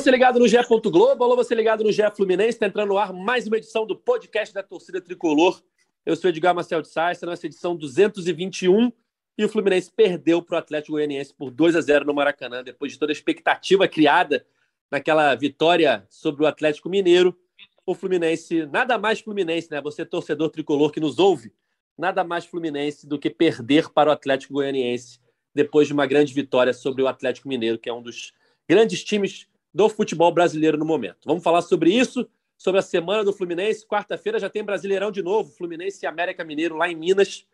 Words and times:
você 0.00 0.10
ligado 0.10 0.38
no 0.38 0.48
GE. 0.48 0.56
Globo, 0.84 1.22
alô 1.22 1.36
você 1.36 1.54
ligado 1.54 1.84
no 1.84 1.92
GE 1.92 2.00
Fluminense, 2.16 2.50
está 2.50 2.66
entrando 2.66 2.88
no 2.88 2.96
ar 2.96 3.12
mais 3.12 3.46
uma 3.46 3.58
edição 3.58 3.86
do 3.86 3.94
podcast 3.94 4.54
da 4.54 4.62
torcida 4.62 4.98
tricolor. 4.98 5.62
Eu 6.06 6.16
sou 6.16 6.30
Edgar 6.30 6.54
Marcel 6.54 6.80
de 6.80 6.88
Sá, 6.88 7.10
esta 7.10 7.26
é 7.26 7.28
nossa 7.28 7.44
edição 7.44 7.76
221 7.76 8.90
e 9.36 9.44
o 9.44 9.48
Fluminense 9.48 9.92
perdeu 9.94 10.40
para 10.40 10.54
o 10.54 10.58
Atlético 10.58 10.92
Goianiense 10.92 11.34
por 11.34 11.50
2 11.50 11.76
a 11.76 11.82
0 11.82 12.06
no 12.06 12.14
Maracanã, 12.14 12.64
depois 12.64 12.92
de 12.92 12.98
toda 12.98 13.12
a 13.12 13.14
expectativa 13.14 13.86
criada 13.86 14.46
naquela 14.90 15.34
vitória 15.34 16.06
sobre 16.08 16.44
o 16.44 16.46
Atlético 16.46 16.88
Mineiro. 16.88 17.38
O 17.84 17.94
Fluminense, 17.94 18.64
nada 18.72 18.96
mais 18.96 19.20
Fluminense, 19.20 19.70
né? 19.70 19.82
Você 19.82 20.06
torcedor 20.06 20.48
tricolor 20.48 20.92
que 20.92 21.00
nos 21.00 21.18
ouve, 21.18 21.52
nada 21.98 22.24
mais 22.24 22.46
Fluminense 22.46 23.06
do 23.06 23.18
que 23.18 23.28
perder 23.28 23.90
para 23.90 24.08
o 24.08 24.12
Atlético 24.14 24.54
Goianiense 24.54 25.20
depois 25.54 25.86
de 25.86 25.92
uma 25.92 26.06
grande 26.06 26.32
vitória 26.32 26.72
sobre 26.72 27.02
o 27.02 27.06
Atlético 27.06 27.50
Mineiro, 27.50 27.78
que 27.78 27.90
é 27.90 27.92
um 27.92 28.00
dos 28.00 28.32
grandes 28.66 29.04
times 29.04 29.49
do 29.72 29.88
futebol 29.88 30.32
brasileiro 30.32 30.76
no 30.76 30.84
momento. 30.84 31.20
Vamos 31.24 31.42
falar 31.42 31.62
sobre 31.62 31.92
isso, 31.92 32.28
sobre 32.58 32.80
a 32.80 32.82
semana 32.82 33.24
do 33.24 33.32
Fluminense. 33.32 33.86
Quarta-feira 33.86 34.38
já 34.38 34.50
tem 34.50 34.64
Brasileirão 34.64 35.10
de 35.10 35.22
novo, 35.22 35.52
Fluminense 35.52 36.04
e 36.04 36.06
América 36.06 36.44
Mineiro 36.44 36.76
lá 36.76 36.88
em 36.88 36.96
Minas. 36.96 37.46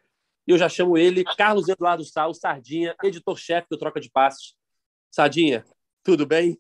E 0.47 0.53
eu 0.53 0.59
já 0.59 0.69
chamo 0.69 0.97
ele, 0.97 1.25
Carlos 1.37 1.69
Eduardo 1.69 2.05
Sal, 2.05 2.33
Sardinha, 2.33 2.95
editor-chefe 3.03 3.67
do 3.71 3.77
Troca 3.77 4.01
de 4.01 4.11
Passos. 4.11 4.57
Sardinha, 5.11 5.65
tudo 6.03 6.25
bem? 6.25 6.59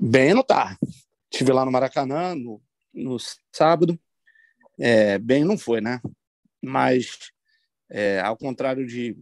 Bem, 0.00 0.32
não 0.32 0.42
tá. 0.42 0.76
Estive 1.30 1.52
lá 1.52 1.64
no 1.64 1.72
Maracanã 1.72 2.34
no, 2.34 2.62
no 2.94 3.18
sábado. 3.52 3.98
É, 4.78 5.18
bem, 5.18 5.44
não 5.44 5.58
foi, 5.58 5.80
né? 5.80 6.00
Mas, 6.62 7.30
é, 7.90 8.20
ao 8.20 8.36
contrário 8.36 8.86
de 8.86 9.16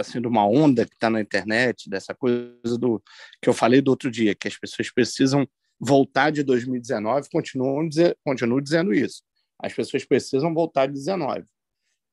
assim 0.00 0.20
de 0.20 0.26
uma 0.26 0.46
onda 0.46 0.86
que 0.86 0.94
está 0.94 1.10
na 1.10 1.20
internet, 1.20 1.88
dessa 1.88 2.14
coisa 2.14 2.78
do 2.78 3.02
que 3.40 3.48
eu 3.48 3.54
falei 3.54 3.80
do 3.80 3.90
outro 3.90 4.10
dia, 4.10 4.34
que 4.34 4.48
as 4.48 4.56
pessoas 4.56 4.90
precisam 4.90 5.48
voltar 5.78 6.30
de 6.30 6.42
2019, 6.42 7.28
continuam 7.30 7.88
dizer, 7.88 8.16
continuo 8.24 8.60
dizendo 8.60 8.92
isso. 8.92 9.22
As 9.58 9.72
pessoas 9.72 10.04
precisam 10.04 10.52
voltar 10.52 10.86
de 10.86 10.92
19. 10.92 11.44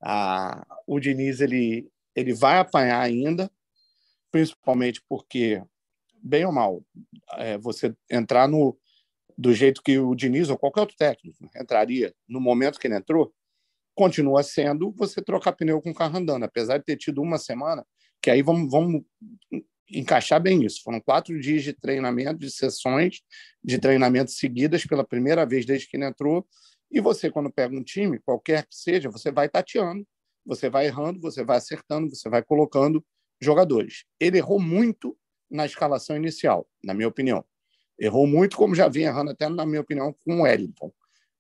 Ah, 0.02 0.66
o 0.86 1.00
Diniz 1.00 1.42
ele 1.42 1.90
ele 2.16 2.34
vai 2.34 2.58
apanhar 2.58 3.00
ainda, 3.00 3.50
principalmente 4.32 5.04
porque 5.08 5.62
bem 6.16 6.46
ou 6.46 6.52
mal 6.52 6.84
é, 7.34 7.58
você 7.60 7.96
entrar 8.10 8.48
no 8.48 8.76
do 9.38 9.54
jeito 9.54 9.84
que 9.84 10.00
o 10.00 10.16
Diniz 10.16 10.50
ou 10.50 10.58
qualquer 10.58 10.80
outro 10.82 10.98
técnico 10.98 11.38
entraria 11.56 12.12
no 12.28 12.42
momento 12.42 12.80
que 12.80 12.88
ele 12.88 12.96
entrou, 12.96 13.32
continua 13.98 14.44
sendo 14.44 14.94
você 14.96 15.24
trocar 15.24 15.54
pneu 15.54 15.82
com 15.82 15.90
o 15.90 15.94
carro 15.94 16.20
andando, 16.20 16.44
apesar 16.44 16.78
de 16.78 16.86
ter 16.86 16.96
tido 16.96 17.20
uma 17.20 17.40
semana, 17.40 17.84
que 18.22 18.30
aí 18.30 18.44
vamos, 18.44 18.70
vamos 18.70 19.02
encaixar 19.92 20.40
bem 20.40 20.64
isso. 20.64 20.84
Foram 20.84 21.02
quatro 21.02 21.38
dias 21.42 21.64
de 21.64 21.74
treinamento, 21.74 22.38
de 22.38 22.52
sessões 22.52 23.22
de 23.64 23.80
treinamento 23.80 24.30
seguidas 24.30 24.86
pela 24.86 25.04
primeira 25.04 25.48
vez 25.48 25.66
desde 25.66 25.88
que 25.88 25.98
ele 25.98 26.06
entrou. 26.06 26.48
E 26.92 27.02
você, 27.02 27.32
quando 27.32 27.52
pega 27.52 27.76
um 27.76 27.84
time, 27.84 28.20
qualquer 28.20 28.68
que 28.68 28.76
seja, 28.76 29.10
você 29.10 29.32
vai 29.32 29.50
tateando, 29.50 30.06
você 30.46 30.70
vai 30.70 30.86
errando, 30.86 31.20
você 31.20 31.44
vai 31.44 31.58
acertando, 31.58 32.08
você 32.08 32.30
vai 32.30 32.44
colocando 32.44 33.04
jogadores. 33.42 34.06
Ele 34.20 34.38
errou 34.38 34.60
muito 34.60 35.18
na 35.50 35.66
escalação 35.66 36.16
inicial, 36.16 36.68
na 36.84 36.94
minha 36.94 37.08
opinião. 37.08 37.44
Errou 38.00 38.28
muito, 38.28 38.56
como 38.56 38.76
já 38.76 38.88
vinha 38.88 39.08
errando 39.08 39.32
até, 39.32 39.50
na 39.50 39.66
minha 39.66 39.82
opinião, 39.82 40.16
com 40.24 40.36
o 40.36 40.42
Wellington 40.44 40.94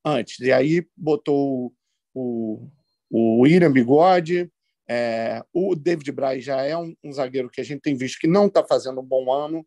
antes. 0.03 0.39
E 0.39 0.51
aí 0.51 0.83
botou 0.97 1.71
o, 2.17 2.69
o 3.09 3.41
William 3.41 3.71
Bigode, 3.71 4.51
é, 4.89 5.43
o 5.53 5.75
David 5.75 6.11
Braz 6.11 6.43
já 6.43 6.61
é 6.61 6.75
um, 6.75 6.95
um, 7.03 7.11
zagueiro 7.11 7.49
que 7.49 7.61
a 7.61 7.63
gente 7.63 7.81
tem 7.81 7.95
visto 7.95 8.19
que 8.19 8.27
não 8.27 8.47
está 8.47 8.63
fazendo 8.63 9.01
um 9.01 9.05
bom 9.05 9.31
ano, 9.31 9.65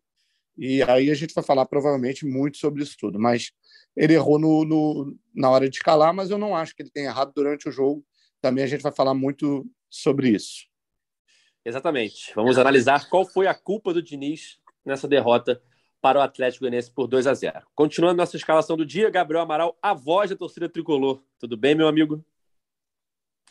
e 0.57 0.83
aí 0.83 1.09
a 1.09 1.13
gente 1.13 1.33
vai 1.33 1.43
falar 1.43 1.65
provavelmente 1.65 2.25
muito 2.25 2.57
sobre 2.57 2.83
isso 2.83 2.97
tudo. 2.99 3.17
Mas 3.19 3.51
ele 3.95 4.13
errou 4.13 4.37
no, 4.37 4.65
no, 4.65 5.17
na 5.33 5.49
hora 5.49 5.69
de 5.69 5.77
escalar, 5.77 6.13
mas 6.13 6.29
eu 6.29 6.37
não 6.37 6.55
acho 6.55 6.75
que 6.75 6.81
ele 6.81 6.91
tenha 6.91 7.09
errado 7.09 7.31
durante 7.33 7.69
o 7.69 7.71
jogo. 7.71 8.05
Também 8.41 8.63
a 8.63 8.67
gente 8.67 8.81
vai 8.81 8.91
falar 8.91 9.13
muito 9.13 9.65
sobre 9.89 10.29
isso. 10.29 10.65
Exatamente. 11.63 12.33
Vamos 12.35 12.57
analisar 12.57 13.07
qual 13.09 13.25
foi 13.25 13.47
a 13.47 13.53
culpa 13.53 13.93
do 13.93 14.01
Diniz 14.01 14.59
nessa 14.83 15.07
derrota 15.07 15.61
para 16.01 16.19
o 16.19 16.21
Atlético 16.21 16.61
Goianiense 16.63 16.91
por 16.91 17.07
2 17.07 17.27
a 17.27 17.33
0. 17.33 17.61
Continuando 17.75 18.17
nossa 18.17 18.35
escalação 18.35 18.75
do 18.75 18.85
dia, 18.85 19.09
Gabriel 19.09 19.43
Amaral, 19.43 19.77
a 19.81 19.93
voz 19.93 20.31
da 20.31 20.35
torcida 20.35 20.67
tricolor. 20.67 21.23
Tudo 21.39 21.55
bem, 21.55 21.75
meu 21.75 21.87
amigo? 21.87 22.25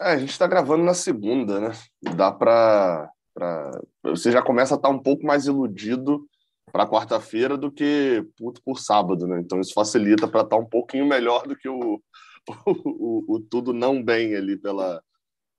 É, 0.01 0.13
a 0.13 0.19
gente 0.19 0.31
está 0.31 0.47
gravando 0.47 0.83
na 0.83 0.95
segunda, 0.95 1.61
né? 1.61 1.73
Dá 2.17 2.33
para. 2.33 3.11
Pra... 3.35 3.71
Você 4.05 4.33
já 4.33 4.43
começa 4.43 4.75
a 4.75 4.77
estar 4.77 4.89
tá 4.89 4.95
um 4.95 4.99
pouco 4.99 5.27
mais 5.27 5.47
iludido 5.47 6.27
para 6.73 6.89
quarta-feira 6.89 7.57
do 7.59 7.71
que 7.71 8.25
puto 8.39 8.63
por 8.65 8.79
sábado, 8.79 9.27
né? 9.27 9.41
Então 9.41 9.61
isso 9.61 9.75
facilita 9.75 10.27
para 10.27 10.41
estar 10.41 10.57
tá 10.57 10.63
um 10.63 10.67
pouquinho 10.67 11.07
melhor 11.07 11.47
do 11.47 11.55
que 11.55 11.69
o, 11.69 12.01
o, 12.67 12.71
o, 12.71 13.25
o, 13.37 13.41
tudo 13.41 13.75
não 13.75 14.03
bem 14.03 14.35
ali 14.35 14.57
pela, 14.57 15.03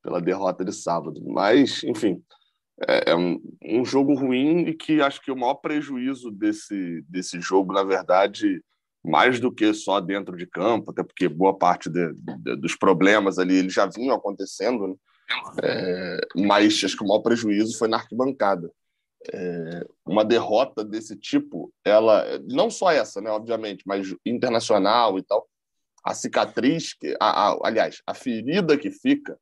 pela 0.02 0.19
derrota 0.19 0.66
de 0.66 0.73
sábado. 0.73 1.22
Mas, 1.23 1.84
enfim, 1.84 2.23
é, 2.88 3.12
é 3.12 3.16
um, 3.16 3.40
um, 3.63 3.85
jogo 3.85 4.16
ruim 4.16 4.62
e 4.62 4.73
que 4.73 5.02
acho 5.02 5.22
que 5.22 5.31
o 5.31 5.38
maior 5.38 5.56
prejuízo 5.56 6.31
desse, 6.31 7.03
desse 7.08 7.40
jogo, 7.40 7.73
na 7.73 7.84
verdade, 7.84 8.63
mais 9.04 9.40
do 9.40 9.52
que 9.52 9.74
só 9.74 10.00
dentro 10.00 10.38
de 10.38 10.46
campo, 10.46 10.92
até 10.92 11.04
porque 11.04 11.28
boa 11.28 11.58
parte 11.58 11.90
de, 11.90 12.14
de, 12.14 12.56
dos 12.56 12.76
problemas 12.76 13.40
ali 13.40 13.58
eles 13.58 13.74
já 13.74 13.86
vinham 13.88 14.16
acontecendo, 14.16 14.88
né? 14.88 14.96
é, 15.64 16.20
mas 16.36 16.84
acho 16.84 16.96
que 16.96 17.04
o 17.04 17.08
maior 17.08 17.22
prejuízo 17.22 17.78
foi 17.78 17.88
na 17.88 17.98
arquibancada. 17.98 18.72
É, 19.32 19.86
uma 20.06 20.26
derrota 20.26 20.84
desse 20.84 21.16
tipo, 21.16 21.72
ela 21.86 22.26
não 22.48 22.70
só 22.72 22.92
essa, 22.92 23.22
né, 23.22 23.30
obviamente, 23.30 23.84
mas 23.86 24.16
internacional 24.26 25.18
e 25.18 25.24
tal, 25.24 25.48
a 26.04 26.14
cicatriz, 26.14 26.94
que, 26.94 27.16
a, 27.20 27.50
a, 27.50 27.60
aliás, 27.64 28.02
a 28.06 28.14
ferida 28.14 28.78
que 28.78 28.90
fica, 28.90 29.38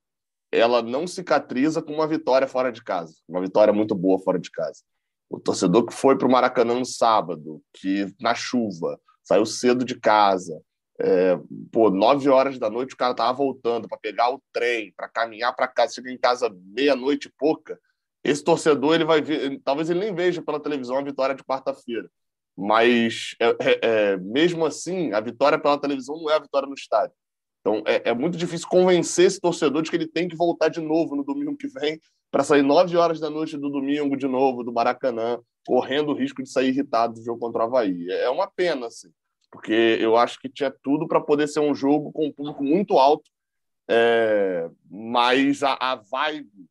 ela 0.51 0.81
não 0.81 1.07
cicatriza 1.07 1.81
com 1.81 1.93
uma 1.93 2.07
vitória 2.07 2.47
fora 2.47 2.71
de 2.71 2.83
casa, 2.83 3.15
uma 3.27 3.39
vitória 3.39 3.73
muito 3.73 3.95
boa 3.95 4.19
fora 4.19 4.39
de 4.39 4.51
casa. 4.51 4.81
O 5.29 5.39
torcedor 5.39 5.85
que 5.85 5.93
foi 5.93 6.17
para 6.17 6.27
o 6.27 6.31
Maracanã 6.31 6.73
no 6.73 6.85
sábado, 6.85 7.61
que 7.73 8.13
na 8.19 8.33
chuva, 8.33 8.99
saiu 9.29 9.45
cedo 9.45 9.85
de 9.85 9.99
casa. 9.99 10.59
É, 10.99 11.39
pô, 11.71 11.91
nove 11.91 12.27
horas 12.27 12.57
da 12.57 12.69
noite 12.69 12.93
o 12.93 12.97
cara 12.97 13.13
tava 13.13 13.31
voltando 13.31 13.87
para 13.87 13.97
pegar 13.99 14.33
o 14.33 14.41
trem, 14.51 14.91
para 14.97 15.07
caminhar 15.07 15.55
para 15.55 15.67
casa, 15.67 15.93
chega 15.93 16.11
em 16.11 16.17
casa 16.17 16.49
meia-noite 16.65 17.27
e 17.27 17.33
pouca. 17.37 17.79
Esse 18.23 18.43
torcedor 18.43 18.95
ele 18.95 19.05
vai 19.05 19.21
ver, 19.21 19.61
talvez 19.63 19.89
ele 19.89 19.99
nem 19.99 20.13
veja 20.13 20.41
pela 20.41 20.59
televisão 20.59 20.97
a 20.97 21.03
vitória 21.03 21.35
de 21.35 21.43
quarta-feira, 21.43 22.09
mas 22.57 23.35
é, 23.39 23.47
é, 23.47 23.79
é, 23.81 24.17
mesmo 24.17 24.65
assim 24.65 25.13
a 25.13 25.21
vitória 25.21 25.59
pela 25.59 25.79
televisão 25.79 26.17
não 26.17 26.29
é 26.29 26.35
a 26.35 26.39
vitória 26.39 26.67
no 26.67 26.73
estádio. 26.73 27.15
Então 27.61 27.83
é, 27.85 28.09
é 28.09 28.13
muito 28.13 28.37
difícil 28.37 28.67
convencer 28.67 29.27
esse 29.27 29.39
torcedor 29.39 29.83
de 29.83 29.89
que 29.89 29.95
ele 29.95 30.07
tem 30.07 30.27
que 30.27 30.35
voltar 30.35 30.67
de 30.69 30.81
novo 30.81 31.15
no 31.15 31.23
domingo 31.23 31.55
que 31.55 31.67
vem 31.67 32.01
para 32.31 32.43
sair 32.43 32.61
nove 32.61 32.95
horas 32.95 33.19
da 33.19 33.29
noite 33.29 33.57
do 33.57 33.69
domingo 33.69 34.15
de 34.15 34.27
novo 34.27 34.63
do 34.63 34.71
Maracanã, 34.71 35.39
correndo 35.65 36.09
o 36.09 36.15
risco 36.15 36.43
de 36.43 36.49
sair 36.49 36.69
irritado 36.69 37.15
do 37.15 37.23
jogo 37.23 37.39
contra 37.39 37.63
o 37.63 37.65
Havaí. 37.65 38.09
É 38.09 38.29
uma 38.29 38.47
pena, 38.47 38.87
assim 38.87 39.09
porque 39.51 39.97
eu 39.99 40.15
acho 40.15 40.39
que 40.39 40.49
tinha 40.49 40.71
tudo 40.83 41.07
para 41.07 41.21
poder 41.21 41.47
ser 41.47 41.59
um 41.59 41.73
jogo 41.73 42.11
com 42.11 42.27
um 42.27 42.31
público 42.31 42.63
muito 42.63 42.97
alto, 42.97 43.29
é, 43.89 44.69
mas 44.89 45.63
a, 45.63 45.77
a, 45.79 45.95
vibe 45.95 46.67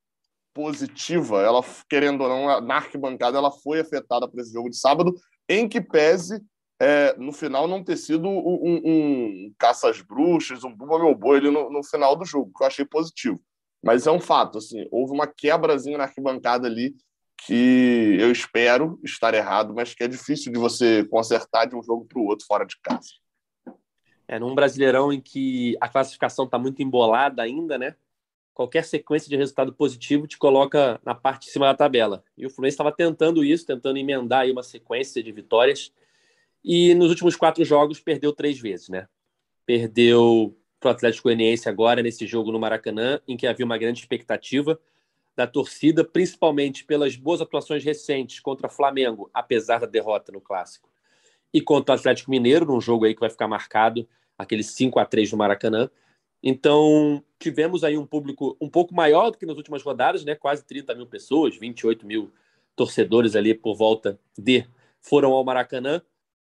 positiva, 0.54 1.42
ela 1.42 1.62
querendo 1.88 2.22
ou 2.22 2.28
não, 2.28 2.60
na 2.60 2.76
arquibancada, 2.76 3.38
ela 3.38 3.50
foi 3.50 3.80
afetada 3.80 4.28
por 4.28 4.40
esse 4.40 4.52
jogo 4.52 4.70
de 4.70 4.78
sábado, 4.78 5.14
em 5.48 5.69
que 5.69 5.80
pese 5.80 6.42
é, 6.80 7.16
no 7.16 7.32
final 7.32 7.66
não 7.66 7.82
ter 7.82 7.96
sido 7.96 8.28
um, 8.28 8.38
um, 8.38 8.80
um 8.84 9.54
caça 9.58 9.90
às 9.90 10.00
bruxas, 10.00 10.62
um 10.62 10.75
bumba 10.75 10.98
meu 10.98 11.14
boi 11.14 11.38
ali 11.38 11.50
no, 11.50 11.70
no, 11.70 11.82
final 11.82 12.14
do 12.14 12.25
jogo, 12.25 12.52
que 12.56 12.62
eu 12.62 12.66
achei 12.69 12.84
positivo. 12.84 13.40
Mas 13.82 14.06
é 14.06 14.10
um 14.10 14.20
fato, 14.20 14.58
assim, 14.58 14.86
houve 14.90 15.12
uma 15.12 15.26
quebrazinha 15.26 15.98
na 15.98 16.04
arquibancada 16.04 16.66
ali 16.66 16.96
que 17.46 18.16
eu 18.19 18.32
espero 18.32 18.98
estar 19.04 19.32
errado, 19.32 19.72
mas 19.72 19.94
que 19.94 20.02
é 20.02 20.08
difícil 20.08 20.52
de 20.52 20.58
você 20.58 21.04
consertar 21.04 21.66
de 21.66 21.76
um 21.76 21.82
jogo 21.82 22.04
para 22.04 22.19
o 22.19 22.26
outro 22.26 22.44
fora 22.46 22.64
de 22.64 22.76
casa. 22.80 23.08
É, 24.26 24.38
num 24.38 24.54
Brasileirão 24.54 25.12
em 25.12 25.20
que 25.20 25.76
a 25.80 25.88
classificação 25.88 26.44
está 26.44 26.58
muito 26.58 26.82
embolada 26.82 27.42
ainda, 27.42 27.78
né? 27.78 27.94
Qualquer 28.52 28.84
sequência 28.84 29.30
de 29.30 29.36
resultado 29.36 29.72
positivo 29.72 30.26
te 30.26 30.36
coloca 30.36 31.00
na 31.04 31.14
parte 31.14 31.46
de 31.46 31.52
cima 31.52 31.66
da 31.66 31.74
tabela. 31.74 32.24
E 32.36 32.44
o 32.44 32.50
Fluminense 32.50 32.74
estava 32.74 32.90
tentando 32.90 33.44
isso, 33.44 33.64
tentando 33.64 33.98
emendar 33.98 34.40
aí 34.40 34.50
uma 34.50 34.64
sequência 34.64 35.22
de 35.22 35.31
vitórias. 35.31 35.92
E 36.62 36.92
nos 36.94 37.08
últimos 37.08 37.36
quatro 37.36 37.64
jogos 37.64 38.00
perdeu 38.00 38.32
três 38.32 38.58
vezes, 38.58 38.88
né? 38.88 39.08
Perdeu 39.64 40.58
para 40.80 40.88
o 40.88 40.92
Atlético 40.92 41.25
Goianiense 41.25 41.69
agora 41.69 42.02
nesse 42.02 42.26
jogo 42.26 42.52
no 42.52 42.58
Maracanã, 42.58 43.20
em 43.26 43.36
que 43.36 43.46
havia 43.46 43.66
uma 43.66 43.78
grande 43.78 44.00
expectativa 44.00 44.78
da 45.36 45.46
torcida, 45.46 46.04
principalmente 46.04 46.84
pelas 46.84 47.16
boas 47.16 47.40
atuações 47.40 47.84
recentes 47.84 48.40
contra 48.40 48.69
Flamengo, 48.69 49.30
apesar 49.32 49.78
da 49.78 49.86
derrota 49.86 50.32
no 50.32 50.40
clássico, 50.40 50.88
e 51.54 51.60
contra 51.60 51.94
o 51.94 51.98
Atlético 51.98 52.30
Mineiro, 52.30 52.66
num 52.66 52.80
jogo 52.80 53.04
aí 53.04 53.14
que 53.14 53.20
vai 53.20 53.30
ficar 53.30 53.46
marcado, 53.46 54.08
aquele 54.36 54.62
5 54.62 54.98
a 54.98 55.04
3 55.04 55.32
no 55.32 55.38
Maracanã. 55.38 55.90
Então, 56.42 57.22
tivemos 57.38 57.82
aí 57.82 57.96
um 57.96 58.06
público 58.06 58.56
um 58.60 58.69
pouco 58.69 58.94
maior 58.94 59.31
do 59.31 59.38
que 59.38 59.46
nas 59.46 59.56
últimas 59.56 59.82
rodadas, 59.82 60.24
né? 60.24 60.34
Quase 60.34 60.64
30 60.64 60.94
mil 60.94 61.06
pessoas, 61.06 61.56
28 61.56 62.06
mil 62.06 62.32
torcedores 62.76 63.34
ali 63.34 63.54
por 63.54 63.74
volta 63.74 64.19
de 64.36 64.64
foram 65.00 65.32
ao 65.32 65.44
Maracanã 65.44 66.02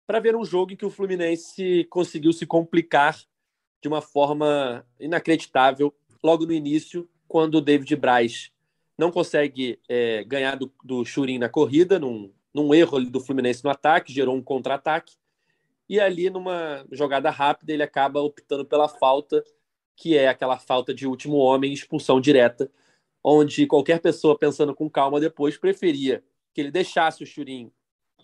para 0.06 0.20
ver 0.20 0.36
um 0.36 0.44
jogo 0.44 0.72
em 0.72 0.76
que 0.76 0.86
o 0.86 0.90
Fluminense 0.90 1.86
conseguiu 1.88 2.32
se 2.32 2.44
complicar 2.44 3.16
de 3.80 3.88
uma 3.88 4.00
forma 4.00 4.86
inacreditável 4.98 5.94
logo 6.22 6.44
no 6.44 6.52
início, 6.52 7.08
quando 7.26 7.56
o 7.56 7.60
David 7.60 7.96
Braz 7.96 8.50
não 8.98 9.10
consegue 9.10 9.78
é, 9.88 10.22
ganhar 10.24 10.56
do, 10.56 10.70
do 10.84 11.04
Churin 11.04 11.38
na 11.38 11.48
corrida, 11.48 11.98
num, 11.98 12.32
num 12.52 12.74
erro 12.74 13.00
do 13.00 13.20
Fluminense 13.20 13.64
no 13.64 13.70
ataque, 13.70 14.12
gerou 14.12 14.36
um 14.36 14.42
contra-ataque. 14.42 15.14
E 15.88 15.98
ali, 15.98 16.28
numa 16.28 16.84
jogada 16.92 17.30
rápida, 17.30 17.72
ele 17.72 17.82
acaba 17.82 18.20
optando 18.20 18.64
pela 18.64 18.88
falta, 18.88 19.42
que 19.96 20.16
é 20.16 20.28
aquela 20.28 20.58
falta 20.58 20.92
de 20.92 21.06
último 21.06 21.36
homem, 21.36 21.72
expulsão 21.72 22.20
direta, 22.20 22.70
onde 23.24 23.66
qualquer 23.66 24.00
pessoa 24.00 24.38
pensando 24.38 24.74
com 24.74 24.88
calma 24.88 25.18
depois 25.18 25.56
preferia 25.56 26.22
que 26.52 26.60
ele 26.60 26.70
deixasse 26.70 27.22
o 27.22 27.26
Churin 27.26 27.72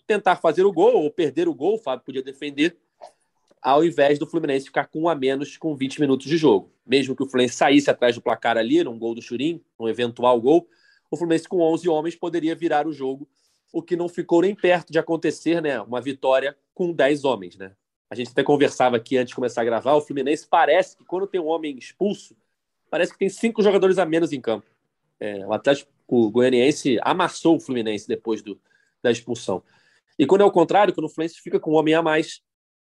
tentar 0.05 0.37
fazer 0.37 0.65
o 0.65 0.71
gol 0.71 1.03
ou 1.03 1.11
perder 1.11 1.47
o 1.47 1.53
gol, 1.53 1.75
o 1.75 1.77
Fábio 1.77 2.05
podia 2.05 2.23
defender, 2.23 2.77
ao 3.61 3.83
invés 3.83 4.17
do 4.19 4.27
Fluminense 4.27 4.65
ficar 4.65 4.87
com 4.87 5.01
um 5.01 5.09
a 5.09 5.15
menos 5.15 5.57
com 5.57 5.75
20 5.75 5.99
minutos 5.99 6.27
de 6.27 6.37
jogo. 6.37 6.71
Mesmo 6.85 7.15
que 7.15 7.23
o 7.23 7.27
Fluminense 7.27 7.55
saísse 7.55 7.89
atrás 7.89 8.15
do 8.15 8.21
placar 8.21 8.57
ali, 8.57 8.83
num 8.83 8.97
gol 8.97 9.13
do 9.13 9.21
Churim, 9.21 9.61
um 9.79 9.87
eventual 9.87 10.39
gol, 10.39 10.67
o 11.09 11.17
Fluminense 11.17 11.47
com 11.47 11.61
11 11.61 11.87
homens 11.89 12.15
poderia 12.15 12.55
virar 12.55 12.87
o 12.87 12.93
jogo, 12.93 13.27
o 13.71 13.81
que 13.81 13.95
não 13.95 14.07
ficou 14.07 14.41
nem 14.41 14.55
perto 14.55 14.91
de 14.91 14.99
acontecer, 14.99 15.61
né? 15.61 15.81
Uma 15.81 16.01
vitória 16.01 16.55
com 16.73 16.91
10 16.91 17.25
homens, 17.25 17.57
né? 17.57 17.73
A 18.09 18.15
gente 18.15 18.31
até 18.31 18.43
conversava 18.43 18.95
aqui 18.95 19.17
antes 19.17 19.29
de 19.29 19.35
começar 19.35 19.61
a 19.61 19.65
gravar, 19.65 19.95
o 19.95 20.01
Fluminense 20.01 20.47
parece 20.47 20.95
que 20.95 21.03
quando 21.03 21.27
tem 21.27 21.41
um 21.41 21.47
homem 21.47 21.77
expulso, 21.77 22.35
parece 22.89 23.11
que 23.11 23.19
tem 23.19 23.29
cinco 23.29 23.61
jogadores 23.61 23.97
a 23.97 24.05
menos 24.05 24.31
em 24.31 24.39
campo. 24.39 24.65
É, 25.19 25.45
o 25.45 25.51
Atlético 25.51 26.31
Goianiense 26.31 26.97
amassou 27.01 27.57
o 27.57 27.59
Fluminense 27.59 28.07
depois 28.07 28.41
do, 28.41 28.59
da 29.01 29.11
expulsão. 29.11 29.61
E 30.17 30.25
quando 30.25 30.41
é 30.41 30.45
o 30.45 30.51
contrário, 30.51 30.93
quando 30.93 31.05
o 31.05 31.09
Fluminense 31.09 31.41
fica 31.41 31.59
com 31.59 31.71
um 31.71 31.75
homem 31.75 31.93
a 31.93 32.01
mais, 32.01 32.41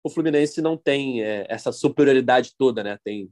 o 0.04 0.10
Fluminense 0.10 0.60
não 0.60 0.76
tem 0.76 1.22
é, 1.22 1.46
essa 1.48 1.72
superioridade 1.72 2.54
toda, 2.58 2.84
né? 2.84 2.98
Tem 3.02 3.30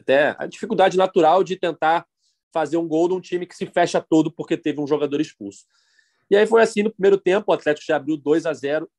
até 0.00 0.34
a 0.36 0.46
dificuldade 0.46 0.98
natural 0.98 1.44
de 1.44 1.56
tentar 1.56 2.04
fazer 2.52 2.76
um 2.76 2.88
gol 2.88 3.08
de 3.08 3.14
um 3.14 3.20
time 3.20 3.46
que 3.46 3.56
se 3.56 3.66
fecha 3.66 4.00
todo 4.00 4.32
porque 4.32 4.56
teve 4.56 4.80
um 4.80 4.86
jogador 4.86 5.20
expulso. 5.20 5.64
E 6.28 6.36
aí 6.36 6.44
foi 6.44 6.60
assim 6.60 6.82
no 6.82 6.90
primeiro 6.90 7.16
tempo, 7.16 7.50
o 7.50 7.54
Atlético 7.54 7.86
já 7.86 7.96
abriu 7.96 8.16
2 8.16 8.46
a 8.46 8.52
0 8.52 8.90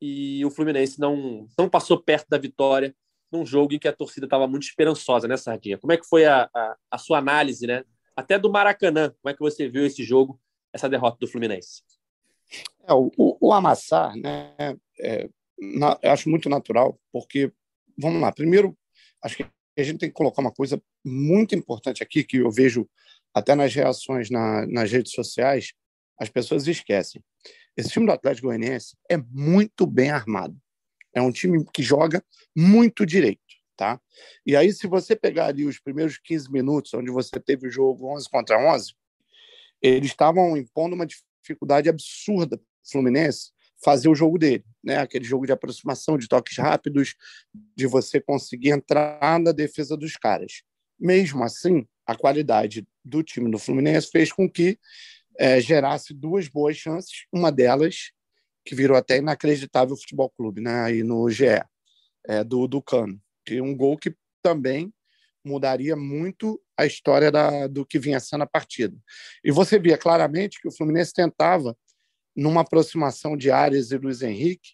e 0.00 0.44
o 0.44 0.50
Fluminense 0.50 1.00
não, 1.00 1.46
não 1.58 1.68
passou 1.68 2.00
perto 2.00 2.28
da 2.28 2.36
vitória 2.36 2.94
num 3.32 3.46
jogo 3.46 3.72
em 3.74 3.78
que 3.78 3.88
a 3.88 3.92
torcida 3.92 4.26
estava 4.26 4.46
muito 4.46 4.64
esperançosa, 4.64 5.26
né, 5.26 5.36
Sardinha? 5.36 5.78
Como 5.78 5.92
é 5.92 5.96
que 5.96 6.06
foi 6.06 6.26
a, 6.26 6.50
a, 6.54 6.76
a, 6.90 6.98
sua 6.98 7.18
análise, 7.18 7.66
né? 7.66 7.84
Até 8.14 8.38
do 8.38 8.50
Maracanã, 8.50 9.14
como 9.22 9.30
é 9.30 9.34
que 9.34 9.40
você 9.40 9.68
viu 9.68 9.86
esse 9.86 10.02
jogo, 10.02 10.38
essa 10.72 10.88
derrota 10.88 11.16
do 11.20 11.28
Fluminense? 11.28 11.82
É, 12.84 12.92
o, 12.92 13.10
o, 13.16 13.52
amassar, 13.52 14.16
né, 14.16 14.76
é, 14.98 15.28
na, 15.60 15.98
acho 16.04 16.28
muito 16.28 16.48
natural, 16.48 16.98
porque, 17.12 17.52
vamos 17.98 18.20
lá, 18.20 18.32
primeiro, 18.32 18.76
acho 19.22 19.36
que 19.36 19.46
a 19.76 19.82
gente 19.82 19.98
tem 19.98 20.08
que 20.08 20.14
colocar 20.14 20.40
uma 20.40 20.52
coisa 20.52 20.82
muito 21.04 21.54
importante 21.54 22.02
aqui, 22.02 22.24
que 22.24 22.38
eu 22.38 22.50
vejo 22.50 22.88
até 23.34 23.54
nas 23.54 23.74
reações 23.74 24.30
na, 24.30 24.66
nas 24.66 24.90
redes 24.90 25.12
sociais, 25.12 25.72
as 26.18 26.28
pessoas 26.28 26.66
esquecem. 26.66 27.22
Esse 27.76 27.90
time 27.90 28.06
do 28.06 28.12
Atlético 28.12 28.48
Goianiense 28.48 28.96
é 29.08 29.16
muito 29.16 29.86
bem 29.86 30.10
armado. 30.10 30.56
É 31.14 31.22
um 31.22 31.32
time 31.32 31.64
que 31.72 31.82
joga 31.82 32.22
muito 32.54 33.06
direito, 33.06 33.40
tá? 33.76 34.00
E 34.44 34.54
aí, 34.54 34.72
se 34.72 34.86
você 34.86 35.16
pegar 35.16 35.46
ali 35.46 35.64
os 35.64 35.78
primeiros 35.78 36.18
15 36.18 36.50
minutos, 36.50 36.92
onde 36.94 37.10
você 37.10 37.40
teve 37.40 37.68
o 37.68 37.70
jogo 37.70 38.14
11 38.14 38.28
contra 38.28 38.58
11, 38.74 38.94
eles 39.80 40.10
estavam 40.10 40.56
impondo 40.56 40.94
uma 40.94 41.06
dificuldade 41.06 41.88
absurda 41.88 42.60
Fluminense, 42.84 43.52
fazer 43.82 44.08
o 44.08 44.14
jogo 44.14 44.38
dele, 44.38 44.64
né? 44.82 44.98
Aquele 44.98 45.24
jogo 45.24 45.46
de 45.46 45.52
aproximação, 45.52 46.18
de 46.18 46.28
toques 46.28 46.56
rápidos, 46.56 47.14
de 47.76 47.86
você 47.86 48.20
conseguir 48.20 48.70
entrar 48.70 49.40
na 49.40 49.52
defesa 49.52 49.96
dos 49.96 50.16
caras. 50.16 50.62
Mesmo 50.98 51.42
assim, 51.42 51.86
a 52.06 52.14
qualidade 52.14 52.86
do 53.04 53.22
time 53.22 53.50
do 53.50 53.58
Fluminense 53.58 54.10
fez 54.10 54.32
com 54.32 54.48
que 54.48 54.78
é, 55.38 55.60
gerasse 55.60 56.12
duas 56.12 56.48
boas 56.48 56.76
chances, 56.76 57.24
uma 57.32 57.50
delas 57.50 58.12
que 58.64 58.74
virou 58.74 58.96
até 58.96 59.16
inacreditável 59.16 59.96
futebol 59.96 60.30
clube, 60.30 60.60
né? 60.60 60.82
Aí 60.82 61.02
no 61.02 61.28
GE, 61.30 61.46
é, 62.26 62.44
do, 62.44 62.68
do 62.68 62.82
Cano. 62.82 63.20
E 63.48 63.60
um 63.60 63.74
gol 63.74 63.96
que 63.96 64.14
também 64.42 64.92
mudaria 65.44 65.96
muito 65.96 66.60
a 66.76 66.84
história 66.84 67.30
da, 67.30 67.66
do 67.66 67.84
que 67.86 67.98
vinha 67.98 68.20
sendo 68.20 68.42
a 68.42 68.46
partida. 68.46 68.96
E 69.42 69.50
você 69.50 69.78
via 69.78 69.96
claramente 69.96 70.60
que 70.60 70.68
o 70.68 70.72
Fluminense 70.72 71.12
tentava 71.14 71.76
numa 72.40 72.62
aproximação 72.62 73.36
de 73.36 73.50
Arias 73.50 73.92
e 73.92 73.98
Luiz 73.98 74.22
Henrique, 74.22 74.70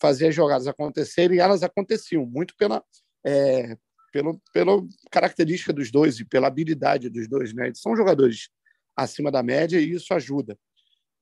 fazer 0.00 0.28
as 0.28 0.34
jogadas 0.34 0.66
acontecerem, 0.66 1.36
e 1.36 1.40
elas 1.40 1.62
aconteciam, 1.62 2.24
muito 2.24 2.56
pela, 2.56 2.82
é, 3.22 3.76
pelo, 4.10 4.40
pela 4.54 4.82
característica 5.10 5.70
dos 5.70 5.90
dois 5.90 6.18
e 6.18 6.24
pela 6.24 6.46
habilidade 6.46 7.10
dos 7.10 7.28
dois. 7.28 7.52
Né? 7.52 7.66
Eles 7.66 7.80
são 7.80 7.94
jogadores 7.94 8.48
acima 8.96 9.30
da 9.30 9.42
média 9.42 9.78
e 9.78 9.92
isso 9.92 10.14
ajuda. 10.14 10.58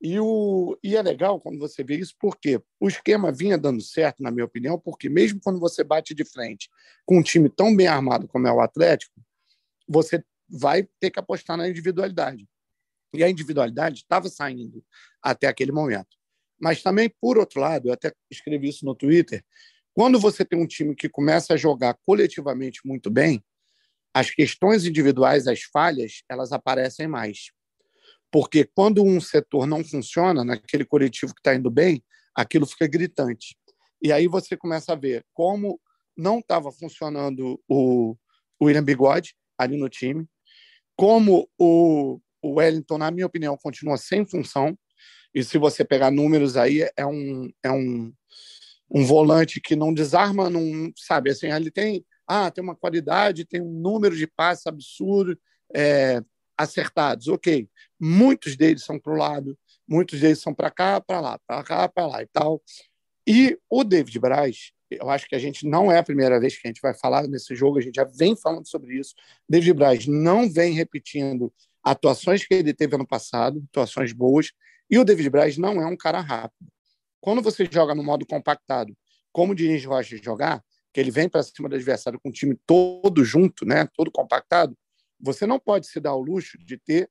E, 0.01 0.17
o, 0.17 0.79
e 0.81 0.95
é 0.95 1.01
legal 1.01 1.41
quando 1.41 1.59
você 1.59 1.83
vê 1.83 1.97
isso, 1.97 2.15
porque 2.17 2.61
o 2.79 2.87
esquema 2.87 3.29
vinha 3.29 3.57
dando 3.57 3.81
certo, 3.81 4.23
na 4.23 4.31
minha 4.31 4.45
opinião, 4.45 4.79
porque 4.79 5.09
mesmo 5.09 5.41
quando 5.43 5.59
você 5.59 5.83
bate 5.83 6.15
de 6.15 6.23
frente 6.23 6.69
com 7.05 7.17
um 7.17 7.21
time 7.21 7.49
tão 7.49 7.75
bem 7.75 7.87
armado 7.87 8.25
como 8.25 8.47
é 8.47 8.51
o 8.53 8.61
Atlético, 8.61 9.21
você 9.85 10.23
vai 10.47 10.87
ter 10.97 11.11
que 11.11 11.19
apostar 11.19 11.57
na 11.57 11.67
individualidade. 11.67 12.47
E 13.13 13.23
a 13.23 13.29
individualidade 13.29 13.97
estava 13.97 14.29
saindo 14.29 14.83
até 15.21 15.47
aquele 15.47 15.71
momento. 15.71 16.17
Mas 16.59 16.81
também, 16.81 17.11
por 17.21 17.37
outro 17.37 17.61
lado, 17.61 17.87
eu 17.87 17.93
até 17.93 18.11
escrevi 18.29 18.69
isso 18.69 18.85
no 18.85 18.95
Twitter, 18.95 19.43
quando 19.93 20.19
você 20.19 20.45
tem 20.45 20.59
um 20.59 20.67
time 20.67 20.95
que 20.95 21.09
começa 21.09 21.53
a 21.53 21.57
jogar 21.57 21.97
coletivamente 22.05 22.81
muito 22.85 23.09
bem, 23.09 23.43
as 24.13 24.29
questões 24.31 24.85
individuais, 24.85 25.47
as 25.47 25.63
falhas, 25.63 26.23
elas 26.29 26.51
aparecem 26.51 27.07
mais. 27.07 27.51
Porque 28.31 28.63
quando 28.75 29.03
um 29.03 29.19
setor 29.19 29.65
não 29.65 29.83
funciona, 29.83 30.43
naquele 30.43 30.85
coletivo 30.85 31.33
que 31.33 31.39
está 31.39 31.55
indo 31.55 31.69
bem, 31.69 32.03
aquilo 32.35 32.65
fica 32.65 32.87
gritante. 32.87 33.57
E 34.01 34.11
aí 34.11 34.27
você 34.27 34.55
começa 34.55 34.93
a 34.93 34.95
ver 34.95 35.25
como 35.33 35.79
não 36.15 36.39
estava 36.39 36.71
funcionando 36.71 37.61
o, 37.67 38.15
William 38.61 38.83
Bigode 38.83 39.35
ali 39.57 39.77
no 39.77 39.89
time, 39.89 40.27
como 40.95 41.49
o 41.57 42.19
Wellington, 42.43 42.97
na 42.97 43.09
minha 43.09 43.25
opinião, 43.25 43.57
continua 43.57 43.97
sem 43.97 44.25
função. 44.25 44.77
E 45.33 45.43
se 45.43 45.57
você 45.57 45.85
pegar 45.85 46.11
números 46.11 46.57
aí, 46.57 46.87
é 46.95 47.05
um, 47.05 47.51
é 47.63 47.71
um, 47.71 48.13
um 48.89 49.05
volante 49.05 49.61
que 49.61 49.75
não 49.75 49.93
desarma, 49.93 50.49
não 50.49 50.91
sabe 50.95 51.29
assim, 51.29 51.51
ele 51.51 51.71
tem 51.71 52.03
ah, 52.31 52.51
tem 52.51 52.63
uma 52.63 52.75
qualidade, 52.75 53.43
tem 53.43 53.59
um 53.59 53.73
número 53.73 54.15
de 54.15 54.27
passes 54.27 54.67
absurdo, 54.67 55.35
é, 55.73 56.21
acertados, 56.55 57.27
ok. 57.27 57.67
Muitos 57.99 58.55
deles 58.55 58.83
são 58.83 58.99
para 58.99 59.13
o 59.13 59.17
lado, 59.17 59.57
muitos 59.87 60.19
deles 60.19 60.39
são 60.39 60.53
para 60.53 60.69
cá, 60.69 61.01
para 61.01 61.19
lá, 61.19 61.39
para 61.39 61.63
cá, 61.63 61.89
para 61.89 62.05
lá 62.05 62.21
e 62.21 62.27
tal. 62.27 62.61
E 63.27 63.57
o 63.67 63.83
David 63.83 64.19
Braz, 64.19 64.71
eu 64.91 65.09
acho 65.09 65.27
que 65.27 65.33
a 65.33 65.39
gente 65.39 65.67
não 65.67 65.91
é 65.91 65.97
a 65.97 66.03
primeira 66.03 66.39
vez 66.39 66.55
que 66.55 66.67
a 66.67 66.69
gente 66.69 66.81
vai 66.81 66.93
falar 66.93 67.27
nesse 67.27 67.55
jogo, 67.55 67.79
a 67.79 67.81
gente 67.81 67.95
já 67.95 68.03
vem 68.03 68.35
falando 68.35 68.67
sobre 68.67 68.99
isso. 68.99 69.15
David 69.49 69.73
Braz 69.73 70.05
não 70.05 70.47
vem 70.47 70.73
repetindo 70.73 71.51
atuações 71.83 72.45
que 72.45 72.53
ele 72.53 72.75
teve 72.75 72.93
ano 72.93 73.07
passado, 73.07 73.63
atuações 73.71 74.13
boas, 74.13 74.51
e 74.89 74.97
o 74.97 75.05
David 75.05 75.29
Braz 75.29 75.57
não 75.57 75.81
é 75.81 75.85
um 75.85 75.95
cara 75.95 76.19
rápido. 76.19 76.71
Quando 77.21 77.41
você 77.41 77.67
joga 77.69 77.93
no 77.93 78.03
modo 78.03 78.25
compactado, 78.25 78.95
como 79.31 79.51
o 79.51 79.55
Diniz 79.55 79.81
de 79.81 80.17
jogar, 80.17 80.63
que 80.93 80.99
ele 80.99 81.11
vem 81.11 81.29
para 81.29 81.43
cima 81.43 81.69
do 81.69 81.75
adversário 81.75 82.19
com 82.19 82.29
o 82.29 82.31
time 82.31 82.57
todo 82.65 83.23
junto, 83.23 83.65
né, 83.65 83.87
todo 83.95 84.11
compactado, 84.11 84.75
você 85.19 85.45
não 85.45 85.59
pode 85.59 85.87
se 85.87 85.99
dar 85.99 86.15
o 86.15 86.21
luxo 86.21 86.57
de 86.57 86.77
ter 86.77 87.09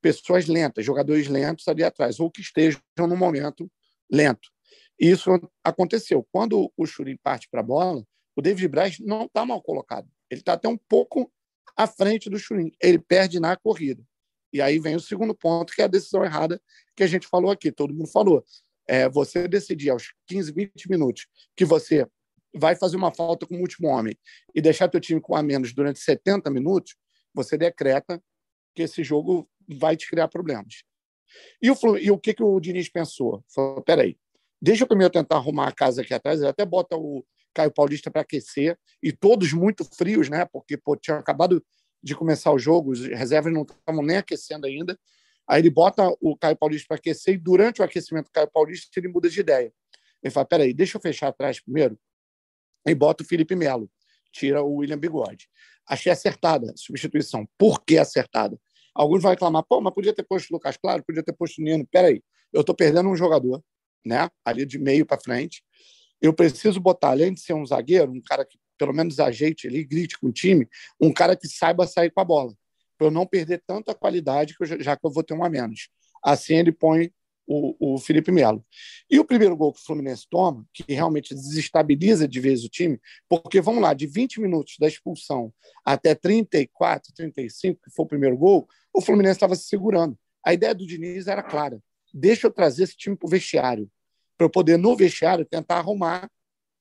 pessoas 0.00 0.46
lentas, 0.46 0.84
jogadores 0.84 1.26
lentos 1.26 1.66
ali 1.66 1.82
atrás, 1.82 2.20
ou 2.20 2.30
que 2.30 2.40
estejam 2.40 2.80
no 2.98 3.16
momento 3.16 3.70
lento. 4.10 4.48
Isso 4.98 5.30
aconteceu. 5.64 6.26
Quando 6.30 6.72
o 6.76 6.86
Churin 6.86 7.16
parte 7.16 7.48
para 7.50 7.60
a 7.60 7.64
bola, 7.64 8.04
o 8.36 8.42
David 8.42 8.68
Braz 8.68 8.98
não 9.00 9.24
está 9.24 9.44
mal 9.44 9.62
colocado. 9.62 10.08
Ele 10.30 10.40
está 10.40 10.52
até 10.52 10.68
um 10.68 10.76
pouco 10.76 11.32
à 11.76 11.86
frente 11.86 12.28
do 12.28 12.38
Churin. 12.38 12.70
Ele 12.80 12.98
perde 12.98 13.40
na 13.40 13.56
corrida. 13.56 14.02
E 14.52 14.60
aí 14.62 14.78
vem 14.78 14.96
o 14.96 15.00
segundo 15.00 15.34
ponto, 15.34 15.72
que 15.72 15.82
é 15.82 15.84
a 15.84 15.88
decisão 15.88 16.24
errada 16.24 16.60
que 16.96 17.02
a 17.02 17.06
gente 17.06 17.26
falou 17.26 17.50
aqui, 17.50 17.70
todo 17.70 17.94
mundo 17.94 18.08
falou. 18.08 18.44
É 18.86 19.08
você 19.08 19.46
decidir 19.46 19.90
aos 19.90 20.14
15, 20.26 20.52
20 20.52 20.90
minutos 20.90 21.26
que 21.54 21.64
você 21.64 22.06
vai 22.54 22.74
fazer 22.74 22.96
uma 22.96 23.12
falta 23.12 23.46
com 23.46 23.56
o 23.56 23.60
último 23.60 23.88
homem 23.88 24.16
e 24.54 24.60
deixar 24.60 24.88
teu 24.88 25.00
time 25.00 25.20
com 25.20 25.36
a 25.36 25.42
menos 25.42 25.74
durante 25.74 25.98
70 25.98 26.50
minutos, 26.50 26.96
você 27.34 27.58
decreta 27.58 28.22
que 28.74 28.82
esse 28.82 29.04
jogo 29.04 29.48
vai 29.68 29.96
te 29.96 30.08
criar 30.08 30.28
problemas. 30.28 30.82
E 31.60 31.70
o, 31.70 31.76
e 31.98 32.10
o 32.10 32.18
que, 32.18 32.32
que 32.32 32.42
o 32.42 32.58
Diniz 32.58 32.88
pensou? 32.88 33.44
Falou, 33.54 33.82
peraí, 33.82 34.16
deixa 34.60 34.84
eu 34.84 34.88
primeiro 34.88 35.12
tentar 35.12 35.36
arrumar 35.36 35.68
a 35.68 35.72
casa 35.72 36.00
aqui 36.00 36.14
atrás, 36.14 36.40
ele 36.40 36.48
até 36.48 36.64
bota 36.64 36.96
o 36.96 37.24
Caio 37.54 37.72
Paulista 37.72 38.10
para 38.10 38.22
aquecer, 38.22 38.78
e 39.02 39.12
todos 39.12 39.52
muito 39.52 39.84
frios, 39.84 40.28
né? 40.28 40.46
Porque 40.46 40.76
pô, 40.76 40.96
tinha 40.96 41.16
acabado 41.16 41.64
de 42.02 42.14
começar 42.14 42.52
o 42.52 42.58
jogo, 42.58 42.92
os 42.92 43.06
reservas 43.06 43.52
não 43.52 43.62
estavam 43.62 44.02
nem 44.02 44.16
aquecendo 44.16 44.66
ainda. 44.66 44.98
Aí 45.46 45.60
ele 45.60 45.70
bota 45.70 46.14
o 46.20 46.36
Caio 46.36 46.56
Paulista 46.56 46.86
para 46.88 46.96
aquecer 46.96 47.34
e 47.34 47.38
durante 47.38 47.80
o 47.80 47.84
aquecimento 47.84 48.26
do 48.26 48.32
Caio 48.32 48.50
Paulista 48.52 48.98
ele 48.98 49.08
muda 49.08 49.28
de 49.28 49.40
ideia. 49.40 49.72
Ele 50.22 50.30
fala: 50.30 50.46
peraí, 50.46 50.74
deixa 50.74 50.96
eu 50.96 51.00
fechar 51.00 51.28
atrás 51.28 51.60
primeiro 51.60 51.98
e 52.86 52.94
bota 52.94 53.22
o 53.22 53.26
Felipe 53.26 53.54
Melo. 53.54 53.90
Tira 54.32 54.62
o 54.62 54.76
William 54.76 54.98
Bigode. 54.98 55.48
Achei 55.86 56.12
acertada 56.12 56.70
a 56.72 56.76
substituição. 56.76 57.48
Por 57.56 57.82
que 57.82 57.96
acertada? 57.96 58.60
Alguns 58.94 59.22
vão 59.22 59.30
reclamar, 59.30 59.64
pô, 59.64 59.80
mas 59.80 59.94
podia 59.94 60.12
ter 60.12 60.22
posto 60.22 60.50
o 60.50 60.54
Lucas 60.54 60.76
Claro, 60.76 61.04
podia 61.04 61.22
ter 61.22 61.32
posto 61.32 61.60
o 61.60 61.64
Nino. 61.64 61.86
Peraí, 61.86 62.22
eu 62.52 62.60
estou 62.60 62.74
perdendo 62.74 63.08
um 63.08 63.16
jogador, 63.16 63.62
né? 64.04 64.28
Ali 64.44 64.66
de 64.66 64.78
meio 64.78 65.06
para 65.06 65.20
frente. 65.20 65.62
Eu 66.20 66.34
preciso 66.34 66.80
botar, 66.80 67.10
além 67.10 67.32
de 67.32 67.40
ser 67.40 67.54
um 67.54 67.64
zagueiro, 67.64 68.12
um 68.12 68.20
cara 68.20 68.44
que 68.44 68.58
pelo 68.78 68.94
menos 68.94 69.18
ajeite 69.18 69.66
ali, 69.66 69.84
grite 69.84 70.18
com 70.18 70.28
o 70.28 70.32
time, 70.32 70.68
um 71.00 71.12
cara 71.12 71.36
que 71.36 71.48
saiba 71.48 71.86
sair 71.86 72.10
com 72.10 72.20
a 72.20 72.24
bola, 72.24 72.54
para 72.96 73.08
eu 73.08 73.10
não 73.10 73.26
perder 73.26 73.62
tanta 73.66 73.94
qualidade 73.94 74.56
que 74.56 74.62
eu, 74.62 74.82
já 74.82 74.96
que 74.96 75.06
eu 75.06 75.10
vou 75.10 75.22
ter 75.22 75.34
um 75.34 75.44
a 75.44 75.50
menos. 75.50 75.88
Assim 76.22 76.54
ele 76.54 76.72
põe 76.72 77.12
o, 77.48 77.94
o 77.94 77.98
Felipe 77.98 78.30
Melo. 78.30 78.62
E 79.10 79.18
o 79.18 79.24
primeiro 79.24 79.56
gol 79.56 79.72
que 79.72 79.80
o 79.80 79.84
Fluminense 79.84 80.26
toma, 80.30 80.66
que 80.72 80.84
realmente 80.92 81.34
desestabiliza 81.34 82.28
de 82.28 82.38
vez 82.38 82.62
o 82.62 82.68
time, 82.68 83.00
porque 83.28 83.60
vamos 83.60 83.82
lá, 83.82 83.94
de 83.94 84.06
20 84.06 84.40
minutos 84.40 84.74
da 84.78 84.86
expulsão 84.86 85.52
até 85.84 86.14
34, 86.14 87.12
35, 87.14 87.80
que 87.82 87.90
foi 87.90 88.04
o 88.04 88.08
primeiro 88.08 88.36
gol, 88.36 88.68
o 88.92 89.00
Fluminense 89.00 89.36
estava 89.36 89.56
se 89.56 89.66
segurando. 89.66 90.16
A 90.44 90.52
ideia 90.52 90.74
do 90.74 90.86
Diniz 90.86 91.26
era 91.26 91.42
clara: 91.42 91.80
deixa 92.12 92.46
eu 92.46 92.50
trazer 92.50 92.84
esse 92.84 92.96
time 92.96 93.16
para 93.16 93.26
o 93.26 93.30
vestiário, 93.30 93.90
para 94.36 94.44
eu 94.44 94.50
poder, 94.50 94.76
no 94.76 94.94
vestiário, 94.94 95.44
tentar 95.44 95.78
arrumar 95.78 96.30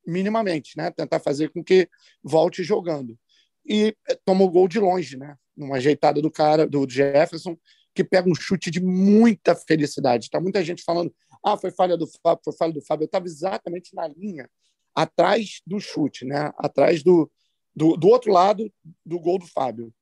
minimamente, 0.07 0.77
né? 0.77 0.89
tentar 0.91 1.19
fazer 1.19 1.49
com 1.49 1.63
que 1.63 1.89
volte 2.23 2.63
jogando. 2.63 3.17
E 3.65 3.95
eh, 4.09 4.19
tomou 4.25 4.49
gol 4.49 4.67
de 4.67 4.79
longe, 4.79 5.17
né? 5.17 5.35
numa 5.55 5.77
ajeitada 5.77 6.21
do 6.21 6.31
cara, 6.31 6.65
do 6.67 6.87
Jefferson, 6.89 7.57
que 7.93 8.03
pega 8.03 8.29
um 8.29 8.35
chute 8.35 8.69
de 8.69 8.79
muita 8.79 9.55
felicidade. 9.55 10.25
Está 10.25 10.39
muita 10.39 10.63
gente 10.63 10.83
falando, 10.83 11.13
ah, 11.43 11.57
foi 11.57 11.71
falha 11.71 11.97
do 11.97 12.07
Fábio, 12.23 12.41
foi 12.43 12.53
falha 12.53 12.73
do 12.73 12.81
Fábio. 12.81 13.03
Eu 13.03 13.07
estava 13.07 13.25
exatamente 13.25 13.93
na 13.95 14.07
linha, 14.07 14.49
atrás 14.95 15.61
do 15.65 15.79
chute, 15.79 16.23
né? 16.23 16.51
atrás 16.57 17.03
do, 17.03 17.29
do, 17.75 17.97
do 17.97 18.07
outro 18.07 18.31
lado 18.31 18.71
do 19.05 19.19
gol 19.19 19.39
do 19.39 19.47
Fábio. 19.47 19.93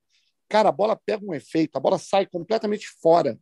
Cara, 0.48 0.70
a 0.70 0.72
bola 0.72 0.96
pega 0.96 1.26
um 1.26 1.34
efeito, 1.34 1.78
a 1.78 1.80
bola 1.80 1.98
sai 1.98 2.26
completamente 2.26 2.88
fora 3.02 3.40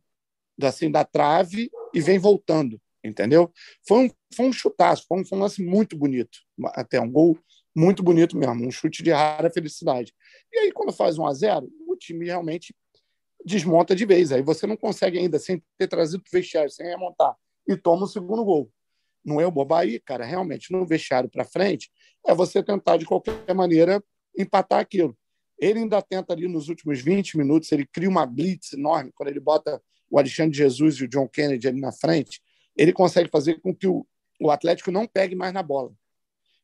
assim, 0.62 0.90
da 0.90 1.04
trave 1.04 1.70
e 1.92 2.00
vem 2.00 2.18
voltando, 2.18 2.80
entendeu? 3.04 3.52
Foi 3.86 4.06
um, 4.06 4.10
foi 4.34 4.46
um 4.46 4.52
chutaço, 4.52 5.04
foi 5.06 5.20
um, 5.20 5.24
foi 5.24 5.38
um 5.38 5.42
lance 5.42 5.62
muito 5.62 5.96
bonito, 5.96 6.38
até 6.68 7.00
um 7.00 7.10
gol 7.10 7.38
muito 7.74 8.02
bonito 8.02 8.36
mesmo, 8.36 8.66
um 8.66 8.70
chute 8.70 9.02
de 9.02 9.10
rara 9.10 9.50
felicidade. 9.50 10.14
E 10.52 10.58
aí, 10.58 10.72
quando 10.72 10.92
faz 10.92 11.18
um 11.18 11.26
a 11.26 11.34
0 11.34 11.68
o 11.88 11.96
time 11.96 12.26
realmente 12.26 12.74
desmonta 13.44 13.94
de 13.94 14.06
vez. 14.06 14.32
Aí 14.32 14.42
você 14.42 14.66
não 14.66 14.76
consegue 14.76 15.18
ainda, 15.18 15.38
sem 15.38 15.62
ter 15.76 15.86
trazido 15.86 16.22
o 16.26 16.30
vestiário, 16.30 16.70
sem 16.70 16.86
remontar, 16.86 17.36
e 17.68 17.76
toma 17.76 18.04
o 18.04 18.08
segundo 18.08 18.44
gol. 18.44 18.70
Não 19.24 19.40
é 19.40 19.46
o 19.46 19.50
Bobaí, 19.50 20.00
cara, 20.00 20.24
realmente, 20.24 20.72
no 20.72 20.86
vestiário 20.86 21.28
para 21.28 21.44
frente, 21.44 21.90
é 22.26 22.34
você 22.34 22.62
tentar, 22.62 22.96
de 22.96 23.04
qualquer 23.04 23.54
maneira, 23.54 24.02
empatar 24.36 24.80
aquilo. 24.80 25.16
Ele 25.58 25.80
ainda 25.80 26.02
tenta 26.02 26.32
ali 26.32 26.48
nos 26.48 26.68
últimos 26.68 27.00
20 27.00 27.38
minutos, 27.38 27.70
ele 27.70 27.86
cria 27.86 28.08
uma 28.08 28.26
blitz 28.26 28.72
enorme, 28.72 29.12
quando 29.14 29.28
ele 29.28 29.40
bota 29.40 29.80
o 30.10 30.18
Alexandre 30.18 30.56
Jesus 30.56 30.96
e 30.96 31.04
o 31.04 31.08
John 31.08 31.28
Kennedy 31.28 31.68
ali 31.68 31.80
na 31.80 31.92
frente, 31.92 32.42
ele 32.76 32.92
consegue 32.92 33.30
fazer 33.30 33.60
com 33.60 33.74
que 33.74 33.86
o, 33.86 34.06
o 34.40 34.50
Atlético 34.50 34.90
não 34.90 35.06
pegue 35.06 35.34
mais 35.34 35.52
na 35.52 35.62
bola. 35.62 35.92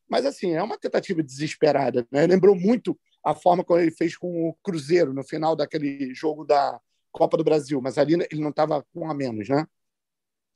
Mas, 0.09 0.25
assim, 0.25 0.53
é 0.53 0.61
uma 0.61 0.77
tentativa 0.77 1.23
desesperada. 1.23 2.05
Né? 2.11 2.27
Lembrou 2.27 2.55
muito 2.55 2.99
a 3.23 3.33
forma 3.33 3.63
como 3.63 3.79
ele 3.79 3.91
fez 3.91 4.17
com 4.17 4.49
o 4.49 4.53
Cruzeiro 4.63 5.13
no 5.13 5.23
final 5.23 5.55
daquele 5.55 6.13
jogo 6.13 6.43
da 6.43 6.79
Copa 7.11 7.37
do 7.37 7.43
Brasil, 7.43 7.81
mas 7.81 7.97
ali 7.97 8.13
ele 8.13 8.41
não 8.41 8.49
estava 8.49 8.85
com 8.93 9.09
a 9.09 9.13
menos, 9.13 9.47
né? 9.47 9.65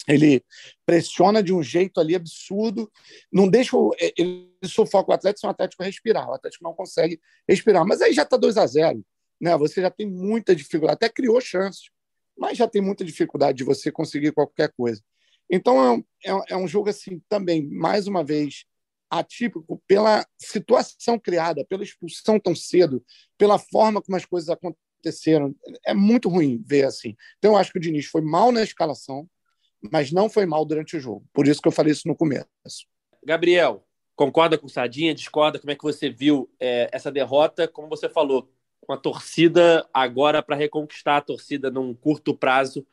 Ele 0.08 0.44
pressiona 0.86 1.42
de 1.42 1.52
um 1.52 1.64
jeito 1.64 2.00
ali 2.00 2.16
absurdo, 2.16 2.92
não 3.32 3.48
deixa 3.48 3.76
o, 3.76 3.94
é, 4.00 4.14
ele 4.18 4.52
sufoca 4.64 5.12
o 5.12 5.14
Atlético, 5.14 5.40
se 5.40 5.48
o 5.48 5.50
Atlético 5.50 5.84
respirar, 5.84 6.30
o 6.30 6.34
Atlético 6.34 6.64
não 6.64 6.74
consegue 6.74 7.20
respirar, 7.48 7.86
mas 7.86 8.02
aí 8.02 8.14
já 8.14 8.24
está 8.24 8.38
2 8.38 8.58
a 8.58 8.68
0 8.68 9.04
né? 9.40 9.58
Você 9.58 9.82
já 9.82 9.90
tem 9.90 10.10
muita 10.10 10.56
dificuldade, 10.56 10.96
até 10.96 11.10
criou 11.10 11.42
chances, 11.42 11.90
mas 12.38 12.58
já 12.58 12.68
tem 12.68 12.82
muita 12.82 13.04
dificuldade 13.04 13.58
de 13.58 13.64
você 13.64 13.92
conseguir 13.92 14.32
qualquer 14.32 14.72
coisa. 14.74 15.02
Então 15.50 16.06
é, 16.24 16.32
é, 16.32 16.40
é 16.50 16.58
um 16.58 16.68
jogo 16.68 16.90
assim 16.90 17.22
também, 17.30 17.68
mais 17.68 18.08
uma 18.08 18.24
vez, 18.24 18.66
atípico 19.10 19.82
pela 19.88 20.26
situação 20.38 21.20
criada, 21.20 21.66
pela 21.66 21.84
expulsão 21.84 22.40
tão 22.40 22.56
cedo, 22.56 23.04
pela 23.38 23.58
forma 23.58 24.02
como 24.02 24.18
as 24.18 24.26
coisas 24.26 24.50
aconteceram. 24.50 25.56
É 25.86 25.94
muito 25.94 26.30
ruim 26.30 26.64
ver 26.66 26.86
assim. 26.86 27.16
Então, 27.38 27.54
eu 27.54 27.58
acho 27.58 27.72
que 27.72 27.78
o 27.78 27.82
Diniz 27.82 28.08
foi 28.08 28.22
mal 28.22 28.52
na 28.52 28.64
escalação, 28.64 29.30
mas 29.92 30.12
não 30.12 30.30
foi 30.30 30.46
mal 30.46 30.66
durante 30.66 30.98
o 30.98 31.00
jogo. 31.00 31.26
Por 31.34 31.48
isso 31.48 31.62
que 31.62 31.68
eu 31.68 31.72
falei 31.72 31.92
isso 31.92 32.08
no 32.08 32.16
começo. 32.16 32.48
Gabriel, 33.24 33.86
concorda 34.16 34.58
com 34.58 34.66
o 34.66 34.70
Sardinha? 34.70 35.14
Discorda? 35.14 35.60
Como 35.60 35.72
é 35.72 35.76
que 35.76 35.84
você 35.84 36.10
viu 36.10 36.50
é, 36.60 36.90
essa 36.92 37.12
derrota? 37.12 37.68
Como 37.68 37.88
você 37.88 38.10
falou, 38.10 38.50
com 38.82 38.94
a 38.94 38.98
torcida 38.98 39.88
agora 39.94 40.42
para 40.42 40.56
reconquistar 40.56 41.18
a 41.18 41.22
torcida 41.22 41.72
num 41.72 41.94
curto 41.94 42.36
prazo 42.36 42.86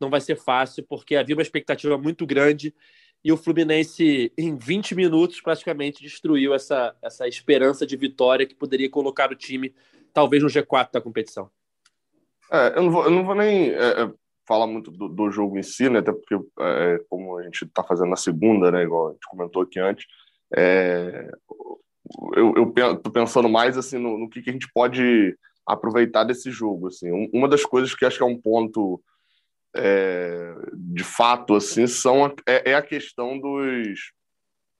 não 0.00 0.10
vai 0.10 0.20
ser 0.20 0.36
fácil, 0.36 0.84
porque 0.88 1.16
havia 1.16 1.36
uma 1.36 1.42
expectativa 1.42 1.96
muito 1.96 2.26
grande 2.26 2.74
e 3.26 3.32
o 3.32 3.36
Fluminense, 3.36 4.32
em 4.38 4.56
20 4.56 4.94
minutos, 4.94 5.40
praticamente 5.40 6.00
destruiu 6.00 6.54
essa, 6.54 6.94
essa 7.02 7.26
esperança 7.26 7.84
de 7.84 7.96
vitória 7.96 8.46
que 8.46 8.54
poderia 8.54 8.88
colocar 8.88 9.32
o 9.32 9.34
time, 9.34 9.74
talvez, 10.14 10.44
no 10.44 10.48
G4 10.48 10.92
da 10.92 11.00
competição. 11.00 11.50
É, 12.52 12.78
eu, 12.78 12.84
não 12.84 12.90
vou, 12.92 13.04
eu 13.04 13.10
não 13.10 13.24
vou 13.24 13.34
nem 13.34 13.70
é, 13.70 14.02
é 14.02 14.12
falar 14.46 14.68
muito 14.68 14.92
do, 14.92 15.08
do, 15.08 15.28
jogo 15.32 15.58
em 15.58 15.62
si, 15.64 15.88
né? 15.88 15.98
Até 15.98 16.12
porque, 16.12 16.36
é, 16.60 17.00
como 17.08 17.36
a 17.36 17.42
gente 17.42 17.64
está 17.64 17.82
fazendo 17.82 18.10
na 18.10 18.16
segunda, 18.16 18.70
né? 18.70 18.84
Igual 18.84 19.08
a 19.08 19.12
gente 19.14 19.26
comentou 19.28 19.62
aqui 19.62 19.80
antes, 19.80 20.06
é, 20.56 21.28
eu, 22.36 22.72
estou 22.76 23.12
pensando 23.12 23.48
mais 23.48 23.76
assim 23.76 23.98
no, 23.98 24.16
no 24.16 24.30
que, 24.30 24.40
que, 24.40 24.50
a 24.50 24.52
gente 24.52 24.70
pode 24.72 25.36
aproveitar 25.66 26.22
desse 26.22 26.52
jogo. 26.52 26.86
Assim. 26.86 27.10
uma 27.32 27.48
das 27.48 27.64
coisas 27.64 27.92
que 27.92 28.04
acho 28.04 28.18
que 28.18 28.22
é 28.22 28.26
um 28.26 28.40
ponto 28.40 29.02
é, 29.76 30.54
de 30.74 31.04
fato 31.04 31.54
assim 31.54 31.86
são 31.86 32.26
é, 32.46 32.70
é, 32.70 32.74
a 32.74 32.82
questão 32.82 33.38
dos 33.38 34.12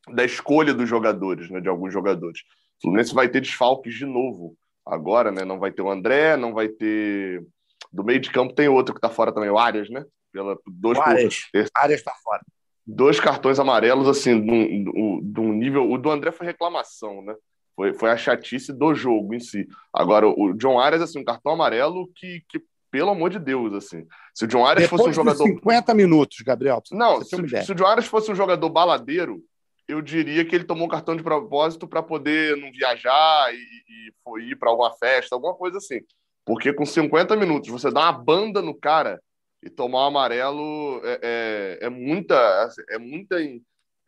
da 0.08 0.24
escolha 0.24 0.72
dos 0.72 0.88
jogadores, 0.88 1.50
né, 1.50 1.60
de 1.60 1.68
alguns 1.68 1.92
jogadores. 1.92 2.40
O 2.78 2.82
Fluminense 2.82 3.14
vai 3.14 3.28
ter 3.28 3.40
desfalques 3.40 3.94
de 3.94 4.06
novo 4.06 4.56
agora, 4.86 5.32
né? 5.32 5.44
Não 5.44 5.58
vai 5.58 5.72
ter 5.72 5.82
o 5.82 5.90
André, 5.90 6.36
não 6.36 6.54
vai 6.54 6.68
ter 6.68 7.44
do 7.92 8.04
meio 8.04 8.20
de 8.20 8.30
campo 8.30 8.54
tem 8.54 8.68
outro 8.68 8.94
que 8.94 8.98
está 8.98 9.08
fora 9.08 9.32
também, 9.32 9.50
o 9.50 9.58
Arias, 9.58 9.88
né? 9.90 10.04
Pela 10.32 10.56
dois 10.66 10.98
Arias, 10.98 11.48
Arias 11.74 12.00
está 12.00 12.12
fora. 12.22 12.42
Dois 12.86 13.18
cartões 13.18 13.58
amarelos 13.58 14.06
assim, 14.06 14.40
de 14.44 15.40
um 15.40 15.52
nível, 15.52 15.90
o 15.90 15.98
do 15.98 16.10
André 16.10 16.30
foi 16.30 16.46
reclamação, 16.46 17.22
né? 17.22 17.34
Foi, 17.74 17.92
foi 17.94 18.10
a 18.10 18.16
chatice 18.16 18.72
do 18.72 18.94
jogo 18.94 19.34
em 19.34 19.40
si. 19.40 19.66
Agora, 19.92 20.26
o 20.26 20.54
John 20.54 20.78
Arias, 20.78 21.02
assim, 21.02 21.18
um 21.18 21.24
cartão 21.24 21.52
amarelo 21.52 22.08
que, 22.14 22.42
que 22.48 22.62
pelo 22.96 23.10
amor 23.10 23.28
de 23.28 23.38
Deus, 23.38 23.74
assim. 23.74 24.06
Se 24.34 24.46
o 24.46 24.48
John 24.48 24.64
Arias 24.64 24.84
Depois 24.84 25.02
fosse 25.02 25.10
um 25.10 25.12
jogador. 25.12 25.44
50 25.44 25.92
minutos, 25.92 26.38
Gabriel. 26.38 26.82
Não, 26.92 27.22
se, 27.22 27.36
se, 27.62 27.72
o 27.72 27.74
John 27.74 27.86
Arias 27.86 28.06
fosse 28.06 28.32
um 28.32 28.34
jogador 28.34 28.70
baladeiro, 28.70 29.42
eu 29.86 30.00
diria 30.00 30.46
que 30.46 30.56
ele 30.56 30.64
tomou 30.64 30.86
um 30.86 30.90
cartão 30.90 31.14
de 31.14 31.22
propósito 31.22 31.86
para 31.86 32.02
poder 32.02 32.56
não 32.56 32.72
viajar 32.72 33.52
e, 33.52 33.58
e 33.58 34.12
foi 34.24 34.44
ir 34.44 34.56
para 34.56 34.70
alguma 34.70 34.90
festa, 34.94 35.34
alguma 35.36 35.54
coisa 35.54 35.76
assim. 35.76 36.00
Porque 36.42 36.72
com 36.72 36.86
50 36.86 37.36
minutos 37.36 37.68
você 37.68 37.90
dá 37.90 38.00
uma 38.00 38.12
banda 38.12 38.62
no 38.62 38.74
cara 38.74 39.20
e 39.62 39.68
tomar 39.68 40.04
um 40.04 40.06
amarelo 40.06 41.02
é, 41.04 41.78
é, 41.82 41.86
é 41.86 41.90
muita. 41.90 42.70
É 42.88 42.96
muita. 42.96 43.38
É, 43.38 43.56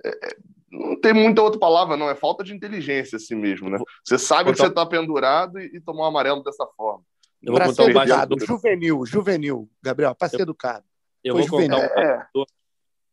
é, 0.07 0.37
não 0.73 0.99
tem 0.99 1.13
muita 1.13 1.43
outra 1.43 1.61
palavra, 1.61 1.95
não. 1.95 2.09
É 2.09 2.15
falta 2.15 2.43
de 2.43 2.55
inteligência 2.55 3.17
assim 3.17 3.35
mesmo, 3.35 3.69
né? 3.69 3.77
Você 4.03 4.17
sabe 4.17 4.51
que 4.51 4.59
você 4.59 4.69
está 4.69 4.87
pendurado 4.87 5.59
e, 5.59 5.77
e 5.77 5.81
tomar 5.81 6.05
um 6.05 6.07
amarelo 6.07 6.43
dessa 6.43 6.67
forma. 6.75 7.05
Eu 7.43 7.53
vou 7.53 7.63
contar 7.63 7.85
um 7.85 7.93
bastidor. 7.93 8.47
Juvenil, 8.47 9.07
juvenil, 9.07 9.71
Gabriel, 9.83 10.15
para 10.15 10.29
ser 10.29 10.41
educado. 10.41 10.85
Eu 11.23 11.35
Foi 11.35 11.47
vou 11.47 11.61
juvenil. 11.61 11.79
contar 11.79 11.93
um 11.93 12.17
bastidor, 12.17 12.47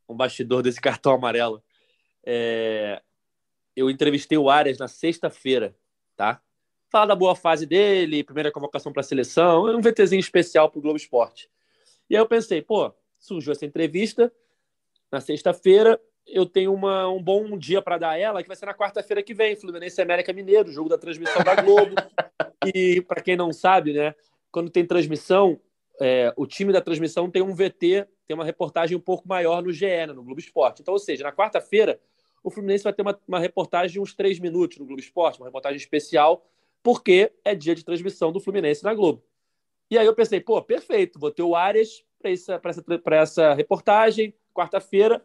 um 0.09 0.15
bastidor, 0.15 0.63
desse 0.63 0.81
cartão 0.81 1.13
amarelo. 1.13 1.63
É... 2.25 3.01
Eu 3.75 3.89
entrevistei 3.89 4.37
o 4.37 4.49
Arias 4.49 4.77
na 4.77 4.87
sexta-feira, 4.87 5.75
tá? 6.15 6.41
Falar 6.89 7.07
da 7.07 7.15
boa 7.15 7.35
fase 7.35 7.65
dele, 7.65 8.23
primeira 8.23 8.51
convocação 8.51 8.91
para 8.91 9.01
a 9.01 9.03
seleção, 9.03 9.65
um 9.65 9.81
VTzinho 9.81 10.19
especial 10.19 10.69
para 10.69 10.79
o 10.79 10.81
Globo 10.81 10.97
Esporte. 10.97 11.49
E 12.09 12.15
aí 12.15 12.21
eu 12.21 12.27
pensei, 12.27 12.61
pô, 12.61 12.93
surgiu 13.19 13.51
essa 13.51 13.65
entrevista 13.65 14.31
na 15.11 15.19
sexta-feira, 15.19 15.99
eu 16.27 16.45
tenho 16.45 16.73
uma, 16.73 17.07
um 17.09 17.21
bom 17.21 17.57
dia 17.57 17.81
para 17.81 17.97
dar 17.97 18.19
ela, 18.19 18.41
que 18.41 18.47
vai 18.47 18.57
ser 18.57 18.65
na 18.65 18.73
quarta-feira 18.73 19.21
que 19.21 19.33
vem, 19.33 19.55
Fluminense 19.55 20.01
América 20.01 20.33
Mineiro, 20.33 20.71
jogo 20.71 20.89
da 20.89 20.97
transmissão 20.97 21.43
da 21.43 21.61
Globo. 21.61 21.95
e 22.73 23.01
para 23.01 23.21
quem 23.21 23.35
não 23.35 23.53
sabe, 23.53 23.93
né, 23.93 24.15
quando 24.51 24.69
tem 24.69 24.85
transmissão, 24.85 25.59
é, 25.99 26.33
o 26.35 26.45
time 26.47 26.73
da 26.73 26.81
transmissão 26.81 27.29
tem 27.29 27.41
um 27.41 27.53
VT, 27.53 28.07
tem 28.27 28.33
uma 28.33 28.45
reportagem 28.45 28.97
um 28.97 29.01
pouco 29.01 29.27
maior 29.27 29.61
no 29.61 29.71
GE, 29.71 29.85
né, 29.85 30.07
no 30.07 30.23
Globo 30.23 30.39
Esporte. 30.39 30.81
Então, 30.81 30.93
ou 30.93 30.99
seja, 30.99 31.23
na 31.23 31.31
quarta-feira, 31.31 31.99
o 32.43 32.49
Fluminense 32.49 32.83
vai 32.83 32.93
ter 32.93 33.01
uma, 33.01 33.19
uma 33.27 33.39
reportagem 33.39 33.93
de 33.93 33.99
uns 33.99 34.13
três 34.13 34.39
minutos 34.39 34.77
no 34.77 34.85
Globo 34.85 35.01
Esporte, 35.01 35.39
uma 35.39 35.47
reportagem 35.47 35.77
especial, 35.77 36.45
porque 36.81 37.31
é 37.43 37.55
dia 37.55 37.75
de 37.75 37.83
transmissão 37.83 38.31
do 38.31 38.39
Fluminense 38.39 38.83
na 38.83 38.93
Globo. 38.93 39.23
E 39.89 39.97
aí 39.97 40.05
eu 40.05 40.15
pensei, 40.15 40.39
pô, 40.39 40.61
perfeito, 40.61 41.19
vou 41.19 41.31
ter 41.31 41.43
o 41.43 41.55
Arias 41.55 42.03
para 42.19 42.31
essa, 42.31 42.61
essa, 42.63 42.83
essa 43.11 43.53
reportagem, 43.53 44.33
quarta-feira. 44.53 45.23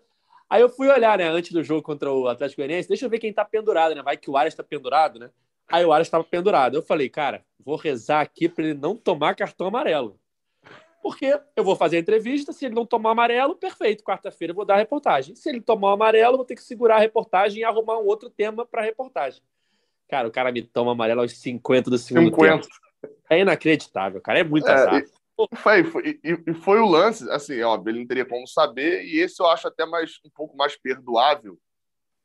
Aí 0.50 0.60
eu 0.60 0.68
fui 0.68 0.88
olhar, 0.88 1.16
né, 1.16 1.28
antes 1.28 1.52
do 1.52 1.62
jogo 1.62 1.80
contra 1.80 2.12
o 2.12 2.26
Atlético 2.26 2.60
Goianiense, 2.60 2.88
deixa 2.88 3.06
eu 3.06 3.10
ver 3.10 3.20
quem 3.20 3.32
tá 3.32 3.44
pendurado, 3.44 3.94
né? 3.94 4.02
Vai 4.02 4.16
que 4.16 4.28
o 4.28 4.36
Arias 4.36 4.54
tá 4.54 4.64
pendurado, 4.64 5.20
né? 5.20 5.30
Aí 5.68 5.84
o 5.84 5.92
Arias 5.92 6.08
estava 6.08 6.24
pendurado. 6.24 6.76
Eu 6.76 6.82
falei, 6.82 7.08
cara, 7.08 7.44
vou 7.64 7.76
rezar 7.76 8.20
aqui 8.20 8.48
para 8.48 8.64
ele 8.64 8.74
não 8.74 8.96
tomar 8.96 9.36
cartão 9.36 9.68
amarelo. 9.68 10.18
Porque 11.00 11.38
eu 11.54 11.62
vou 11.62 11.76
fazer 11.76 11.96
a 11.96 12.00
entrevista, 12.00 12.52
se 12.52 12.66
ele 12.66 12.74
não 12.74 12.84
tomar 12.84 13.12
amarelo, 13.12 13.54
perfeito. 13.54 14.02
Quarta-feira 14.02 14.50
eu 14.50 14.54
vou 14.56 14.64
dar 14.64 14.74
a 14.74 14.78
reportagem. 14.78 15.36
Se 15.36 15.48
ele 15.48 15.60
tomar 15.60 15.92
amarelo, 15.92 16.34
eu 16.34 16.38
vou 16.38 16.44
ter 16.44 16.56
que 16.56 16.64
segurar 16.64 16.96
a 16.96 17.00
reportagem 17.00 17.60
e 17.60 17.64
arrumar 17.64 17.98
um 17.98 18.06
outro 18.06 18.28
tema 18.28 18.66
para 18.66 18.82
a 18.82 18.84
reportagem. 18.84 19.40
Cara, 20.08 20.26
o 20.26 20.32
cara 20.32 20.50
me 20.50 20.62
toma 20.62 20.92
amarelo 20.92 21.20
aos 21.20 21.38
50 21.38 21.88
do 21.88 21.96
segundo 21.96 22.24
50. 22.24 22.62
tempo. 22.62 22.68
É 23.30 23.38
inacreditável, 23.38 24.20
cara. 24.20 24.40
É 24.40 24.44
muito 24.44 24.68
é, 24.68 24.72
azar. 24.72 25.02
Foi, 25.56 25.84
foi, 25.84 26.20
e, 26.22 26.54
foi 26.54 26.80
o 26.80 26.86
lance, 26.86 27.28
assim, 27.30 27.60
óbvio, 27.62 27.92
ele 27.92 28.00
não 28.00 28.06
teria 28.06 28.24
como 28.24 28.46
saber, 28.46 29.04
e 29.04 29.18
esse 29.18 29.40
eu 29.40 29.46
acho 29.46 29.68
até 29.68 29.86
mais 29.86 30.18
um 30.24 30.30
pouco 30.30 30.56
mais 30.56 30.76
perdoável, 30.76 31.58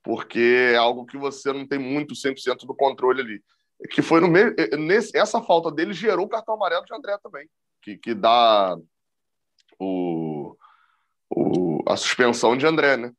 porque 0.04 0.72
é 0.74 0.76
algo 0.76 1.06
que 1.06 1.18
você 1.18 1.52
não 1.52 1.68
tem 1.68 1.80
muito 1.80 2.14
100% 2.14 2.66
do 2.66 2.76
controle 2.76 3.22
ali. 3.22 3.44
Que 3.90 4.02
foi 4.02 4.22
no 4.22 4.28
meio. 4.28 4.56
Nesse, 4.78 5.18
essa 5.18 5.42
falta 5.42 5.70
dele 5.70 5.94
gerou 5.94 6.26
o 6.26 6.30
cartão 6.30 6.56
amarelo 6.56 6.86
de 6.86 6.94
André 6.94 7.18
também, 7.22 7.50
que, 7.82 7.98
que 7.98 8.14
dá 8.14 8.78
o, 9.78 10.56
o, 11.30 11.84
a 11.88 11.98
suspensão 11.98 12.56
de 12.56 12.66
André, 12.66 12.98
né? 12.98 13.12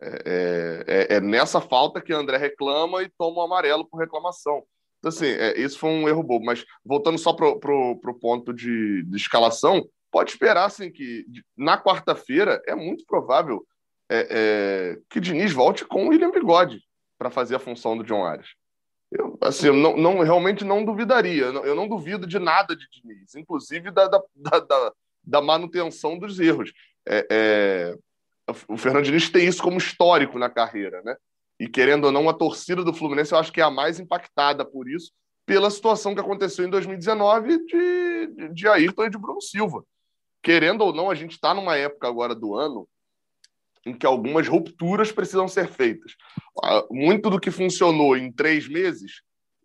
É, 0.00 0.84
é, 0.86 1.16
é, 1.16 1.20
nessa 1.20 1.60
falta 1.60 2.00
que 2.00 2.12
André 2.12 2.36
reclama 2.36 3.02
e 3.02 3.08
toma 3.10 3.38
o 3.38 3.42
amarelo 3.42 3.86
por 3.86 3.98
reclamação. 3.98 4.64
Então, 5.02 5.08
assim, 5.08 5.26
é, 5.26 5.58
isso 5.58 5.80
foi 5.80 5.90
um 5.90 6.08
erro 6.08 6.22
bobo. 6.22 6.44
Mas 6.44 6.64
voltando 6.84 7.18
só 7.18 7.32
para 7.32 7.48
o 7.48 8.18
ponto 8.20 8.54
de, 8.54 9.02
de, 9.02 9.16
escalação, 9.16 9.84
pode 10.12 10.30
esperar 10.30 10.64
assim, 10.64 10.92
que 10.92 11.26
na 11.56 11.76
quarta-feira 11.76 12.62
é 12.68 12.76
muito 12.76 13.04
provável 13.04 13.66
é, 14.08 14.28
é, 14.30 14.98
que 15.10 15.18
Diniz 15.18 15.52
volte 15.52 15.84
com 15.84 16.06
o 16.06 16.08
William 16.10 16.30
Bigode 16.30 16.80
para 17.18 17.30
fazer 17.30 17.56
a 17.56 17.58
função 17.58 17.96
do 17.96 18.04
John 18.04 18.24
Arias. 18.24 18.50
Eu, 19.10 19.36
assim, 19.40 19.66
eu 19.66 19.74
não, 19.74 19.96
não, 19.96 20.20
realmente 20.20 20.64
não 20.64 20.84
duvidaria. 20.84 21.46
Eu 21.46 21.74
não 21.74 21.88
duvido 21.88 22.24
de 22.24 22.38
nada 22.38 22.76
de 22.76 22.88
Diniz, 22.88 23.34
inclusive 23.34 23.90
da, 23.90 24.06
da, 24.06 24.22
da, 24.36 24.92
da 25.24 25.42
manutenção 25.42 26.16
dos 26.16 26.38
erros. 26.38 26.72
É, 27.04 27.26
é, 27.28 27.96
o 28.68 28.76
Fernando 28.76 29.04
Diniz 29.04 29.28
tem 29.28 29.48
isso 29.48 29.60
como 29.60 29.78
histórico 29.78 30.38
na 30.38 30.48
carreira, 30.48 31.02
né? 31.02 31.16
E 31.62 31.68
querendo 31.68 32.06
ou 32.06 32.12
não, 32.12 32.28
a 32.28 32.34
torcida 32.34 32.82
do 32.82 32.92
Fluminense 32.92 33.30
eu 33.30 33.38
acho 33.38 33.52
que 33.52 33.60
é 33.60 33.64
a 33.64 33.70
mais 33.70 34.00
impactada 34.00 34.64
por 34.64 34.88
isso, 34.88 35.12
pela 35.46 35.70
situação 35.70 36.12
que 36.12 36.20
aconteceu 36.20 36.66
em 36.66 36.68
2019 36.68 37.64
de, 37.64 38.26
de, 38.26 38.48
de 38.48 38.66
Ayrton 38.66 39.04
e 39.04 39.10
de 39.10 39.16
Bruno 39.16 39.40
Silva. 39.40 39.84
Querendo 40.42 40.80
ou 40.80 40.92
não, 40.92 41.08
a 41.08 41.14
gente 41.14 41.30
está 41.30 41.54
numa 41.54 41.76
época 41.76 42.08
agora 42.08 42.34
do 42.34 42.56
ano 42.56 42.88
em 43.86 43.94
que 43.94 44.04
algumas 44.04 44.48
rupturas 44.48 45.12
precisam 45.12 45.46
ser 45.46 45.68
feitas. 45.68 46.16
Ah, 46.64 46.84
muito 46.90 47.30
do 47.30 47.38
que 47.38 47.52
funcionou 47.52 48.16
em 48.16 48.32
três 48.32 48.66
meses 48.66 49.22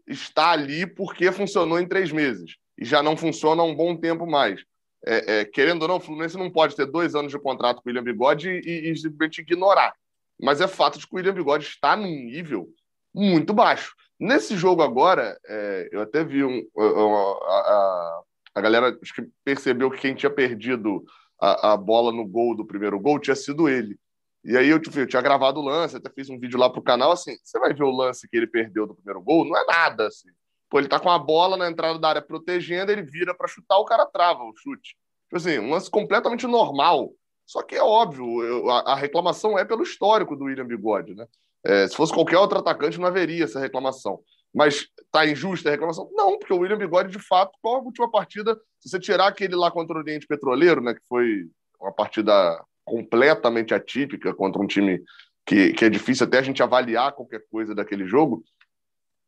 está 0.07 0.51
ali 0.51 0.85
porque 0.85 1.31
funcionou 1.31 1.79
em 1.79 1.87
três 1.87 2.11
meses 2.11 2.57
e 2.77 2.85
já 2.85 3.01
não 3.01 3.17
funciona 3.17 3.63
há 3.63 3.65
um 3.65 3.75
bom 3.75 3.97
tempo 3.97 4.27
mais. 4.27 4.63
É, 5.03 5.39
é, 5.39 5.45
querendo 5.45 5.81
ou 5.81 5.87
não, 5.87 5.95
o 5.95 5.99
Fluminense 5.99 6.37
não 6.37 6.51
pode 6.51 6.75
ter 6.75 6.85
dois 6.85 7.15
anos 7.15 7.31
de 7.31 7.39
contrato 7.39 7.77
com 7.77 7.89
o 7.89 7.91
William 7.91 8.03
Bigode 8.03 8.49
e, 8.49 8.91
e, 8.91 8.95
simplesmente 8.95 9.41
ignorar. 9.41 9.95
Mas 10.41 10.61
é 10.61 10.67
fato 10.67 10.99
de 10.99 11.07
que 11.07 11.13
o 11.13 11.17
William 11.17 11.33
Bigode 11.33 11.65
está 11.65 11.95
num 11.95 12.07
nível 12.07 12.67
muito 13.13 13.53
baixo. 13.53 13.95
Nesse 14.19 14.55
jogo 14.55 14.81
agora, 14.81 15.37
é, 15.45 15.89
eu 15.91 16.01
até 16.01 16.23
vi 16.23 16.43
um, 16.43 16.67
a, 16.77 17.53
a, 17.53 18.21
a, 18.55 18.61
galera 18.61 18.97
acho 19.01 19.13
que 19.13 19.27
percebeu 19.43 19.91
que 19.91 19.99
quem 19.99 20.15
tinha 20.15 20.29
perdido 20.29 21.03
a, 21.39 21.73
a 21.73 21.77
bola 21.77 22.11
no 22.11 22.27
gol 22.27 22.55
do 22.55 22.65
primeiro 22.65 22.99
gol 22.99 23.19
tinha 23.19 23.35
sido 23.35 23.69
ele. 23.69 23.97
E 24.43 24.55
aí 24.55 24.69
eu, 24.69 24.79
tipo, 24.79 24.97
eu 24.97 25.07
tinha 25.07 25.21
gravado 25.21 25.59
o 25.59 25.63
lance, 25.63 25.97
até 25.97 26.09
fiz 26.09 26.29
um 26.29 26.39
vídeo 26.39 26.57
lá 26.57 26.69
pro 26.69 26.81
canal, 26.81 27.11
assim, 27.11 27.35
você 27.43 27.59
vai 27.59 27.73
ver 27.73 27.83
o 27.83 27.91
lance 27.91 28.27
que 28.27 28.37
ele 28.37 28.47
perdeu 28.47 28.87
do 28.87 28.95
primeiro 28.95 29.21
gol, 29.21 29.45
não 29.45 29.57
é 29.57 29.65
nada, 29.65 30.07
assim. 30.07 30.29
Pô, 30.69 30.79
ele 30.79 30.87
tá 30.87 30.99
com 30.99 31.09
a 31.09 31.19
bola 31.19 31.57
na 31.57 31.69
entrada 31.69 31.99
da 31.99 32.09
área 32.09 32.21
protegendo, 32.21 32.91
ele 32.91 33.03
vira 33.03 33.35
para 33.35 33.47
chutar, 33.47 33.77
o 33.77 33.85
cara 33.85 34.05
trava 34.05 34.43
o 34.43 34.53
chute. 34.55 34.95
Tipo 35.25 35.37
assim, 35.37 35.59
um 35.59 35.71
lance 35.71 35.89
completamente 35.89 36.47
normal. 36.47 37.11
Só 37.47 37.63
que 37.63 37.75
é 37.75 37.81
óbvio, 37.81 38.43
eu, 38.43 38.69
a, 38.69 38.91
a, 38.91 38.95
reclamação 38.95 39.57
é 39.57 39.63
pelo 39.63 39.81
histórico 39.81 40.35
do 40.35 40.43
William 40.43 40.67
Bigode, 40.67 41.15
né? 41.15 41.25
É, 41.63 41.87
se 41.87 41.95
fosse 41.95 42.13
qualquer 42.13 42.37
outro 42.37 42.59
atacante, 42.59 42.99
não 42.99 43.07
haveria 43.07 43.45
essa 43.45 43.59
reclamação. 43.59 44.19
Mas 44.53 44.87
tá 45.11 45.25
injusta 45.25 45.69
a 45.69 45.71
reclamação? 45.71 46.09
Não, 46.13 46.37
porque 46.37 46.53
o 46.53 46.59
William 46.59 46.77
Bigode, 46.77 47.09
de 47.09 47.19
fato, 47.19 47.57
qual 47.61 47.77
a 47.77 47.79
última 47.79 48.11
partida? 48.11 48.55
Se 48.79 48.89
você 48.89 48.99
tirar 48.99 49.27
aquele 49.27 49.55
lá 49.55 49.71
contra 49.71 49.95
o 49.95 49.99
Oriente 49.99 50.27
Petroleiro, 50.27 50.81
né, 50.81 50.93
que 50.93 51.01
foi 51.07 51.47
uma 51.79 51.91
partida 51.91 52.61
completamente 52.83 53.73
atípica 53.73 54.33
contra 54.33 54.61
um 54.61 54.67
time 54.67 55.01
que, 55.45 55.71
que 55.73 55.85
é 55.85 55.89
difícil 55.89 56.27
até 56.27 56.39
a 56.39 56.41
gente 56.41 56.61
avaliar 56.61 57.13
qualquer 57.13 57.41
coisa 57.49 57.73
daquele 57.73 58.05
jogo. 58.05 58.43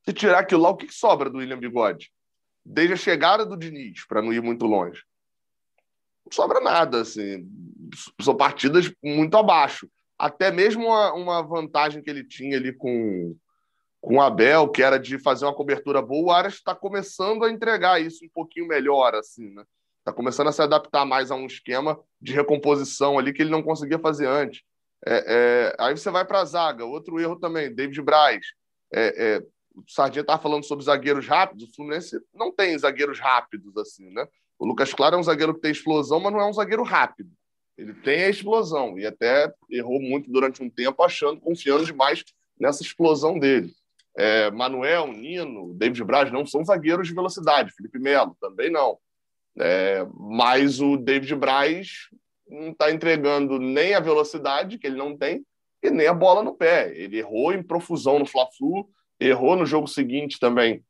Se 0.04 0.12
tirar 0.12 0.40
aquilo 0.40 0.62
lá, 0.62 0.70
o 0.70 0.76
que, 0.76 0.94
sobra 0.94 1.30
do 1.30 1.38
William 1.38 1.60
Bigode? 1.60 2.12
Desde 2.66 2.94
a 2.94 2.98
chegada 2.98 3.46
do 3.46 3.56
Diniz, 3.56 4.06
para 4.06 4.22
não 4.22 4.34
ir 4.34 4.42
muito 4.42 4.66
longe. 4.66 5.04
Sobra 6.32 6.60
nada, 6.60 7.02
assim. 7.02 7.48
São 8.22 8.36
partidas 8.36 8.92
muito 9.04 9.36
abaixo. 9.38 9.90
Até 10.18 10.52
mesmo 10.52 10.86
uma, 10.86 11.14
uma 11.14 11.42
vantagem 11.42 12.02
que 12.02 12.10
ele 12.10 12.24
tinha 12.24 12.58
ali 12.58 12.74
com, 12.74 13.36
com 14.02 14.18
o 14.18 14.22
Abel, 14.22 14.68
que 14.70 14.84
era 14.84 15.00
de 15.00 15.18
fazer 15.18 15.46
uma 15.46 15.56
cobertura 15.56 16.02
boa, 16.02 16.28
o 16.28 16.32
Aras 16.32 16.56
está 16.56 16.76
começando 16.76 17.46
a 17.46 17.52
entregar 17.52 18.02
isso 18.02 18.26
um 18.26 18.30
pouquinho 18.30 18.68
melhor, 18.68 19.16
assim, 19.16 19.50
né? 19.54 19.64
Está 20.00 20.14
começando 20.14 20.48
a 20.48 20.52
se 20.52 20.62
adaptar 20.62 21.06
mais 21.06 21.32
a 21.32 21.36
um 21.36 21.46
esquema 21.46 22.00
de 22.22 22.34
recomposição 22.34 23.18
ali 23.18 23.34
que 23.34 23.42
ele 23.42 23.52
não 23.52 23.64
conseguia 23.64 24.00
fazer 24.00 24.28
antes. 24.28 24.62
É, 25.06 25.24
é, 25.28 25.76
aí 25.80 25.96
você 25.96 26.10
vai 26.10 26.26
para 26.26 26.42
a 26.42 26.46
zaga, 26.46 26.84
outro 26.86 27.20
erro 27.20 27.38
também, 27.38 27.74
David 27.74 28.02
Braz. 28.02 28.46
É, 28.94 29.38
é 29.38 29.44
o 29.76 29.84
Sardinha 29.88 30.22
estava 30.22 30.42
falando 30.42 30.66
sobre 30.66 30.84
zagueiros 30.84 31.28
rápidos, 31.28 31.70
o 31.70 31.74
Fluminense 31.74 32.20
não 32.34 32.52
tem 32.52 32.78
zagueiros 32.78 33.20
rápidos 33.20 33.76
assim, 33.78 34.10
né? 34.10 34.28
O 34.60 34.66
Lucas 34.66 34.94
Claro 34.94 35.16
é 35.16 35.20
um 35.20 35.24
zagueiro 35.24 35.56
que 35.56 35.62
tem 35.62 35.72
explosão, 35.72 36.20
mas 36.20 36.34
não 36.34 36.42
é 36.42 36.46
um 36.46 36.54
zagueiro 36.54 36.84
rápido. 36.84 37.32
Ele 37.78 37.94
tem 37.94 38.26
a 38.26 38.30
explosão 38.30 39.00
e 39.00 39.06
até 39.06 39.50
errou 39.72 40.02
muito 40.02 40.30
durante 40.30 40.62
um 40.62 40.70
tempo, 40.70 41.02
achando, 41.02 41.40
confiando 41.40 41.86
demais 41.86 42.26
nessa 42.60 42.84
explosão 42.84 43.40
dele. 43.40 43.74
É, 44.18 44.52
Manuel, 44.52 45.08
Nino, 45.08 45.74
David 45.76 46.04
Braz 46.04 46.30
não 46.30 46.46
são 46.46 46.66
zagueiros 46.66 47.08
de 47.08 47.14
velocidade. 47.14 47.72
Felipe 47.72 47.98
Melo 47.98 48.36
também 48.42 48.70
não. 48.70 48.98
É, 49.58 50.06
mas 50.14 50.82
o 50.82 50.98
David 50.98 51.34
Braz 51.36 52.10
não 52.46 52.72
está 52.72 52.92
entregando 52.92 53.60
nem 53.60 53.94
a 53.94 54.02
velocidade 54.02 54.78
que 54.78 54.88
ele 54.88 54.98
não 54.98 55.18
tem 55.18 55.46
e 55.82 55.90
nem 55.90 56.08
a 56.08 56.14
bola 56.14 56.44
no 56.44 56.54
pé. 56.54 56.92
Ele 56.94 57.20
errou 57.20 57.54
em 57.54 57.64
profusão 57.64 58.20
no 58.20 58.26
Fla-Flu, 58.26 58.90
errou 59.18 59.56
no 59.56 59.66
jogo 59.66 59.88
seguinte 59.88 60.38
também, 60.38 60.84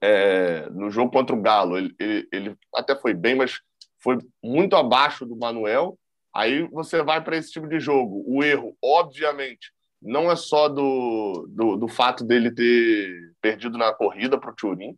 é, 0.00 0.68
no 0.70 0.90
jogo 0.90 1.10
contra 1.10 1.34
o 1.34 1.40
Galo. 1.40 1.76
Ele, 1.76 1.94
ele, 1.98 2.28
ele, 2.32 2.56
até 2.74 2.94
foi 2.96 3.14
bem, 3.14 3.34
mas 3.34 3.60
foi 3.98 4.18
muito 4.42 4.76
abaixo 4.76 5.24
do 5.24 5.36
Manuel. 5.36 5.98
Aí 6.34 6.62
você 6.68 7.02
vai 7.02 7.22
para 7.22 7.36
esse 7.36 7.50
tipo 7.50 7.66
de 7.66 7.80
jogo. 7.80 8.22
O 8.26 8.42
erro, 8.42 8.76
obviamente, 8.82 9.72
não 10.00 10.30
é 10.30 10.36
só 10.36 10.68
do, 10.68 11.48
do, 11.48 11.76
do 11.76 11.88
fato 11.88 12.24
dele 12.24 12.50
ter 12.50 13.34
perdido 13.40 13.78
na 13.78 13.92
corrida 13.92 14.38
para 14.38 14.50
o 14.50 14.54
Turim, 14.54 14.96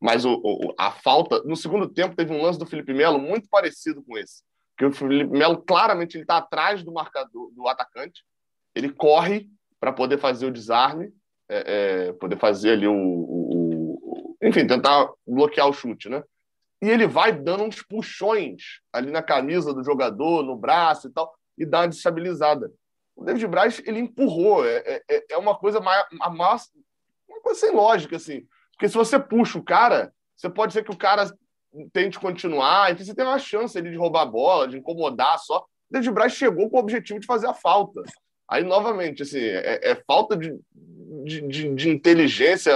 mas 0.00 0.24
o, 0.24 0.34
o, 0.34 0.74
a 0.78 0.90
falta. 0.90 1.42
No 1.44 1.56
segundo 1.56 1.88
tempo, 1.88 2.14
teve 2.14 2.32
um 2.32 2.42
lance 2.42 2.58
do 2.58 2.66
Felipe 2.66 2.92
Melo 2.92 3.18
muito 3.18 3.48
parecido 3.48 4.02
com 4.02 4.18
esse. 4.18 4.42
Que 4.76 4.84
o 4.84 4.92
Felipe 4.92 5.30
Melo 5.30 5.58
claramente 5.58 6.18
está 6.18 6.36
atrás 6.36 6.82
do 6.82 6.92
marcador 6.92 7.50
do 7.52 7.66
atacante. 7.68 8.22
Ele 8.74 8.92
corre 8.92 9.48
para 9.80 9.92
poder 9.92 10.18
fazer 10.18 10.46
o 10.46 10.52
desarme, 10.52 11.12
é, 11.48 12.08
é, 12.08 12.12
poder 12.14 12.38
fazer 12.38 12.72
ali 12.72 12.86
o, 12.86 12.94
Enfim, 14.44 14.66
tentar 14.66 15.10
bloquear 15.26 15.66
o 15.66 15.72
chute, 15.72 16.10
né? 16.10 16.22
E 16.82 16.88
ele 16.90 17.06
vai 17.06 17.32
dando 17.32 17.64
uns 17.64 17.82
puxões 17.82 18.80
ali 18.92 19.10
na 19.10 19.22
camisa 19.22 19.72
do 19.72 19.82
jogador, 19.82 20.42
no 20.42 20.54
braço 20.54 21.08
e 21.08 21.10
tal, 21.10 21.34
e 21.56 21.64
dá 21.64 21.80
uma 21.80 21.88
destabilizada. 21.88 22.70
O 23.16 23.24
David 23.24 23.46
Braz, 23.46 23.80
ele 23.86 24.00
empurrou. 24.00 24.66
É, 24.66 25.02
é, 25.08 25.24
é 25.30 25.38
uma 25.38 25.56
coisa 25.56 25.80
mais, 25.80 26.04
mais, 26.36 26.68
uma 27.26 27.40
coisa 27.40 27.58
sem 27.58 27.70
lógica, 27.70 28.16
assim. 28.16 28.46
Porque 28.72 28.88
se 28.88 28.96
você 28.96 29.18
puxa 29.18 29.58
o 29.58 29.64
cara, 29.64 30.12
você 30.36 30.50
pode 30.50 30.74
ser 30.74 30.84
que 30.84 30.90
o 30.90 30.96
cara 30.96 31.32
tente 31.92 32.20
continuar, 32.20 32.92
então 32.92 33.04
você 33.04 33.14
tem 33.14 33.24
uma 33.24 33.38
chance 33.38 33.76
ali 33.78 33.90
de 33.90 33.96
roubar 33.96 34.22
a 34.22 34.26
bola, 34.26 34.68
de 34.68 34.76
incomodar 34.76 35.38
só. 35.38 35.60
O 35.60 35.92
David 35.92 36.12
Braz 36.12 36.32
chegou 36.34 36.68
com 36.68 36.76
o 36.76 36.80
objetivo 36.80 37.18
de 37.18 37.26
fazer 37.26 37.46
a 37.46 37.54
falta. 37.54 38.02
Aí, 38.48 38.62
novamente, 38.62 39.22
assim, 39.22 39.40
é, 39.40 39.80
é 39.90 39.94
falta 40.06 40.36
de, 40.36 40.54
de, 41.24 41.40
de, 41.48 41.74
de 41.74 41.88
inteligência 41.88 42.72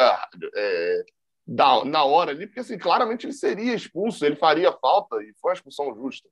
é, 0.57 1.04
da, 1.48 1.82
na 1.82 2.04
hora 2.04 2.30
ali, 2.30 2.46
porque 2.46 2.61
assim, 2.61 2.76
claramente 2.76 3.24
ele 3.24 3.32
seria 3.32 3.74
expulso, 3.74 4.22
ele 4.22 4.37
faria 4.37 4.70
falta 4.70 5.16
e 5.22 5.32
foi 5.40 5.50
uma 5.50 5.54
expulsão 5.54 5.94
justa. 5.94 6.28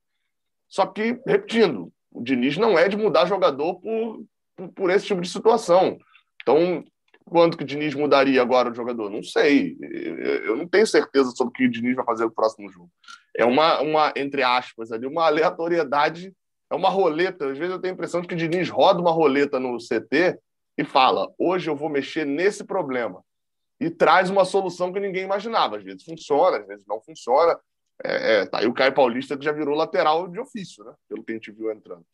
Só 0.67 0.85
que, 0.85 1.19
repetindo, 1.25 1.91
o 2.11 2.21
Diniz 2.21 2.55
não 2.55 2.77
é 2.77 2.87
de 2.87 2.95
mudar 2.95 3.25
jogador 3.25 3.81
por, 3.81 4.23
por, 4.55 4.69
por 4.69 4.89
esse 4.91 5.07
tipo 5.07 5.19
de 5.19 5.27
situação. 5.27 5.97
Então, 6.43 6.85
quanto 7.25 7.57
que 7.57 7.63
o 7.63 7.67
Diniz 7.67 7.95
mudaria 7.95 8.39
agora 8.39 8.69
o 8.69 8.75
jogador? 8.75 9.09
Não 9.09 9.23
sei. 9.23 9.75
Eu 10.45 10.55
não 10.55 10.67
tenho 10.67 10.85
certeza 10.85 11.31
sobre 11.31 11.49
o 11.49 11.53
que 11.53 11.65
o 11.65 11.71
Diniz 11.71 11.95
vai 11.95 12.05
fazer 12.05 12.25
no 12.25 12.31
próximo 12.31 12.69
jogo. 12.71 12.91
É 13.35 13.43
uma, 13.43 13.81
uma 13.81 14.13
entre 14.15 14.43
aspas, 14.43 14.91
ali, 14.91 15.07
uma 15.07 15.25
aleatoriedade, 15.25 16.31
é 16.69 16.75
uma 16.75 16.89
roleta. 16.89 17.49
Às 17.49 17.57
vezes 17.57 17.73
eu 17.73 17.81
tenho 17.81 17.93
a 17.93 17.95
impressão 17.95 18.21
de 18.21 18.27
que 18.27 18.35
o 18.35 18.37
Diniz 18.37 18.69
roda 18.69 19.01
uma 19.01 19.11
roleta 19.11 19.59
no 19.59 19.77
CT 19.77 20.37
e 20.77 20.83
fala: 20.83 21.27
hoje 21.39 21.69
eu 21.71 21.75
vou 21.75 21.89
mexer 21.89 22.23
nesse 22.23 22.63
problema. 22.63 23.23
E 23.79 23.89
traz 23.89 24.29
uma 24.29 24.45
solução 24.45 24.91
que 24.91 24.99
ninguém 24.99 25.23
imaginava. 25.23 25.77
Às 25.77 25.83
vezes 25.83 26.03
funciona, 26.03 26.57
às 26.57 26.67
vezes 26.67 26.85
não 26.87 27.01
funciona. 27.01 27.59
É, 28.03 28.41
é, 28.41 28.45
tá 28.45 28.59
aí 28.59 28.67
o 28.67 28.73
Caio 28.73 28.93
Paulista 28.93 29.37
que 29.37 29.45
já 29.45 29.51
virou 29.51 29.75
lateral 29.75 30.27
de 30.27 30.39
ofício, 30.39 30.83
né? 30.83 30.93
Pelo 31.07 31.23
que 31.23 31.31
a 31.31 31.35
gente 31.35 31.51
viu 31.51 31.71
entrando. 31.71 32.05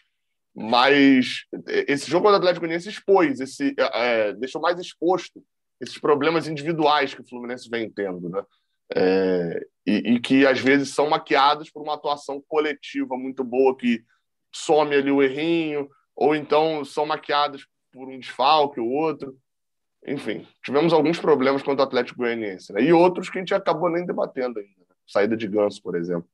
Mas 0.55 1.45
esse 1.87 2.09
jogo 2.09 2.29
do 2.29 2.35
Atlético 2.35 2.61
Goianiense 2.61 2.89
expôs, 2.89 3.39
esse, 3.39 3.75
é, 3.77 4.27
é, 4.29 4.33
deixou 4.33 4.61
mais 4.61 4.79
exposto 4.79 5.43
esses 5.81 5.97
problemas 5.97 6.47
individuais 6.47 7.13
que 7.13 7.21
o 7.21 7.27
Fluminense 7.27 7.69
vem 7.69 7.89
tendo, 7.89 8.29
né? 8.29 8.43
É, 8.95 9.65
e, 9.85 10.13
e, 10.13 10.19
que 10.19 10.45
às 10.45 10.59
vezes 10.59 10.93
são 10.93 11.09
maquiados 11.09 11.71
por 11.71 11.81
uma 11.81 11.95
atuação 11.95 12.43
coletiva 12.47 13.17
muito 13.17 13.43
boa 13.43 13.75
que 13.75 14.03
some 14.51 14.93
ali 14.93 15.09
o 15.09 15.23
errinho, 15.23 15.89
ou 16.15 16.35
então 16.35 16.85
são 16.85 17.05
maquiados 17.05 17.67
por 17.91 18.07
um 18.07 18.19
desfalque 18.19 18.79
ou 18.79 18.87
outro. 18.87 19.35
Enfim, 20.05 20.45
tivemos 20.61 20.91
alguns 20.91 21.19
problemas 21.19 21.63
contra 21.63 21.85
o 21.85 21.87
Atlético 21.87 22.19
Goianiense, 22.19 22.73
né? 22.73 22.81
e 22.81 22.91
outros 22.91 23.29
que 23.29 23.37
a 23.37 23.41
gente 23.41 23.53
acabou 23.53 23.89
nem 23.89 24.05
debatendo 24.05 24.59
ainda. 24.59 24.79
Né? 24.79 24.95
Saída 25.07 25.37
de 25.37 25.47
ganso, 25.47 25.81
por 25.81 25.95
exemplo. 25.95 26.27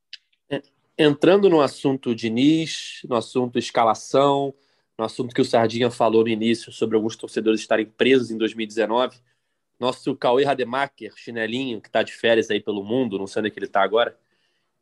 É, 0.48 0.60
entrando 0.98 1.48
no 1.48 1.60
assunto 1.60 2.14
Diniz, 2.14 3.00
no 3.08 3.14
assunto 3.14 3.58
escalação, 3.58 4.52
no 4.98 5.04
assunto 5.04 5.34
que 5.34 5.40
o 5.40 5.44
Sardinha 5.44 5.90
falou 5.90 6.22
no 6.22 6.28
início 6.28 6.72
sobre 6.72 6.96
alguns 6.96 7.16
torcedores 7.16 7.60
estarem 7.60 7.86
presos 7.86 8.30
em 8.30 8.36
2019, 8.36 9.18
nosso 9.78 10.14
Cauê 10.14 10.44
Rademacher, 10.44 11.12
chinelinho, 11.16 11.80
que 11.80 11.88
está 11.88 12.02
de 12.02 12.12
férias 12.12 12.50
aí 12.50 12.60
pelo 12.60 12.84
mundo, 12.84 13.18
não 13.18 13.26
sei 13.26 13.40
onde 13.40 13.48
é 13.48 13.50
que 13.50 13.58
ele 13.58 13.66
está 13.66 13.82
agora, 13.82 14.18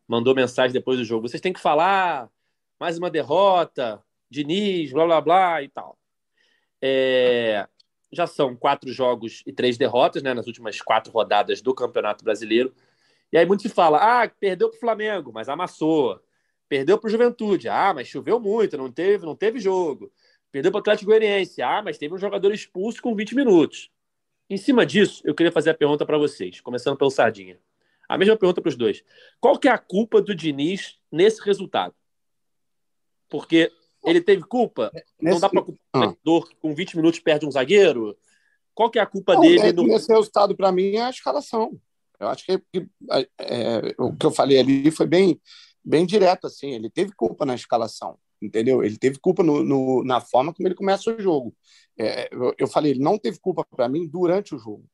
mandou 0.09 0.35
mensagem 0.35 0.73
depois 0.73 0.99
do 0.99 1.05
jogo. 1.05 1.29
Vocês 1.29 1.41
têm 1.41 1.53
que 1.53 1.61
falar 1.61 2.29
mais 2.81 2.99
uma 2.99 3.11
derrota, 3.11 4.03
Diniz, 4.31 4.93
blá 4.93 5.05
blá 5.05 5.21
blá 5.21 5.63
e 5.63 5.69
tal. 5.69 5.99
É, 6.81 7.69
já 8.13 8.27
são 8.27 8.57
quatro 8.57 8.93
jogos 8.93 9.43
e 9.47 9.53
três 9.53 9.77
derrotas 9.77 10.23
né, 10.23 10.33
nas 10.35 10.47
últimas 10.47 10.81
quatro 10.81 11.13
rodadas 11.13 11.61
do 11.61 11.75
Campeonato 11.75 12.25
Brasileiro. 12.25 12.75
E 13.33 13.37
aí 13.37 13.45
muito 13.45 13.63
se 13.63 13.69
fala, 13.69 13.99
ah, 14.23 14.29
perdeu 14.29 14.71
para 14.71 14.77
o 14.77 14.81
Flamengo, 14.81 15.33
mas 15.33 15.49
amassou. 15.49 16.21
Perdeu 16.69 16.99
para 16.99 17.09
o 17.09 17.11
Juventude, 17.11 17.69
ah, 17.69 17.93
mas 17.95 18.09
choveu 18.09 18.41
muito, 18.41 18.77
não 18.77 18.91
teve, 18.91 19.25
não 19.25 19.35
teve 19.35 19.59
jogo. 19.59 20.11
Perdeu 20.51 20.71
para 20.71 20.79
o 20.79 20.81
Atlético 20.81 21.11
Goianiense, 21.11 21.61
ah, 21.63 21.83
mas 21.83 21.99
teve 21.99 22.15
um 22.15 22.19
jogador 22.19 22.53
expulso 22.53 23.03
com 23.03 23.15
20 23.15 23.35
minutos. 23.35 23.91
Em 24.51 24.57
cima 24.57 24.87
disso, 24.87 25.23
eu 25.25 25.35
queria 25.35 25.53
fazer 25.53 25.71
a 25.71 25.75
pergunta 25.75 26.07
para 26.07 26.17
vocês, 26.17 26.61
começando 26.61 26.97
pelo 26.97 27.11
Sardinha. 27.11 27.59
A 28.09 28.17
mesma 28.17 28.37
pergunta 28.37 28.63
para 28.63 28.71
os 28.71 28.77
dois. 28.77 29.05
Qual 29.39 29.59
que 29.59 29.69
é 29.69 29.71
a 29.71 29.79
culpa 29.79 30.23
do 30.23 30.35
Diniz 30.35 30.99
nesse 31.13 31.43
resultado? 31.43 31.95
Porque 33.29 33.71
ele 34.05 34.21
teve 34.21 34.43
culpa? 34.43 34.91
Nesse... 35.21 35.35
Não 35.35 35.41
dá 35.41 35.49
para 35.49 35.63
culpar 35.63 35.81
ah. 35.95 36.15
o 36.27 36.45
com 36.61 36.75
20 36.75 36.97
minutos 36.97 37.21
perde 37.21 37.47
um 37.47 37.51
zagueiro? 37.51 38.17
Qual 38.75 38.91
que 38.91 38.99
é 38.99 39.03
a 39.03 39.07
culpa 39.07 39.35
não, 39.35 39.41
dele? 39.41 39.61
É, 39.61 39.73
no... 39.73 39.83
Nesse 39.85 40.13
resultado, 40.13 40.57
para 40.57 40.71
mim, 40.71 40.97
é 40.97 41.03
a 41.03 41.11
escalação. 41.11 41.79
Eu 42.21 42.29
acho 42.29 42.45
que, 42.45 42.53
é, 42.53 43.29
é, 43.39 43.95
o 43.99 44.15
que 44.15 44.27
eu 44.27 44.31
falei 44.31 44.59
ali 44.59 44.91
foi 44.91 45.07
bem, 45.07 45.41
bem 45.85 46.07
direto. 46.07 46.47
assim. 46.47 46.71
Ele 46.75 46.91
teve 46.91 47.13
culpa 47.13 47.45
na 47.45 47.55
escalação, 47.55 48.19
entendeu? 48.41 48.83
Ele 48.83 48.97
teve 48.97 49.19
culpa 49.19 49.43
no, 49.43 49.63
no 49.63 50.05
na 50.05 50.21
forma 50.21 50.53
como 50.53 50.69
ele 50.69 50.75
começa 50.75 51.11
o 51.11 51.21
jogo. 51.21 51.55
É, 51.99 52.29
eu, 52.33 52.55
eu, 52.59 52.69
falei, 52.69 52.93
ele 52.93 53.01
não 53.01 53.19
teve 53.19 53.39
culpa 53.41 53.65
para 53.65 53.89
mim 53.89 54.07
durante 54.07 54.55
o 54.55 54.59
jogo. 54.59 54.85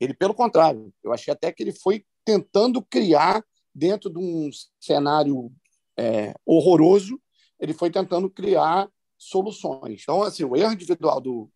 Ele, 0.00 0.14
pelo 0.14 0.34
contrário, 0.34 0.92
eu 1.02 1.12
achei 1.12 1.32
até 1.32 1.52
que 1.52 1.62
ele 1.62 1.72
foi 1.72 2.04
tentando 2.24 2.82
criar, 2.82 3.42
dentro 3.74 4.08
de 4.08 4.18
um 4.18 4.48
cenário 4.80 5.52
é, 5.98 6.34
horroroso, 6.46 7.20
ele 7.58 7.72
foi 7.72 7.90
tentando 7.90 8.28
criar 8.30 8.88
soluções. 9.18 10.02
Então, 10.02 10.22
assim, 10.22 10.44
o 10.44 10.56
erro 10.56 10.72
individual 10.72 11.20
do, 11.20 11.50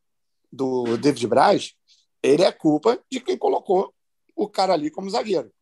do 0.53 0.97
David 0.97 1.27
Braz, 1.27 1.75
ele 2.23 2.43
é 2.43 2.53
culpa 2.53 2.99
de 3.11 3.21
quem 3.21 3.37
colocou 3.37 3.95
o 4.35 4.49
cara 4.49 4.73
ali 4.73 4.91
como 4.91 5.11
zagueiro. 5.11 5.53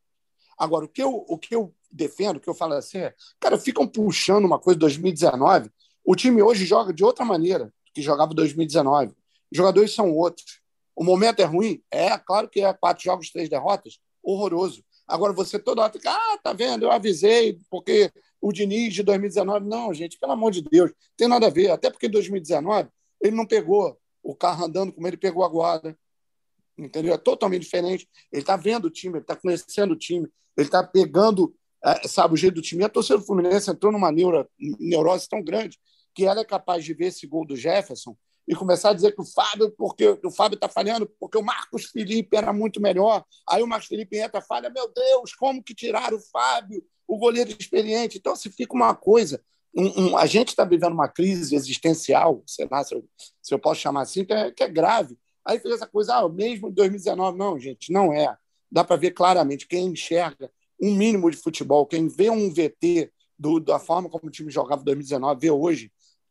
Agora, 0.57 0.85
o 0.85 0.88
que 0.88 1.03
eu, 1.03 1.24
o 1.29 1.38
que 1.38 1.55
eu 1.55 1.74
defendo, 1.90 2.37
o 2.37 2.40
que 2.40 2.48
eu 2.48 2.55
falo 2.55 2.74
assim, 2.74 2.98
é, 2.98 3.14
cara, 3.40 3.59
ficam 3.59 3.87
puxando 3.87 4.44
uma 4.44 4.59
coisa 4.59 4.77
de 4.77 4.81
2019. 4.81 5.70
O 6.05 6.16
time 6.16 6.42
hoje 6.42 6.64
joga 6.64 6.92
de 6.92 7.05
outra 7.05 7.24
maneira 7.24 7.72
que 7.92 8.03
jogava 8.03 8.33
em 8.33 8.37
2019. 8.37 9.14
Os 9.51 9.57
jogadores 9.57 9.94
são 9.94 10.12
outros. 10.14 10.61
O 10.94 11.05
momento 11.05 11.40
é 11.40 11.44
ruim? 11.44 11.83
É, 11.90 12.16
claro 12.18 12.48
que 12.48 12.61
é. 12.61 12.72
Quatro 12.72 13.05
jogos, 13.05 13.31
três 13.31 13.48
derrotas. 13.48 14.01
Horroroso. 14.22 14.85
Agora, 15.07 15.33
você 15.33 15.59
toda 15.59 15.83
hora 15.83 15.92
fica, 15.92 16.11
ah, 16.11 16.38
tá 16.42 16.53
vendo, 16.53 16.85
eu 16.85 16.90
avisei, 16.90 17.59
porque 17.70 18.12
o 18.40 18.53
Diniz 18.53 18.94
de 18.94 19.03
2019. 19.03 19.66
Não, 19.66 19.92
gente, 19.92 20.18
pelo 20.18 20.33
amor 20.33 20.53
de 20.53 20.62
Deus, 20.62 20.92
tem 21.16 21.29
nada 21.29 21.46
a 21.46 21.51
ver. 21.51 21.70
Até 21.70 21.90
porque 21.90 22.07
em 22.07 22.11
2019 22.11 22.88
ele 23.20 23.37
não 23.37 23.46
pegou 23.46 23.98
o 24.22 24.35
carro 24.35 24.64
andando 24.64 24.92
como 24.92 25.07
ele 25.07 25.16
pegou 25.16 25.44
agora 25.44 25.96
entendeu? 26.79 27.12
É 27.12 27.18
totalmente 27.18 27.62
diferente. 27.62 28.09
Ele 28.33 28.42
está 28.42 28.57
vendo 28.57 28.87
o 28.87 28.90
time, 28.90 29.14
ele 29.14 29.22
está 29.22 29.35
conhecendo 29.35 29.92
o 29.92 29.96
time, 29.96 30.29
ele 30.57 30.66
está 30.66 30.85
pegando, 30.85 31.55
é, 31.85 32.07
sabe, 32.07 32.35
o 32.35 32.37
jeito 32.37 32.55
do 32.55 32.62
time. 32.62 32.83
E 32.83 32.85
a 32.85 32.88
torcida 32.88 33.18
do 33.18 33.24
Fluminense 33.24 33.70
entrou 33.70 33.92
numa 33.92 34.12
neuro, 34.12 34.48
neurose 34.79 35.29
tão 35.29 35.42
grande 35.42 35.79
que 36.14 36.24
ela 36.24 36.40
é 36.40 36.44
capaz 36.44 36.85
de 36.85 36.94
ver 36.94 37.07
esse 37.07 37.27
gol 37.27 37.44
do 37.44 37.57
Jefferson 37.57 38.16
e 38.48 38.54
começar 38.54 38.90
a 38.90 38.94
dizer 38.94 39.14
que 39.14 39.20
o 39.20 39.26
Fábio, 39.26 39.70
porque 39.76 40.18
o 40.24 40.30
Fábio 40.30 40.56
está 40.56 40.68
falhando, 40.68 41.06
porque 41.20 41.37
o 41.37 41.42
Marcos 41.42 41.87
Felipe 41.87 42.37
era 42.37 42.52
muito 42.52 42.80
melhor. 42.80 43.24
Aí 43.48 43.62
o 43.62 43.66
Marcos 43.66 43.88
Felipe 43.88 44.16
entra 44.16 44.40
falha, 44.40 44.70
meu 44.70 44.90
Deus, 44.92 45.34
como 45.34 45.62
que 45.62 45.74
tiraram 45.74 46.16
o 46.16 46.30
Fábio, 46.32 46.82
o 47.06 47.18
goleiro 47.18 47.50
experiente? 47.50 48.18
Então, 48.18 48.34
se 48.34 48.50
fica 48.50 48.74
uma 48.74 48.94
coisa. 48.94 49.42
Um, 49.76 50.00
um, 50.00 50.16
a 50.16 50.24
gente 50.24 50.48
está 50.48 50.64
vivendo 50.64 50.94
uma 50.94 51.08
crise 51.08 51.54
existencial, 51.54 52.42
sei 52.46 52.66
lá 52.70 52.82
se 52.82 52.94
eu, 52.94 53.04
se 53.42 53.52
eu 53.52 53.58
posso 53.58 53.80
chamar 53.80 54.02
assim, 54.02 54.24
que 54.24 54.32
é, 54.32 54.50
que 54.50 54.62
é 54.62 54.68
grave 54.68 55.16
Aí 55.48 55.58
fez 55.58 55.76
essa 55.76 55.87
coisa, 55.87 56.14
ah, 56.14 56.28
mesmo 56.28 56.68
em 56.68 56.72
2019. 56.72 57.38
Não, 57.38 57.58
gente, 57.58 57.90
não 57.90 58.12
é. 58.12 58.37
Dá 58.70 58.84
para 58.84 58.96
ver 58.96 59.12
claramente 59.12 59.66
quem 59.66 59.87
enxerga 59.87 60.50
um 60.80 60.94
mínimo 60.94 61.30
de 61.30 61.38
futebol, 61.38 61.87
quem 61.87 62.06
vê 62.06 62.28
um 62.28 62.50
VT 62.52 63.11
do, 63.38 63.58
da 63.58 63.78
forma 63.78 64.11
como 64.11 64.26
o 64.26 64.30
time 64.30 64.50
jogava 64.50 64.82
em 64.82 64.84
2019, 64.84 65.40
vê 65.40 65.50
hoje, 65.50 65.90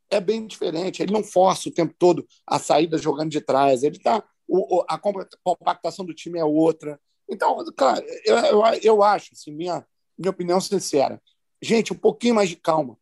é 0.09 0.19
bem 0.19 0.45
diferente. 0.47 1.01
Ele 1.01 1.13
não 1.13 1.23
força 1.23 1.69
o 1.69 1.71
tempo 1.71 1.93
todo 1.97 2.25
a 2.45 2.59
saída 2.59 2.97
jogando 2.97 3.29
de 3.29 3.41
trás. 3.41 3.83
Ele 3.83 3.99
tá, 3.99 4.23
o, 4.47 4.83
a 4.87 4.99
compactação 5.43 6.05
do 6.05 6.13
time 6.13 6.39
é 6.39 6.45
outra. 6.45 6.99
Então, 7.29 7.63
cara, 7.75 8.03
eu, 8.25 8.37
eu, 8.37 8.63
eu 8.81 9.03
acho, 9.03 9.31
assim, 9.33 9.51
minha, 9.51 9.85
minha 10.17 10.31
opinião 10.31 10.61
sincera, 10.61 11.21
gente, 11.61 11.91
um 11.91 11.97
pouquinho 11.97 12.35
mais 12.35 12.49
de 12.49 12.55
calma. 12.55 12.97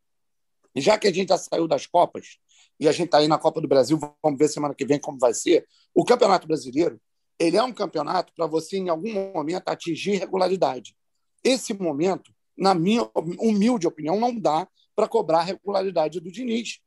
Já 0.75 0.97
que 0.97 1.07
a 1.07 1.13
gente 1.13 1.29
já 1.29 1.37
saiu 1.37 1.67
das 1.67 1.85
Copas, 1.85 2.37
e 2.79 2.87
a 2.89 2.91
gente 2.91 3.05
está 3.05 3.19
aí 3.19 3.27
na 3.27 3.37
Copa 3.37 3.61
do 3.61 3.67
Brasil, 3.67 3.97
vamos 4.21 4.37
ver 4.37 4.49
semana 4.49 4.75
que 4.75 4.85
vem 4.85 4.99
como 4.99 5.17
vai 5.17 5.33
ser. 5.33 5.65
O 5.93 6.03
Campeonato 6.03 6.47
Brasileiro 6.47 6.99
ele 7.39 7.57
é 7.57 7.63
um 7.63 7.73
campeonato 7.73 8.33
para 8.33 8.47
você, 8.47 8.77
em 8.77 8.89
algum 8.89 9.13
momento, 9.33 9.67
atingir 9.67 10.17
regularidade. 10.17 10.95
Esse 11.43 11.73
momento, 11.73 12.33
na 12.57 12.73
minha 12.73 13.09
humilde 13.39 13.87
opinião, 13.87 14.19
não 14.19 14.37
dá 14.37 14.67
para 14.95 15.07
cobrar 15.07 15.43
regularidade 15.43 16.19
do 16.19 16.31
Diniz. 16.31 16.79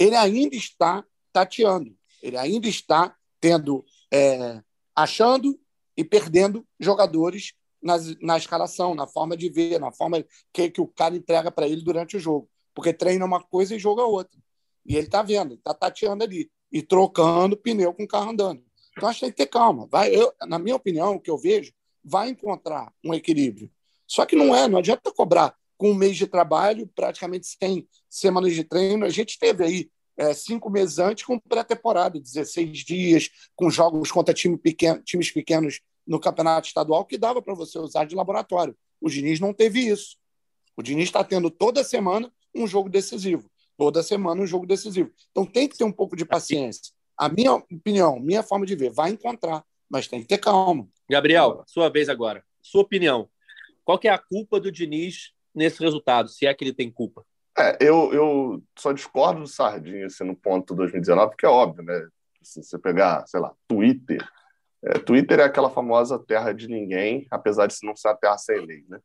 Ele 0.00 0.16
ainda 0.16 0.56
está 0.56 1.04
tateando, 1.30 1.94
ele 2.22 2.38
ainda 2.38 2.66
está 2.66 3.14
tendo, 3.38 3.84
é, 4.10 4.62
achando 4.96 5.60
e 5.94 6.02
perdendo 6.02 6.66
jogadores 6.80 7.52
nas, 7.82 8.18
na 8.18 8.38
escalação, 8.38 8.94
na 8.94 9.06
forma 9.06 9.36
de 9.36 9.50
ver, 9.50 9.78
na 9.78 9.92
forma 9.92 10.24
que, 10.54 10.70
que 10.70 10.80
o 10.80 10.86
cara 10.86 11.14
entrega 11.14 11.50
para 11.50 11.68
ele 11.68 11.82
durante 11.82 12.16
o 12.16 12.20
jogo. 12.20 12.48
Porque 12.74 12.94
treina 12.94 13.26
uma 13.26 13.42
coisa 13.42 13.76
e 13.76 13.78
joga 13.78 14.02
outra. 14.02 14.40
E 14.86 14.96
ele 14.96 15.06
está 15.06 15.22
vendo, 15.22 15.54
está 15.54 15.74
tateando 15.74 16.24
ali 16.24 16.50
e 16.72 16.80
trocando 16.80 17.54
pneu 17.54 17.92
com 17.92 18.04
o 18.04 18.08
carro 18.08 18.30
andando. 18.30 18.64
Então 18.96 19.06
acho 19.06 19.20
que 19.20 19.26
tem 19.26 19.32
que 19.32 19.36
ter 19.36 19.46
calma. 19.46 19.86
Vai, 19.90 20.14
eu, 20.14 20.32
na 20.48 20.58
minha 20.58 20.76
opinião, 20.76 21.16
o 21.16 21.20
que 21.20 21.30
eu 21.30 21.36
vejo, 21.36 21.74
vai 22.02 22.30
encontrar 22.30 22.90
um 23.04 23.12
equilíbrio. 23.12 23.70
Só 24.06 24.24
que 24.24 24.34
não 24.34 24.54
é, 24.54 24.66
não 24.66 24.78
adianta 24.78 25.12
cobrar 25.12 25.54
com 25.80 25.92
um 25.92 25.94
mês 25.94 26.16
de 26.18 26.26
trabalho, 26.26 26.86
praticamente 26.94 27.46
sem 27.46 27.88
semanas 28.06 28.54
de 28.54 28.64
treino. 28.64 29.06
A 29.06 29.08
gente 29.08 29.38
teve 29.38 29.64
aí 29.64 29.90
é, 30.18 30.34
cinco 30.34 30.68
meses 30.68 30.98
antes 30.98 31.24
com 31.24 31.38
pré-temporada, 31.38 32.20
16 32.20 32.78
dias, 32.84 33.30
com 33.56 33.70
jogos 33.70 34.12
contra 34.12 34.34
time 34.34 34.58
pequeno, 34.58 35.02
times 35.02 35.30
pequenos 35.30 35.80
no 36.06 36.20
campeonato 36.20 36.68
estadual, 36.68 37.06
que 37.06 37.16
dava 37.16 37.40
para 37.40 37.54
você 37.54 37.78
usar 37.78 38.04
de 38.04 38.14
laboratório. 38.14 38.76
O 39.00 39.08
Diniz 39.08 39.40
não 39.40 39.54
teve 39.54 39.80
isso. 39.80 40.18
O 40.76 40.82
Diniz 40.82 41.04
está 41.04 41.24
tendo 41.24 41.50
toda 41.50 41.82
semana 41.82 42.30
um 42.54 42.66
jogo 42.66 42.90
decisivo 42.90 43.50
toda 43.80 44.02
semana 44.02 44.42
um 44.42 44.46
jogo 44.46 44.66
decisivo. 44.66 45.10
Então 45.30 45.46
tem 45.46 45.66
que 45.66 45.78
ter 45.78 45.84
um 45.84 45.92
pouco 45.92 46.14
de 46.14 46.26
paciência. 46.26 46.92
A 47.16 47.30
minha 47.30 47.54
opinião, 47.54 48.20
minha 48.20 48.42
forma 48.42 48.66
de 48.66 48.76
ver, 48.76 48.90
vai 48.90 49.08
encontrar, 49.08 49.64
mas 49.88 50.06
tem 50.06 50.20
que 50.20 50.26
ter 50.26 50.36
calma. 50.36 50.86
Gabriel, 51.08 51.64
sua 51.66 51.88
vez 51.88 52.10
agora. 52.10 52.44
Sua 52.60 52.82
opinião. 52.82 53.26
Qual 53.82 53.98
que 53.98 54.06
é 54.06 54.10
a 54.10 54.18
culpa 54.18 54.60
do 54.60 54.70
Diniz 54.70 55.32
nesse 55.54 55.82
resultado, 55.82 56.28
se 56.28 56.46
é 56.46 56.54
que 56.54 56.64
ele 56.64 56.74
tem 56.74 56.90
culpa? 56.90 57.24
É, 57.58 57.76
eu, 57.80 58.12
eu 58.12 58.62
só 58.78 58.92
discordo 58.92 59.40
do 59.40 59.46
Sardinha 59.46 60.06
assim, 60.06 60.24
no 60.24 60.36
ponto 60.36 60.74
2019, 60.74 61.30
porque 61.30 61.46
é 61.46 61.48
óbvio, 61.48 61.84
né? 61.84 62.08
Se 62.42 62.62
você 62.62 62.78
pegar, 62.78 63.26
sei 63.26 63.40
lá, 63.40 63.52
Twitter, 63.68 64.26
É, 64.82 64.98
Twitter 64.98 65.40
é 65.40 65.44
aquela 65.44 65.68
famosa 65.68 66.18
terra 66.18 66.52
de 66.54 66.66
ninguém, 66.68 67.26
apesar 67.30 67.66
de 67.66 67.76
não 67.82 67.94
ser 67.94 68.08
a 68.08 68.16
terra 68.16 68.38
sem 68.38 68.64
lei, 68.64 68.84
né? 68.88 68.98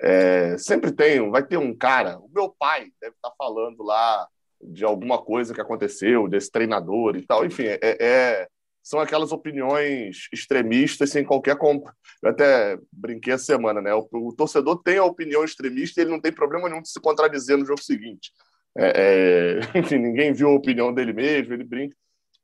É, 0.00 0.58
sempre 0.58 0.90
tem, 0.90 1.30
vai 1.30 1.46
ter 1.46 1.58
um 1.58 1.76
cara, 1.76 2.18
o 2.18 2.28
meu 2.34 2.48
pai 2.58 2.90
deve 3.00 3.14
estar 3.14 3.30
falando 3.38 3.82
lá 3.84 4.26
de 4.60 4.84
alguma 4.84 5.18
coisa 5.22 5.54
que 5.54 5.60
aconteceu, 5.60 6.26
desse 6.28 6.50
treinador 6.50 7.16
e 7.16 7.22
tal. 7.26 7.44
Enfim, 7.46 7.64
é, 7.66 7.78
é 7.82 8.48
são 8.82 9.00
aquelas 9.00 9.32
opiniões 9.32 10.28
extremistas 10.32 11.10
sem 11.10 11.24
qualquer. 11.24 11.56
Comp... 11.56 11.86
Eu 12.22 12.30
até 12.30 12.78
brinquei 12.92 13.34
essa 13.34 13.44
semana, 13.44 13.80
né? 13.80 13.94
O, 13.94 14.08
o, 14.12 14.32
torcedor 14.34 14.82
tem 14.82 14.98
a 14.98 15.04
opinião 15.04 15.44
extremista 15.44 16.00
e 16.00 16.04
ele 16.04 16.10
não 16.10 16.20
tem 16.20 16.32
problema 16.32 16.68
nenhum 16.68 16.82
de 16.82 16.90
se 16.90 17.00
contradizer 17.00 17.56
no 17.56 17.66
jogo 17.66 17.82
seguinte. 17.82 18.32
É, 18.76 18.92
é... 18.96 19.60
enfim, 19.78 19.98
ninguém 19.98 20.32
viu 20.32 20.48
a 20.48 20.54
opinião 20.54 20.92
dele 20.92 21.12
mesmo, 21.12 21.52
ele 21.52 21.64
brinca. 21.64 21.96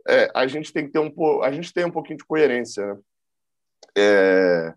É, 0.09 0.31
a 0.35 0.47
gente 0.47 0.73
tem 0.73 0.87
que 0.87 0.93
ter 0.93 1.01
um 1.01 1.43
a 1.43 1.51
gente 1.51 1.73
tem 1.73 1.85
um 1.85 1.91
pouquinho 1.91 2.19
de 2.19 2.25
coerência, 2.25 2.87
né? 2.87 2.99
É, 3.99 4.75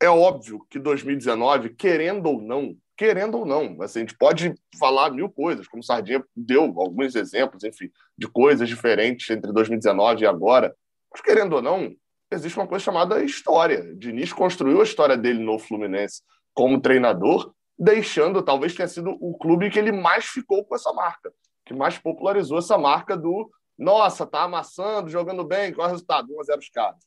é 0.00 0.08
óbvio 0.08 0.64
que 0.70 0.78
2019, 0.78 1.70
querendo 1.70 2.26
ou 2.26 2.40
não, 2.40 2.76
querendo 2.98 3.38
ou 3.38 3.46
não. 3.46 3.80
Assim, 3.80 4.00
a 4.00 4.02
gente 4.02 4.18
pode 4.18 4.52
falar 4.78 5.10
mil 5.10 5.30
coisas, 5.30 5.68
como 5.68 5.80
o 5.80 5.86
Sardinha 5.86 6.22
deu 6.36 6.64
alguns 6.76 7.14
exemplos, 7.14 7.62
enfim, 7.62 7.90
de 8.18 8.26
coisas 8.26 8.68
diferentes 8.68 9.30
entre 9.30 9.52
2019 9.52 10.22
e 10.22 10.26
agora. 10.26 10.74
Mas, 11.10 11.22
querendo 11.22 11.54
ou 11.54 11.62
não, 11.62 11.94
existe 12.30 12.58
uma 12.58 12.66
coisa 12.66 12.84
chamada 12.84 13.22
história. 13.22 13.94
Diniz 13.94 14.32
construiu 14.32 14.80
a 14.80 14.84
história 14.84 15.16
dele 15.16 15.38
no 15.38 15.60
Fluminense 15.60 16.22
como 16.52 16.80
treinador, 16.80 17.54
deixando, 17.78 18.42
talvez 18.42 18.74
tenha 18.74 18.88
sido 18.88 19.16
o 19.20 19.38
clube 19.38 19.70
que 19.70 19.78
ele 19.78 19.92
mais 19.92 20.24
ficou 20.26 20.64
com 20.64 20.74
essa 20.74 20.92
marca, 20.92 21.32
que 21.64 21.72
mais 21.72 21.96
popularizou 21.96 22.58
essa 22.58 22.76
marca 22.76 23.16
do 23.16 23.48
nossa, 23.78 24.26
tá 24.26 24.42
amassando, 24.42 25.08
jogando 25.08 25.44
bem, 25.44 25.72
qual 25.72 25.86
é 25.86 25.90
o 25.90 25.92
resultado? 25.92 26.34
1 26.34 26.40
a 26.40 26.42
0 26.42 26.58
os 26.58 26.68
caras. 26.68 26.98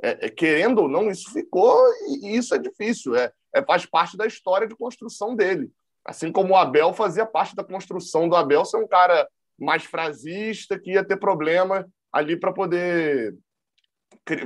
É, 0.00 0.26
é, 0.26 0.28
querendo 0.28 0.82
ou 0.82 0.88
não, 0.88 1.10
isso 1.10 1.32
ficou 1.32 1.76
e, 2.06 2.28
e 2.28 2.36
isso 2.36 2.54
é 2.54 2.58
difícil. 2.58 3.16
É, 3.16 3.32
é, 3.54 3.62
faz 3.62 3.86
parte 3.86 4.16
da 4.16 4.26
história 4.26 4.66
de 4.66 4.76
construção 4.76 5.34
dele. 5.34 5.70
Assim 6.04 6.32
como 6.32 6.54
o 6.54 6.56
Abel 6.56 6.92
fazia 6.92 7.26
parte 7.26 7.54
da 7.54 7.64
construção 7.64 8.28
do 8.28 8.36
Abel 8.36 8.64
ser 8.64 8.78
um 8.78 8.88
cara 8.88 9.28
mais 9.58 9.84
frasista, 9.84 10.78
que 10.78 10.92
ia 10.92 11.04
ter 11.04 11.18
problema 11.18 11.86
ali 12.12 12.36
para 12.36 12.52
poder 12.52 13.36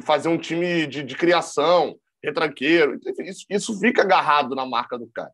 fazer 0.02 0.28
um 0.28 0.38
time 0.38 0.86
de, 0.86 1.02
de 1.02 1.14
criação, 1.14 1.96
retranqueiro. 2.22 2.98
Isso, 3.20 3.46
isso 3.48 3.80
fica 3.80 4.02
agarrado 4.02 4.54
na 4.54 4.66
marca 4.66 4.98
do 4.98 5.06
cara. 5.08 5.32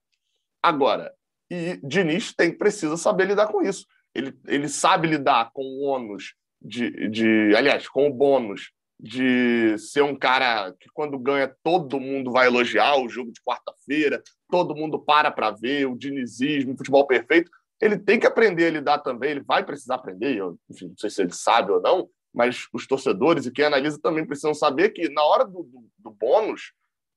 Agora, 0.62 1.12
e 1.50 1.80
Diniz 1.82 2.32
tem, 2.34 2.56
precisa 2.56 2.96
saber 2.96 3.26
lidar 3.26 3.48
com 3.48 3.62
isso. 3.62 3.86
Ele, 4.14 4.36
ele 4.46 4.68
sabe 4.68 5.08
lidar 5.08 5.50
com 5.52 5.62
o 5.62 5.82
ônus 5.82 6.34
de, 6.60 7.08
de. 7.08 7.54
Aliás, 7.56 7.88
com 7.88 8.08
o 8.08 8.12
bônus 8.12 8.72
de 9.02 9.78
ser 9.78 10.02
um 10.02 10.14
cara 10.14 10.74
que 10.78 10.88
quando 10.92 11.18
ganha 11.18 11.54
todo 11.62 11.98
mundo 11.98 12.30
vai 12.30 12.46
elogiar 12.46 12.96
o 12.96 13.08
jogo 13.08 13.32
de 13.32 13.40
quarta-feira, 13.40 14.22
todo 14.50 14.76
mundo 14.76 14.98
para 14.98 15.30
para 15.30 15.50
ver 15.50 15.86
o 15.86 15.96
dinizismo, 15.96 16.74
o 16.74 16.76
futebol 16.76 17.06
perfeito. 17.06 17.50
Ele 17.80 17.96
tem 17.96 18.20
que 18.20 18.26
aprender 18.26 18.66
a 18.66 18.70
lidar 18.70 18.98
também, 18.98 19.30
ele 19.30 19.40
vai 19.40 19.64
precisar 19.64 19.94
aprender, 19.94 20.36
eu, 20.36 20.58
enfim, 20.68 20.88
não 20.88 20.98
sei 20.98 21.08
se 21.08 21.22
ele 21.22 21.32
sabe 21.32 21.72
ou 21.72 21.80
não, 21.80 22.10
mas 22.32 22.66
os 22.74 22.86
torcedores 22.86 23.46
e 23.46 23.50
quem 23.50 23.64
analisa 23.64 23.98
também 24.02 24.26
precisam 24.26 24.52
saber 24.52 24.90
que 24.90 25.08
na 25.08 25.22
hora 25.22 25.46
do, 25.46 25.62
do, 25.62 25.88
do 25.98 26.10
bônus, 26.10 26.74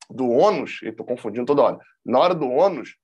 do 0.09 0.29
ônus, 0.29 0.79
estou 0.83 1.05
confundindo 1.05 1.45
toda 1.45 1.63
hora, 1.63 1.79
na 2.05 2.17
hora 2.17 2.33
do 2.33 2.47
ônus, 2.49 2.95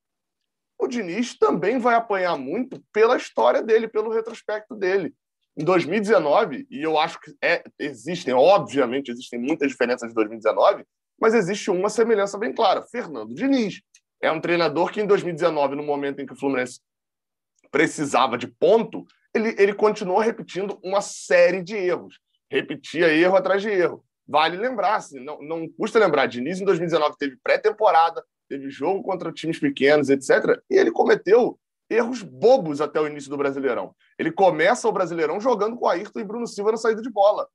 o 0.79 0.87
Diniz 0.87 1.37
também 1.37 1.79
vai 1.79 1.95
apanhar 1.95 2.37
muito 2.37 2.81
pela 2.93 3.17
história 3.17 3.61
dele, 3.61 3.89
pelo 3.89 4.09
retrospecto 4.09 4.73
dele 4.73 5.13
em 5.59 5.65
2019, 5.65 6.65
e 6.71 6.81
eu 6.81 6.97
acho 6.97 7.19
que 7.19 7.35
é, 7.43 7.61
existem, 7.77 8.33
obviamente, 8.33 9.11
existem 9.11 9.37
muitas 9.37 9.69
diferenças 9.69 10.07
de 10.07 10.15
2019, 10.15 10.85
mas 11.19 11.33
existe 11.33 11.69
uma 11.69 11.89
semelhança 11.89 12.37
bem 12.37 12.53
clara. 12.53 12.81
Fernando 12.81 13.35
Diniz 13.35 13.81
é 14.21 14.31
um 14.31 14.39
treinador 14.39 14.89
que 14.89 15.01
em 15.01 15.05
2019, 15.05 15.75
no 15.75 15.83
momento 15.83 16.21
em 16.21 16.25
que 16.25 16.31
o 16.31 16.35
Fluminense 16.37 16.79
precisava 17.69 18.37
de 18.37 18.47
ponto, 18.47 19.05
ele, 19.35 19.53
ele 19.57 19.73
continuou 19.73 20.19
repetindo 20.19 20.79
uma 20.81 21.01
série 21.01 21.61
de 21.61 21.75
erros. 21.75 22.21
Repetia 22.49 23.13
erro 23.13 23.35
atrás 23.35 23.61
de 23.61 23.67
erro. 23.67 24.01
Vale 24.25 24.55
lembrar, 24.55 24.95
assim, 24.95 25.19
não, 25.19 25.41
não 25.41 25.67
custa 25.67 25.99
lembrar, 25.99 26.27
Diniz 26.27 26.61
em 26.61 26.65
2019 26.65 27.17
teve 27.19 27.37
pré-temporada, 27.43 28.23
teve 28.47 28.69
jogo 28.69 29.03
contra 29.03 29.29
times 29.33 29.59
pequenos, 29.59 30.09
etc. 30.09 30.57
E 30.69 30.77
ele 30.77 30.89
cometeu 30.89 31.59
erros 31.89 32.21
bobos 32.21 32.81
até 32.81 32.99
o 32.99 33.07
início 33.07 33.29
do 33.29 33.37
Brasileirão. 33.37 33.95
Ele 34.17 34.31
começa 34.31 34.87
o 34.87 34.91
Brasileirão 34.91 35.39
jogando 35.39 35.75
com 35.75 35.87
Ayrton 35.87 36.19
e 36.19 36.23
Bruno 36.23 36.47
Silva 36.47 36.71
na 36.71 36.77
saída 36.77 37.01
de 37.01 37.09
bola. 37.09 37.47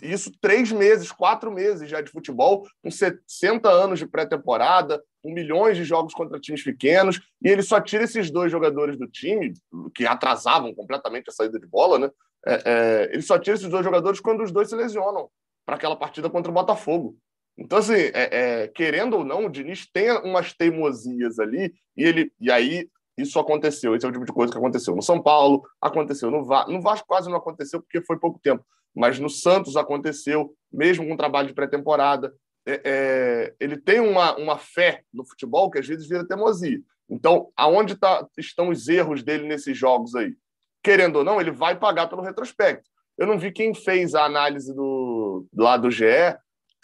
Isso 0.00 0.32
três 0.40 0.70
meses, 0.70 1.10
quatro 1.10 1.50
meses 1.50 1.90
já 1.90 2.00
de 2.00 2.10
futebol, 2.10 2.66
com 2.82 2.90
60 2.90 3.68
anos 3.68 3.98
de 3.98 4.06
pré-temporada, 4.06 5.02
com 5.22 5.32
milhões 5.32 5.76
de 5.76 5.84
jogos 5.84 6.14
contra 6.14 6.40
times 6.40 6.62
pequenos, 6.62 7.20
e 7.42 7.48
ele 7.48 7.62
só 7.62 7.80
tira 7.80 8.04
esses 8.04 8.30
dois 8.30 8.50
jogadores 8.50 8.96
do 8.96 9.06
time, 9.06 9.52
que 9.94 10.06
atrasavam 10.06 10.74
completamente 10.74 11.28
a 11.28 11.32
saída 11.32 11.58
de 11.58 11.66
bola, 11.66 11.98
né? 11.98 12.10
É, 12.46 12.62
é, 12.64 13.10
ele 13.12 13.22
só 13.22 13.38
tira 13.38 13.56
esses 13.56 13.68
dois 13.68 13.84
jogadores 13.84 14.20
quando 14.20 14.42
os 14.42 14.50
dois 14.50 14.68
se 14.68 14.74
lesionam 14.74 15.28
para 15.64 15.76
aquela 15.76 15.96
partida 15.96 16.30
contra 16.30 16.50
o 16.50 16.54
Botafogo. 16.54 17.16
Então, 17.56 17.78
assim, 17.78 17.94
é, 17.94 18.62
é, 18.62 18.68
querendo 18.68 19.18
ou 19.18 19.24
não, 19.24 19.46
o 19.46 19.50
Diniz 19.50 19.86
tem 19.92 20.10
umas 20.10 20.52
teimosias 20.52 21.38
ali, 21.38 21.74
e 21.96 22.02
ele 22.02 22.32
e 22.40 22.50
aí 22.50 22.88
isso 23.16 23.38
aconteceu. 23.38 23.94
Esse 23.94 24.06
é 24.06 24.08
o 24.08 24.12
tipo 24.12 24.24
de 24.24 24.32
coisa 24.32 24.52
que 24.52 24.58
aconteceu 24.58 24.94
no 24.94 25.02
São 25.02 25.22
Paulo, 25.22 25.62
aconteceu 25.80 26.30
no 26.30 26.44
Vasco. 26.44 26.70
No 26.70 26.80
Vasco 26.80 27.06
quase 27.06 27.28
não 27.28 27.36
aconteceu 27.36 27.80
porque 27.80 28.02
foi 28.02 28.18
pouco 28.18 28.40
tempo, 28.42 28.64
mas 28.94 29.18
no 29.18 29.28
Santos 29.28 29.76
aconteceu, 29.76 30.54
mesmo 30.72 31.06
com 31.06 31.16
trabalho 31.16 31.48
de 31.48 31.54
pré-temporada. 31.54 32.34
É, 32.64 32.80
é, 32.84 33.54
ele 33.58 33.76
tem 33.76 34.00
uma, 34.00 34.36
uma 34.36 34.56
fé 34.56 35.02
no 35.12 35.24
futebol 35.24 35.70
que 35.70 35.78
às 35.78 35.86
vezes 35.86 36.08
vira 36.08 36.26
teimosia. 36.26 36.80
Então, 37.10 37.50
aonde 37.56 37.96
tá, 37.96 38.26
estão 38.38 38.70
os 38.70 38.88
erros 38.88 39.22
dele 39.22 39.46
nesses 39.46 39.76
jogos 39.76 40.14
aí? 40.14 40.34
Querendo 40.82 41.16
ou 41.16 41.24
não, 41.24 41.40
ele 41.40 41.50
vai 41.50 41.78
pagar 41.78 42.08
pelo 42.08 42.22
retrospecto. 42.22 42.88
Eu 43.18 43.26
não 43.26 43.38
vi 43.38 43.52
quem 43.52 43.74
fez 43.74 44.14
a 44.14 44.24
análise 44.24 44.74
do 44.74 45.46
lá 45.54 45.76
do 45.76 45.90
GE, 45.90 46.04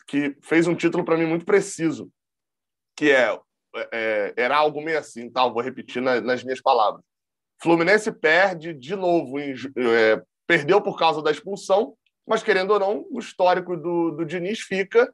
que 0.07 0.37
fez 0.43 0.67
um 0.67 0.75
título 0.75 1.05
para 1.05 1.17
mim 1.17 1.27
muito 1.27 1.45
preciso, 1.45 2.11
que 2.97 3.11
é 3.11 3.39
é, 3.75 3.89
é, 3.93 4.35
era 4.37 4.57
algo 4.57 4.81
meio 4.81 4.99
assim, 4.99 5.31
tal, 5.31 5.53
vou 5.53 5.63
repetir 5.63 6.01
na, 6.01 6.21
nas 6.21 6.43
minhas 6.43 6.61
palavras. 6.61 7.03
Fluminense 7.61 8.11
perde 8.13 8.73
de 8.73 8.95
novo, 8.95 9.39
em, 9.39 9.55
é, 9.77 10.23
perdeu 10.47 10.81
por 10.81 10.99
causa 10.99 11.23
da 11.23 11.31
expulsão, 11.31 11.95
mas 12.27 12.43
querendo 12.43 12.73
ou 12.73 12.79
não, 12.79 13.07
o 13.11 13.19
histórico 13.19 13.77
do, 13.77 14.13
do 14.13 14.25
Diniz 14.25 14.61
fica 14.61 15.13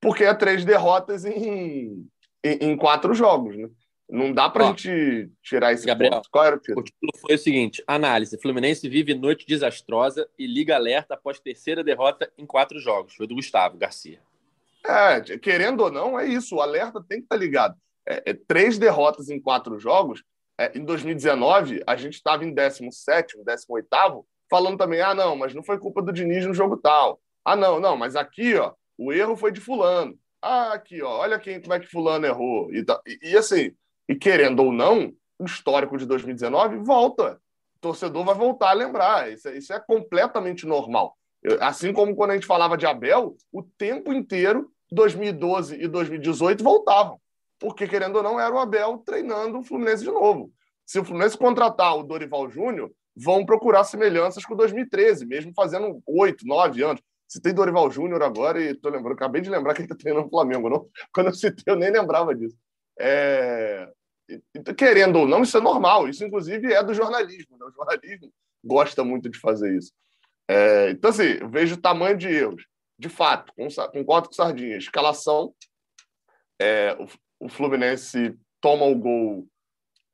porque 0.00 0.24
é 0.24 0.34
três 0.34 0.64
derrotas 0.64 1.24
em, 1.24 2.06
em, 2.44 2.58
em 2.60 2.76
quatro 2.76 3.14
jogos, 3.14 3.56
né? 3.56 3.68
Não 4.08 4.32
dá 4.32 4.48
para 4.48 4.66
a 4.66 4.68
gente 4.68 5.32
tirar 5.42 5.72
esse 5.72 5.84
Gabriel, 5.84 6.12
ponto. 6.12 6.28
Qual 6.30 6.44
era 6.44 6.54
o 6.54 6.60
título? 6.60 6.80
O 6.80 6.84
título 6.84 7.12
foi 7.20 7.34
o 7.34 7.38
seguinte: 7.38 7.82
análise. 7.88 8.40
Fluminense 8.40 8.88
vive 8.88 9.14
noite 9.14 9.44
desastrosa 9.48 10.28
e 10.38 10.46
liga 10.46 10.76
alerta 10.76 11.14
após 11.14 11.40
terceira 11.40 11.82
derrota 11.82 12.30
em 12.38 12.46
quatro 12.46 12.78
jogos. 12.78 13.16
Foi 13.16 13.26
do 13.26 13.34
Gustavo 13.34 13.76
Garcia. 13.76 14.20
É, 14.84 15.20
querendo 15.38 15.80
ou 15.80 15.90
não, 15.90 16.16
é 16.16 16.24
isso. 16.24 16.54
O 16.54 16.60
alerta 16.60 17.02
tem 17.02 17.18
que 17.18 17.24
estar 17.24 17.34
tá 17.34 17.40
ligado 17.40 17.76
é, 18.06 18.30
é, 18.30 18.34
três 18.34 18.78
derrotas 18.78 19.28
em 19.28 19.40
quatro 19.40 19.78
jogos. 19.78 20.22
É, 20.58 20.78
em 20.78 20.84
2019, 20.84 21.82
a 21.86 21.96
gente 21.96 22.14
estava 22.14 22.44
em 22.44 22.54
17, 22.54 23.36
18, 23.44 24.26
falando 24.48 24.78
também: 24.78 25.00
ah, 25.00 25.14
não, 25.14 25.36
mas 25.36 25.54
não 25.54 25.62
foi 25.62 25.78
culpa 25.78 26.00
do 26.00 26.12
Diniz 26.12 26.46
no 26.46 26.54
jogo 26.54 26.76
tal. 26.76 27.20
Ah, 27.44 27.56
não, 27.56 27.80
não, 27.80 27.96
mas 27.96 28.16
aqui, 28.16 28.54
ó, 28.54 28.72
o 28.96 29.12
erro 29.12 29.36
foi 29.36 29.50
de 29.52 29.60
Fulano. 29.60 30.18
Ah, 30.40 30.72
aqui, 30.72 31.02
ó, 31.02 31.18
olha 31.18 31.38
quem, 31.38 31.60
como 31.60 31.74
é 31.74 31.80
que 31.80 31.90
Fulano 31.90 32.26
errou. 32.26 32.72
E, 32.72 32.84
e, 33.06 33.30
e 33.30 33.36
assim, 33.36 33.72
e 34.08 34.14
querendo 34.14 34.62
ou 34.62 34.72
não, 34.72 35.12
o 35.38 35.44
histórico 35.44 35.98
de 35.98 36.06
2019 36.06 36.78
volta. 36.78 37.40
O 37.76 37.80
torcedor 37.80 38.24
vai 38.24 38.34
voltar 38.34 38.70
a 38.70 38.74
lembrar. 38.74 39.30
Isso, 39.30 39.48
é, 39.48 39.58
isso 39.58 39.72
é 39.72 39.80
completamente 39.80 40.64
normal. 40.66 41.16
Assim 41.60 41.92
como 41.92 42.16
quando 42.16 42.30
a 42.30 42.34
gente 42.34 42.46
falava 42.46 42.76
de 42.76 42.86
Abel, 42.86 43.36
o 43.52 43.62
tempo 43.62 44.12
inteiro, 44.12 44.72
2012 44.90 45.76
e 45.76 45.86
2018 45.86 46.64
voltavam 46.64 47.20
porque, 47.58 47.86
querendo 47.86 48.16
ou 48.16 48.22
não, 48.22 48.38
era 48.38 48.54
o 48.54 48.58
Abel 48.58 48.98
treinando 48.98 49.58
o 49.58 49.64
Fluminense 49.64 50.04
de 50.04 50.10
novo. 50.10 50.52
Se 50.84 50.98
o 50.98 51.04
Fluminense 51.04 51.36
contratar 51.36 51.96
o 51.96 52.02
Dorival 52.02 52.48
Júnior, 52.48 52.92
vão 53.16 53.46
procurar 53.46 53.84
semelhanças 53.84 54.44
com 54.44 54.54
2013, 54.54 55.24
mesmo 55.26 55.52
fazendo 55.54 56.02
oito, 56.06 56.46
nove 56.46 56.82
anos. 56.82 57.02
Tem 57.42 57.52
Dorival 57.52 57.90
Júnior 57.90 58.22
agora, 58.22 58.62
e 58.62 58.74
tô 58.74 58.88
lembrando, 58.88 59.14
acabei 59.14 59.40
de 59.40 59.50
lembrar 59.50 59.74
que 59.74 59.80
ele 59.80 59.86
está 59.86 59.96
treinando 59.96 60.26
o 60.26 60.30
Flamengo, 60.30 60.68
não? 60.68 60.88
Quando 61.12 61.28
eu 61.28 61.34
citei, 61.34 61.64
eu 61.66 61.76
nem 61.76 61.90
lembrava 61.90 62.34
disso. 62.34 62.56
É... 62.98 63.88
Querendo 64.76 65.20
ou 65.20 65.26
não, 65.28 65.42
isso 65.42 65.56
é 65.56 65.60
normal. 65.60 66.08
Isso, 66.08 66.24
inclusive, 66.24 66.72
é 66.72 66.82
do 66.82 66.94
jornalismo. 66.94 67.56
Né? 67.58 67.66
O 67.66 67.72
jornalismo 67.72 68.32
gosta 68.62 69.02
muito 69.02 69.28
de 69.28 69.38
fazer 69.40 69.76
isso. 69.76 69.92
É... 70.48 70.90
Então, 70.90 71.10
assim, 71.10 71.38
eu 71.40 71.48
vejo 71.48 71.74
o 71.74 71.80
tamanho 71.80 72.16
de 72.16 72.28
erros. 72.28 72.64
De 72.98 73.08
fato, 73.08 73.52
concordo 73.92 74.28
com 74.28 74.34
Sardinha. 74.34 74.76
Escalação, 74.76 75.52
é, 76.60 76.96
o 77.40 77.48
Fluminense 77.48 78.34
toma 78.60 78.84
o 78.84 78.94
gol 78.94 79.46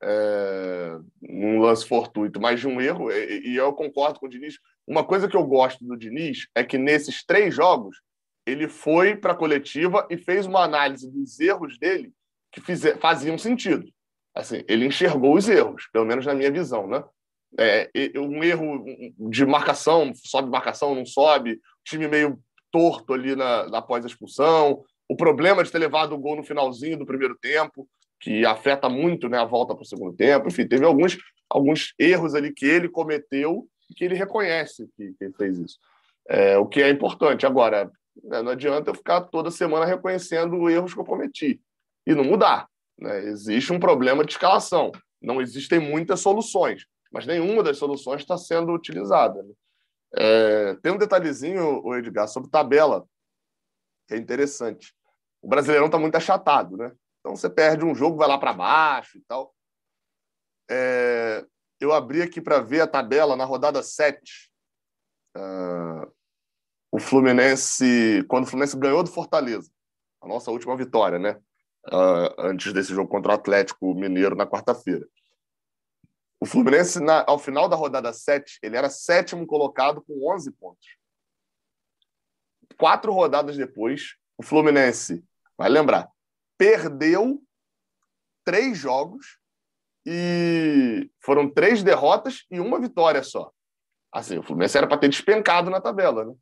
é, 0.02 0.98
num 1.20 1.61
lance 1.61 1.87
fortuito, 1.87 2.40
mais 2.40 2.61
de 2.61 2.66
um 2.66 2.80
erro, 2.80 3.11
e, 3.11 3.50
e, 3.50 3.56
eu 3.56 3.72
concordo 3.72 4.18
com 4.18 4.26
o 4.26 4.28
Diniz. 4.28 4.58
Uma 4.87 5.04
coisa 5.04 5.28
que 5.28 5.37
eu 5.37 5.44
gosto 5.46 5.85
do 5.85 5.96
Diniz 5.96 6.48
é 6.54 6.64
que 6.64 6.76
nesses 6.76 7.24
três 7.24 7.54
jogos 7.54 8.00
ele 8.44 8.68
foi 8.68 9.16
para 9.16 9.32
a 9.32 9.37
coletiva 9.37 10.06
e 10.11 10.16
fez 10.16 10.46
uma 10.46 10.64
análise 10.64 11.08
dos 11.08 11.38
erros 11.38 11.78
dele 11.78 12.12
que 12.50 12.61
fizer, 12.61 12.98
faziam 12.98 13.38
sentido. 13.38 13.88
Assim, 14.35 14.64
ele 14.66 14.87
enxergou 14.87 15.37
os 15.37 15.48
erros, 15.48 15.88
pelo 15.92 16.04
menos 16.04 16.26
na 16.26 16.35
minha 16.35 16.50
visão, 16.50 16.88
né? 16.88 17.04
É, 17.58 17.90
um 18.16 18.42
erro 18.42 18.82
de 19.30 19.44
marcação, 19.44 20.11
sobe 20.14 20.50
marcação, 20.50 20.94
não 20.94 21.04
sobe, 21.04 21.61
time 21.85 22.08
meio 22.08 22.42
torto 22.70 23.12
ali 23.12 23.37
na 23.37 23.64
após 23.76 24.04
a 24.04 24.08
expulsão, 24.08 24.82
o 25.12 25.16
problema 25.16 25.62
de 25.62 25.70
ter 25.70 25.79
levado 25.79 26.14
o 26.14 26.18
gol 26.18 26.37
no 26.37 26.42
finalzinho 26.42 26.98
do 26.98 27.05
primeiro 27.05 27.37
tempo, 27.37 27.87
que 28.18 28.46
afeta 28.46 28.88
muito 28.88 29.29
né, 29.29 29.38
a 29.38 29.44
volta 29.44 29.75
para 29.75 29.83
o 29.83 29.87
segundo 29.87 30.16
tempo. 30.16 30.48
Enfim, 30.48 30.66
teve 30.66 30.87
alguns, 30.87 31.18
alguns 31.51 31.92
erros 31.98 32.35
ali 32.35 32.51
que 32.51 32.64
ele 32.64 32.88
cometeu 32.88 33.68
e 33.90 33.94
que 33.94 34.07
ele 34.07 34.14
reconhece 34.14 34.88
que, 34.96 35.12
que 35.18 35.31
fez 35.37 35.59
isso. 35.59 35.79
É, 36.27 36.57
o 36.57 36.66
que 36.66 36.81
é 36.81 36.88
importante. 36.88 37.44
Agora, 37.44 37.90
né, 38.25 38.40
não 38.40 38.53
adianta 38.53 38.90
eu 38.90 38.94
ficar 38.94 39.20
toda 39.20 39.51
semana 39.51 39.85
reconhecendo 39.85 40.70
erros 40.70 40.94
que 40.94 41.01
eu 41.01 41.05
cometi 41.05 41.61
e 42.07 42.14
não 42.14 42.25
mudar. 42.25 42.66
Né? 42.98 43.27
Existe 43.27 43.70
um 43.70 43.79
problema 43.79 44.25
de 44.25 44.33
escalação. 44.33 44.92
Não 45.20 45.42
existem 45.42 45.79
muitas 45.79 46.20
soluções, 46.20 46.87
mas 47.12 47.27
nenhuma 47.27 47.62
das 47.62 47.77
soluções 47.77 48.22
está 48.22 48.38
sendo 48.38 48.72
utilizada. 48.72 49.42
Né? 49.42 49.53
É, 50.16 50.75
tem 50.83 50.90
um 50.90 50.98
detalhezinho, 50.98 51.83
Edgar, 51.96 52.29
sobre 52.29 52.48
tabela, 52.48 53.05
que 54.09 54.14
é 54.14 54.16
interessante. 54.16 54.94
O 55.42 55.48
Brasileirão 55.48 55.87
está 55.87 55.98
muito 55.98 56.14
achatado, 56.14 56.76
né? 56.76 56.92
Então 57.20 57.35
você 57.37 57.50
perde 57.50 57.85
um 57.85 57.94
jogo, 57.94 58.16
vai 58.16 58.28
lá 58.28 58.38
para 58.38 58.52
baixo 58.52 59.18
e 59.18 59.20
tal. 59.22 59.55
É, 60.70 61.44
eu 61.81 61.92
abri 61.92 62.22
aqui 62.22 62.40
para 62.40 62.61
ver 62.61 62.81
a 62.81 62.87
tabela 62.87 63.37
na 63.37 63.44
rodada 63.44 63.83
7. 63.83 64.50
Uh, 65.37 65.40
ah, 65.40 66.09
o 66.92 67.00
Fluminense, 67.00 68.24
quando 68.28 68.44
o 68.44 68.46
Fluminense 68.46 68.78
ganhou 68.78 69.02
do 69.02 69.11
Fortaleza, 69.11 69.70
a 70.20 70.28
nossa 70.28 70.50
última 70.50 70.76
vitória, 70.76 71.18
né? 71.18 71.40
Uh, 71.88 72.31
antes 72.38 72.72
desse 72.72 72.94
jogo 72.94 73.11
contra 73.11 73.33
o 73.33 73.35
Atlético 73.35 73.92
Mineiro 73.94 74.37
na 74.37 74.46
quarta-feira. 74.46 75.05
O 76.40 76.46
Fluminense, 76.46 77.00
na, 77.00 77.24
ao 77.26 77.38
final 77.38 77.68
da 77.68 77.76
rodada 77.76 78.12
7, 78.12 78.59
ele 78.62 78.76
era 78.76 78.90
sétimo 78.90 79.46
colocado 79.46 80.02
com 80.02 80.33
11 80.33 80.52
pontos. 80.52 80.96
Quatro 82.76 83.12
rodadas 83.12 83.57
depois, 83.57 84.16
o 84.37 84.42
Fluminense, 84.42 85.24
vai 85.57 85.69
lembrar, 85.69 86.09
perdeu 86.59 87.43
três 88.45 88.77
jogos 88.79 89.38
e 90.07 91.11
foram 91.21 91.49
três 91.49 91.83
derrotas 91.83 92.45
e 92.51 92.59
uma 92.61 92.81
vitória 92.81 93.23
só. 93.23 93.53
Assim, 94.12 94.38
o 94.38 94.43
Fluminense 94.43 94.77
era 94.77 94.87
para 94.87 94.99
ter 94.99 95.09
despencado 95.09 95.71
na 95.71 95.81
tabela, 95.81 96.25
né? 96.25 96.35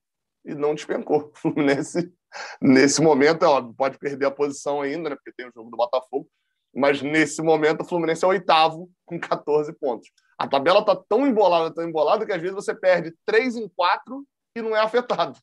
E 0.45 0.55
não 0.55 0.75
despencou. 0.75 1.31
O 1.33 1.39
Fluminense, 1.39 2.13
nesse 2.61 3.01
momento, 3.01 3.45
é 3.45 3.49
óbvio, 3.49 3.75
pode 3.75 3.99
perder 3.99 4.27
a 4.27 4.31
posição 4.31 4.81
ainda, 4.81 5.11
né? 5.11 5.17
Porque 5.17 5.33
tem 5.33 5.47
o 5.47 5.53
jogo 5.55 5.71
do 5.71 5.77
Botafogo, 5.77 6.29
mas 6.75 7.03
nesse 7.03 7.43
momento 7.43 7.83
o 7.83 7.85
Fluminense 7.85 8.25
é 8.25 8.29
oitavo 8.29 8.91
com 9.05 9.21
14 9.21 9.73
pontos. 9.75 10.11
A 10.39 10.49
tabela 10.49 10.81
está 10.81 10.97
tão 10.97 11.27
embolada, 11.27 11.73
tão 11.73 11.85
embolada, 11.85 12.25
que 12.25 12.33
às 12.33 12.41
vezes 12.41 12.55
você 12.55 12.75
perde 12.75 13.15
3 13.27 13.57
em 13.57 13.69
4 13.69 14.27
e 14.57 14.63
não 14.63 14.75
é 14.75 14.81
afetado. 14.81 15.39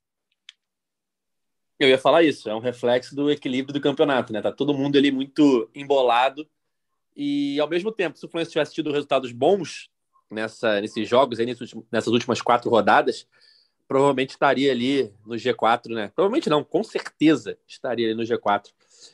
Eu 1.79 1.89
ia 1.89 1.97
falar 1.97 2.23
isso, 2.23 2.49
é 2.49 2.55
um 2.55 2.59
reflexo 2.59 3.15
do 3.15 3.29
equilíbrio 3.29 3.73
do 3.73 3.81
campeonato, 3.81 4.33
né? 4.33 4.41
Tá 4.41 4.51
todo 4.51 4.73
mundo 4.73 4.97
ali 4.97 5.11
muito 5.11 5.69
embolado 5.75 6.47
e 7.17 7.59
ao 7.59 7.67
mesmo 7.67 7.91
tempo, 7.91 8.15
se 8.15 8.25
o 8.25 8.29
Fluminense 8.29 8.51
tivesse 8.51 8.75
tido 8.75 8.91
resultados 8.91 9.31
bons 9.31 9.89
nessa, 10.29 10.79
nesses 10.79 11.09
jogos, 11.09 11.39
aí, 11.39 11.47
nessas 11.91 12.13
últimas 12.13 12.41
quatro 12.41 12.69
rodadas, 12.69 13.27
provavelmente 13.87 14.31
estaria 14.31 14.71
ali 14.71 15.11
no 15.25 15.35
G4, 15.35 15.89
né? 15.95 16.11
Provavelmente 16.13 16.47
não, 16.47 16.63
com 16.63 16.83
certeza 16.83 17.57
estaria 17.67 18.05
ali 18.07 18.15
no 18.15 18.21
G4. 18.21 18.67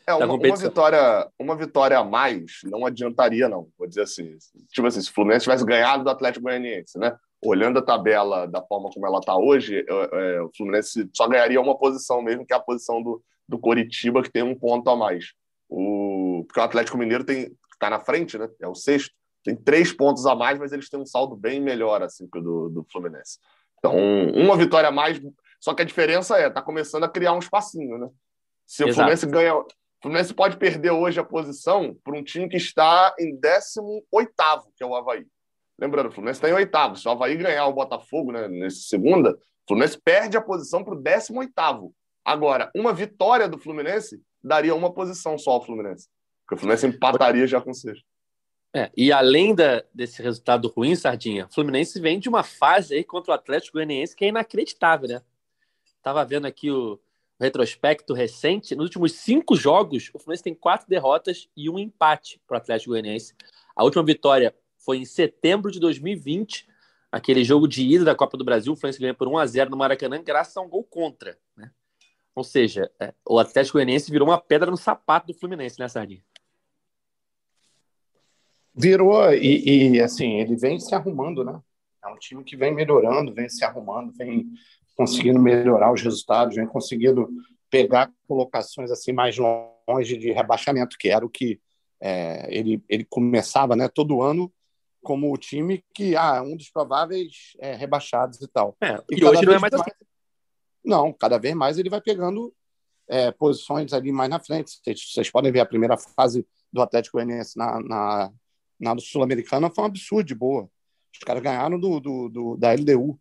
É, 0.05 0.13
uma, 0.13 0.33
uma, 0.33 0.57
vitória, 0.57 1.31
uma 1.39 1.55
vitória 1.55 1.97
a 1.97 2.03
mais 2.03 2.59
não 2.65 2.85
adiantaria, 2.85 3.47
não. 3.47 3.69
Vou 3.77 3.87
dizer 3.87 4.01
assim. 4.01 4.37
Tipo 4.69 4.87
assim, 4.87 5.01
se 5.01 5.09
o 5.09 5.13
Fluminense 5.13 5.43
tivesse 5.43 5.65
ganhado 5.65 6.03
do 6.03 6.09
Atlético 6.09 6.43
Goianiense, 6.43 6.97
né? 6.97 7.17
Olhando 7.45 7.79
a 7.79 7.81
tabela 7.81 8.47
da 8.47 8.61
forma 8.61 8.89
como 8.89 9.05
ela 9.05 9.19
está 9.19 9.35
hoje, 9.35 9.85
é, 9.87 10.41
o 10.41 10.51
Fluminense 10.55 11.09
só 11.13 11.27
ganharia 11.27 11.59
uma 11.59 11.77
posição 11.77 12.21
mesmo, 12.21 12.45
que 12.45 12.53
é 12.53 12.55
a 12.57 12.61
posição 12.61 13.01
do, 13.01 13.21
do 13.47 13.59
Coritiba, 13.59 14.23
que 14.23 14.31
tem 14.31 14.43
um 14.43 14.57
ponto 14.57 14.89
a 14.89 14.95
mais. 14.95 15.33
O, 15.69 16.45
porque 16.47 16.59
o 16.59 16.63
Atlético 16.63 16.97
Mineiro 16.97 17.25
está 17.29 17.89
na 17.89 17.99
frente, 17.99 18.37
né? 18.37 18.49
É 18.61 18.67
o 18.67 18.75
sexto. 18.75 19.13
Tem 19.43 19.55
três 19.55 19.91
pontos 19.91 20.25
a 20.25 20.35
mais, 20.35 20.57
mas 20.57 20.71
eles 20.71 20.89
têm 20.89 20.99
um 20.99 21.05
saldo 21.05 21.35
bem 21.35 21.59
melhor 21.59 22.01
assim 22.01 22.27
que 22.31 22.39
o 22.39 22.41
do, 22.41 22.69
do 22.69 22.87
Fluminense. 22.91 23.39
Então, 23.79 23.95
uma 24.35 24.55
vitória 24.55 24.87
a 24.87 24.91
mais. 24.91 25.21
Só 25.59 25.73
que 25.73 25.81
a 25.81 25.85
diferença 25.85 26.37
é, 26.37 26.49
tá 26.49 26.61
começando 26.61 27.03
a 27.03 27.09
criar 27.09 27.33
um 27.33 27.39
espacinho, 27.39 27.97
né? 27.97 28.09
Se 28.65 28.83
Exato. 28.83 28.91
o 28.91 28.95
Fluminense 28.95 29.25
ganha. 29.25 29.55
O 29.55 29.67
Fluminense 30.01 30.33
pode 30.33 30.57
perder 30.57 30.91
hoje 30.91 31.19
a 31.19 31.23
posição 31.23 31.95
para 32.03 32.17
um 32.17 32.23
time 32.23 32.47
que 32.47 32.57
está 32.57 33.13
em 33.19 33.35
18, 33.35 34.03
que 34.75 34.83
é 34.83 34.85
o 34.85 34.95
Havaí. 34.95 35.25
Lembrando, 35.83 36.07
o 36.07 36.11
Fluminense 36.13 36.37
está 36.37 36.49
em 36.49 36.53
oitavo. 36.53 36.95
Se 36.95 37.05
o 37.05 37.11
Havaí 37.11 37.35
ganhar 37.35 37.67
o 37.67 37.73
Botafogo 37.73 38.31
né, 38.31 38.47
nessa 38.47 38.83
segunda, 38.83 39.31
o 39.31 39.67
Fluminense 39.67 39.99
perde 40.01 40.37
a 40.37 40.41
posição 40.41 40.81
para 40.81 40.93
o 40.93 41.01
18. 41.01 41.93
Agora, 42.23 42.71
uma 42.73 42.93
vitória 42.93 43.49
do 43.49 43.57
Fluminense 43.57 44.23
daria 44.41 44.73
uma 44.73 44.93
posição 44.93 45.37
só 45.37 45.51
ao 45.51 45.65
Fluminense. 45.65 46.07
Porque 46.39 46.55
o 46.55 46.57
Fluminense 46.57 46.87
empataria 46.87 47.45
já 47.45 47.59
com 47.59 47.71
o 47.71 47.73
sexto. 47.73 48.05
É, 48.73 48.89
e 48.95 49.11
além 49.11 49.53
da, 49.53 49.83
desse 49.93 50.23
resultado 50.23 50.69
ruim, 50.69 50.95
Sardinha, 50.95 51.47
o 51.47 51.53
Fluminense 51.53 51.99
vem 51.99 52.17
de 52.17 52.29
uma 52.29 52.43
fase 52.43 52.95
aí 52.95 53.03
contra 53.03 53.31
o 53.31 53.35
Atlético 53.35 53.73
Goianiense 53.73 54.15
que 54.15 54.23
é 54.23 54.29
inacreditável, 54.29 55.09
né? 55.09 55.21
Tava 56.01 56.23
vendo 56.23 56.45
aqui 56.47 56.71
o 56.71 56.97
retrospecto 57.37 58.13
recente. 58.13 58.73
Nos 58.73 58.85
últimos 58.85 59.11
cinco 59.15 59.53
jogos, 59.53 60.09
o 60.13 60.17
Fluminense 60.17 60.43
tem 60.43 60.55
quatro 60.55 60.87
derrotas 60.87 61.49
e 61.57 61.69
um 61.69 61.77
empate 61.77 62.41
para 62.47 62.55
o 62.55 62.57
Atlético 62.57 62.91
Goianiense. 62.91 63.35
A 63.75 63.83
última 63.83 64.03
vitória 64.03 64.55
foi 64.83 64.97
em 64.97 65.05
setembro 65.05 65.71
de 65.71 65.79
2020, 65.79 66.67
aquele 67.11 67.43
jogo 67.43 67.67
de 67.67 67.83
ida 67.83 68.05
da 68.05 68.15
Copa 68.15 68.37
do 68.37 68.43
Brasil. 68.43 68.73
O 68.73 68.75
Fluminense 68.75 68.99
ganha 68.99 69.13
por 69.13 69.27
1 69.27 69.37
a 69.37 69.45
0 69.45 69.69
no 69.69 69.77
Maracanã, 69.77 70.21
graças 70.21 70.55
a 70.57 70.61
um 70.61 70.69
gol 70.69 70.83
contra. 70.83 71.37
Né? 71.55 71.71
Ou 72.35 72.43
seja, 72.43 72.91
é, 72.99 73.13
o 73.27 73.39
Atlético 73.39 73.77
Goianiense 73.77 74.11
virou 74.11 74.27
uma 74.27 74.39
pedra 74.39 74.69
no 74.69 74.77
sapato 74.77 75.27
do 75.27 75.33
Fluminense, 75.33 75.79
né, 75.79 75.87
Sardinha? 75.87 76.23
Virou, 78.75 79.31
e, 79.31 79.91
e, 79.93 80.01
assim, 80.01 80.39
ele 80.39 80.55
vem 80.55 80.79
se 80.79 80.95
arrumando, 80.95 81.43
né? 81.43 81.59
É 82.03 82.07
um 82.07 82.17
time 82.17 82.43
que 82.43 82.57
vem 82.57 82.73
melhorando, 82.73 83.33
vem 83.33 83.47
se 83.47 83.63
arrumando, 83.63 84.11
vem 84.13 84.51
conseguindo 84.95 85.39
melhorar 85.39 85.93
os 85.93 86.01
resultados, 86.01 86.55
vem 86.55 86.65
conseguindo 86.65 87.29
pegar 87.69 88.11
colocações 88.27 88.91
assim 88.91 89.11
mais 89.11 89.37
longe 89.37 90.17
de 90.17 90.31
rebaixamento, 90.31 90.97
que 90.97 91.09
era 91.09 91.25
o 91.25 91.29
que 91.29 91.59
é, 92.01 92.47
ele, 92.49 92.83
ele 92.89 93.05
começava 93.05 93.75
né, 93.75 93.87
todo 93.87 94.21
ano 94.21 94.51
como 95.03 95.31
o 95.31 95.37
time 95.37 95.83
que 95.93 96.15
ah, 96.15 96.41
um 96.41 96.55
dos 96.55 96.69
prováveis 96.69 97.53
é, 97.59 97.75
rebaixados 97.75 98.41
e 98.41 98.47
tal. 98.47 98.75
É, 98.81 98.95
e, 99.11 99.19
e 99.19 99.25
hoje 99.25 99.45
não 99.45 99.53
é 99.53 99.59
mais, 99.59 99.73
assim. 99.73 99.91
Não, 100.83 101.13
cada 101.13 101.37
vez 101.37 101.53
mais 101.53 101.77
ele 101.77 101.89
vai 101.89 102.01
pegando 102.01 102.53
é, 103.07 103.31
posições 103.31 103.93
ali 103.93 104.11
mais 104.11 104.29
na 104.29 104.39
frente. 104.39 104.71
Vocês, 104.71 105.11
vocês, 105.13 105.29
podem 105.29 105.51
ver 105.51 105.59
a 105.59 105.65
primeira 105.65 105.97
fase 105.97 106.47
do 106.71 106.81
Atlético 106.81 107.17
Goianiense 107.17 107.57
na, 107.57 107.79
na, 107.79 108.31
na 108.79 108.97
Sul-Americana 108.97 109.69
foi 109.69 109.83
um 109.83 109.87
absurdo 109.87 110.27
de 110.27 110.35
boa. 110.35 110.69
Os 111.13 111.19
caras 111.19 111.43
ganharam 111.43 111.79
do, 111.79 111.99
do, 111.99 112.29
do 112.29 112.57
da 112.57 112.73
LDU, 112.73 113.19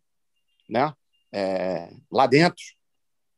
né? 0.67 0.93
É, 1.31 1.89
lá 2.11 2.25
dentro. 2.25 2.63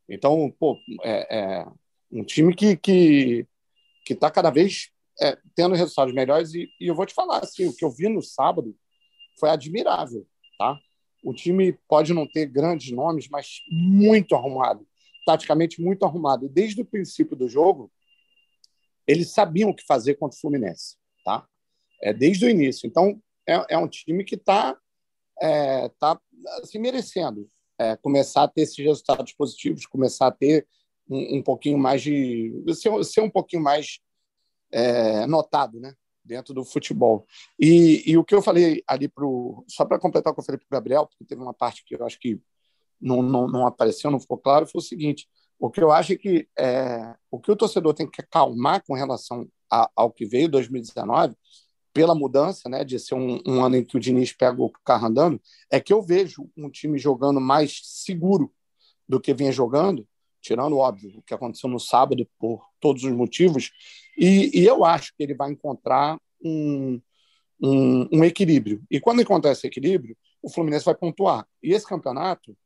Então, 0.08 0.54
pô, 0.58 0.78
é, 1.02 1.38
é 1.38 1.66
um 2.10 2.24
time 2.24 2.54
que 2.54 2.76
que 2.76 3.46
que 4.04 4.12
está 4.12 4.30
cada 4.30 4.50
vez 4.50 4.90
é, 5.20 5.38
tendo 5.54 5.74
resultados 5.74 6.14
melhores 6.14 6.54
e, 6.54 6.68
e, 6.80 6.86
eu 6.86 6.94
vou 6.94 7.06
te 7.06 7.14
falar 7.14 7.42
assim, 7.42 7.66
o 7.66 7.74
que 7.74 7.84
eu 7.84 7.90
vi 7.90 8.08
no 8.08 8.22
sábado 8.22 8.76
foi 9.38 9.50
admirável, 9.50 10.26
tá? 10.58 10.78
O 11.24 11.32
time 11.34 11.72
pode 11.88 12.12
não 12.12 12.26
ter 12.26 12.46
grandes 12.46 12.92
nomes, 12.92 13.28
mas 13.28 13.62
muito 13.70 14.34
arrumado, 14.34 14.86
taticamente 15.24 15.80
muito 15.80 16.04
arrumado. 16.04 16.48
Desde 16.48 16.80
o 16.80 16.84
princípio 16.84 17.36
do 17.36 17.48
jogo, 17.48 17.90
eles 19.06 19.32
sabiam 19.32 19.70
o 19.70 19.74
que 19.74 19.84
fazer 19.84 20.14
contra 20.14 20.36
o 20.36 20.40
Fluminense, 20.40 20.96
tá? 21.24 21.46
É 22.02 22.12
desde 22.12 22.44
o 22.44 22.50
início. 22.50 22.86
Então 22.86 23.20
é, 23.48 23.74
é 23.74 23.78
um 23.78 23.88
time 23.88 24.24
que 24.24 24.34
está 24.34 24.78
é, 25.40 25.88
tá, 25.98 26.20
assim, 26.62 26.78
merecendo 26.78 27.48
é, 27.78 27.96
começar 27.96 28.44
a 28.44 28.48
ter 28.48 28.62
esses 28.62 28.76
resultados 28.76 29.32
positivos, 29.32 29.86
começar 29.86 30.28
a 30.28 30.32
ter 30.32 30.66
um, 31.08 31.38
um 31.38 31.42
pouquinho 31.42 31.78
mais 31.78 32.02
de 32.02 32.52
ser, 32.74 33.04
ser 33.04 33.20
um 33.20 33.30
pouquinho 33.30 33.62
mais 33.62 34.00
é, 34.70 35.26
notado, 35.26 35.80
né? 35.80 35.94
dentro 36.26 36.52
do 36.52 36.64
futebol. 36.64 37.24
E, 37.58 38.02
e 38.04 38.18
o 38.18 38.24
que 38.24 38.34
eu 38.34 38.42
falei 38.42 38.82
ali 38.86 39.08
pro 39.08 39.64
só 39.68 39.84
para 39.84 39.98
completar 39.98 40.32
o 40.32 40.34
que 40.34 40.40
eu 40.40 40.44
falei 40.44 40.58
para 40.58 40.66
o 40.66 40.76
Gabriel, 40.76 41.06
porque 41.06 41.24
teve 41.24 41.40
uma 41.40 41.54
parte 41.54 41.84
que 41.84 41.94
eu 41.94 42.04
acho 42.04 42.18
que 42.18 42.40
não, 43.00 43.22
não, 43.22 43.46
não 43.46 43.66
apareceu, 43.66 44.10
não 44.10 44.20
ficou 44.20 44.38
claro, 44.38 44.66
foi 44.66 44.80
o 44.80 44.84
seguinte: 44.84 45.28
o 45.58 45.70
que 45.70 45.80
eu 45.80 45.92
acho 45.92 46.12
é 46.12 46.16
que 46.16 46.48
é, 46.58 47.14
o 47.30 47.38
que 47.38 47.50
o 47.50 47.56
torcedor 47.56 47.94
tem 47.94 48.10
que 48.10 48.20
acalmar 48.20 48.82
com 48.84 48.94
relação 48.94 49.48
a, 49.70 49.90
ao 49.94 50.10
que 50.10 50.26
veio 50.26 50.48
2019, 50.48 51.34
pela 51.92 52.14
mudança, 52.14 52.68
né, 52.68 52.84
de 52.84 52.98
ser 52.98 53.14
um, 53.14 53.40
um, 53.46 53.64
ano 53.64 53.76
em 53.76 53.84
que 53.84 53.96
o 53.96 54.00
Diniz 54.00 54.32
pega 54.32 54.60
o 54.60 54.70
carro 54.84 55.06
andando, 55.06 55.40
é 55.70 55.80
que 55.80 55.92
eu 55.92 56.02
vejo 56.02 56.50
um 56.56 56.68
time 56.68 56.98
jogando 56.98 57.40
mais 57.40 57.80
seguro 57.84 58.52
do 59.08 59.20
que 59.20 59.32
vinha 59.32 59.52
jogando, 59.52 60.06
tirando, 60.46 60.78
óbvio, 60.78 61.12
o 61.18 61.22
que 61.22 61.34
aconteceu 61.34 61.68
no 61.68 61.80
sábado, 61.80 62.26
por 62.38 62.64
todos 62.80 63.02
os 63.02 63.12
motivos, 63.12 63.72
e, 64.16 64.60
e 64.60 64.64
eu 64.64 64.84
acho 64.84 65.12
que 65.16 65.22
ele 65.22 65.34
vai 65.34 65.50
encontrar 65.50 66.18
um, 66.42 67.00
um, 67.60 68.08
um, 68.12 68.24
equilíbrio. 68.24 68.82
E 68.90 69.00
quando 69.00 69.20
encontrar 69.20 69.52
esse 69.52 69.66
equilíbrio, 69.66 70.16
o 70.40 70.48
Fluminense 70.48 70.84
vai 70.84 70.94
pontuar. 70.94 71.46
E 71.62 71.72
esse 71.72 71.86
campeonato, 71.86 72.56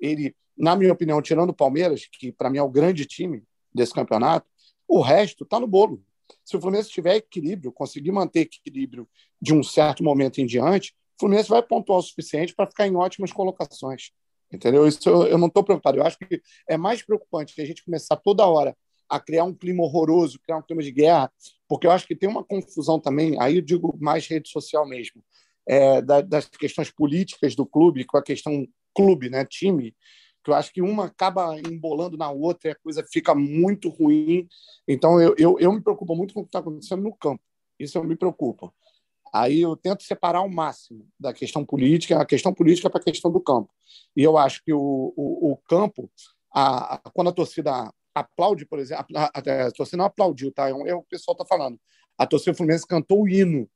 ele, 0.00 0.34
na 0.56 0.74
minha 0.74 0.92
opinião, 0.92 1.22
tirando 1.22 1.50
o 1.50 1.54
Palmeiras, 1.54 2.06
que 2.10 2.32
para 2.32 2.50
mim 2.50 2.58
é 2.58 2.62
o 2.62 2.68
grande 2.68 3.06
time 3.06 3.44
desse 3.72 3.94
campeonato, 3.94 4.46
o 4.86 5.00
resto 5.00 5.44
está 5.44 5.60
no 5.60 5.66
bolo. 5.66 6.02
Se 6.44 6.56
o 6.56 6.60
Fluminense 6.60 6.90
tiver 6.90 7.16
equilíbrio, 7.16 7.70
conseguir 7.70 8.10
manter 8.10 8.40
equilíbrio 8.40 9.08
de 9.40 9.54
um 9.54 9.62
certo 9.62 10.02
momento 10.02 10.40
em 10.40 10.46
diante, 10.46 10.92
o 11.16 11.20
Fluminense 11.20 11.48
vai 11.48 11.62
pontuar 11.62 12.00
o 12.00 12.02
suficiente 12.02 12.54
para 12.54 12.66
ficar 12.66 12.86
em 12.86 12.96
ótimas 12.96 13.32
colocações. 13.32 14.10
Entendeu? 14.52 14.86
Isso 14.86 15.08
eu, 15.08 15.26
eu 15.26 15.38
não 15.38 15.48
estou 15.48 15.62
preocupado. 15.62 15.98
Eu 15.98 16.06
acho 16.06 16.18
que 16.18 16.40
é 16.68 16.76
mais 16.76 17.02
preocupante 17.02 17.60
a 17.60 17.64
gente 17.64 17.84
começar 17.84 18.16
toda 18.16 18.46
hora 18.46 18.76
a 19.08 19.18
criar 19.18 19.44
um 19.44 19.54
clima 19.54 19.82
horroroso, 19.82 20.38
criar 20.40 20.58
um 20.58 20.62
clima 20.62 20.82
de 20.82 20.92
guerra, 20.92 21.32
porque 21.66 21.86
eu 21.86 21.90
acho 21.90 22.06
que 22.06 22.14
tem 22.14 22.28
uma 22.28 22.44
confusão 22.44 23.00
também, 23.00 23.40
aí 23.40 23.56
eu 23.56 23.62
digo 23.62 23.96
mais 23.98 24.26
rede 24.26 24.50
social 24.50 24.86
mesmo, 24.86 25.24
é, 25.66 26.02
das 26.02 26.46
questões 26.48 26.90
políticas 26.90 27.54
do 27.54 27.64
clube 27.64 28.04
com 28.04 28.18
a 28.18 28.22
questão 28.22 28.66
clube, 28.94 29.30
né, 29.30 29.44
time, 29.44 29.94
que 30.44 30.50
eu 30.50 30.54
acho 30.54 30.72
que 30.72 30.82
uma 30.82 31.06
acaba 31.06 31.58
embolando 31.60 32.16
na 32.16 32.30
outra 32.30 32.70
e 32.70 32.72
a 32.72 32.76
coisa 32.76 33.04
fica 33.10 33.34
muito 33.34 33.88
ruim. 33.88 34.48
Então, 34.86 35.20
eu, 35.20 35.34
eu, 35.38 35.58
eu 35.58 35.72
me 35.72 35.80
preocupo 35.80 36.14
muito 36.14 36.34
com 36.34 36.40
o 36.40 36.42
que 36.44 36.48
está 36.48 36.60
acontecendo 36.60 37.02
no 37.02 37.14
campo. 37.14 37.42
Isso 37.78 37.98
eu 37.98 38.04
me 38.04 38.16
preocupo. 38.16 38.72
Aí 39.32 39.60
eu 39.60 39.76
tento 39.76 40.02
separar 40.02 40.40
ao 40.40 40.48
máximo 40.48 41.06
da 41.18 41.32
questão 41.32 41.64
política, 41.64 42.20
a 42.20 42.26
questão 42.26 42.52
política 42.52 42.90
para 42.90 43.00
a 43.00 43.04
questão 43.04 43.30
do 43.30 43.40
campo. 43.40 43.70
E 44.16 44.22
eu 44.22 44.36
acho 44.36 44.62
que 44.64 44.72
o, 44.72 45.12
o, 45.16 45.52
o 45.52 45.56
campo, 45.56 46.10
a, 46.52 46.94
a, 46.94 46.98
quando 47.12 47.28
a 47.28 47.32
torcida 47.32 47.92
aplaude, 48.14 48.66
por 48.66 48.78
exemplo, 48.78 49.06
a, 49.16 49.26
a, 49.26 49.70
torcida 49.72 49.98
não 49.98 50.04
aplaudiu, 50.06 50.52
tá? 50.52 50.68
É, 50.68 50.72
é 50.72 50.94
o 50.94 51.02
pessoal 51.02 51.34
está 51.34 51.44
falando. 51.44 51.78
A 52.16 52.26
torcida 52.26 52.54
Fluminense 52.54 52.86
cantou 52.86 53.22
o 53.22 53.28
hino 53.28 53.68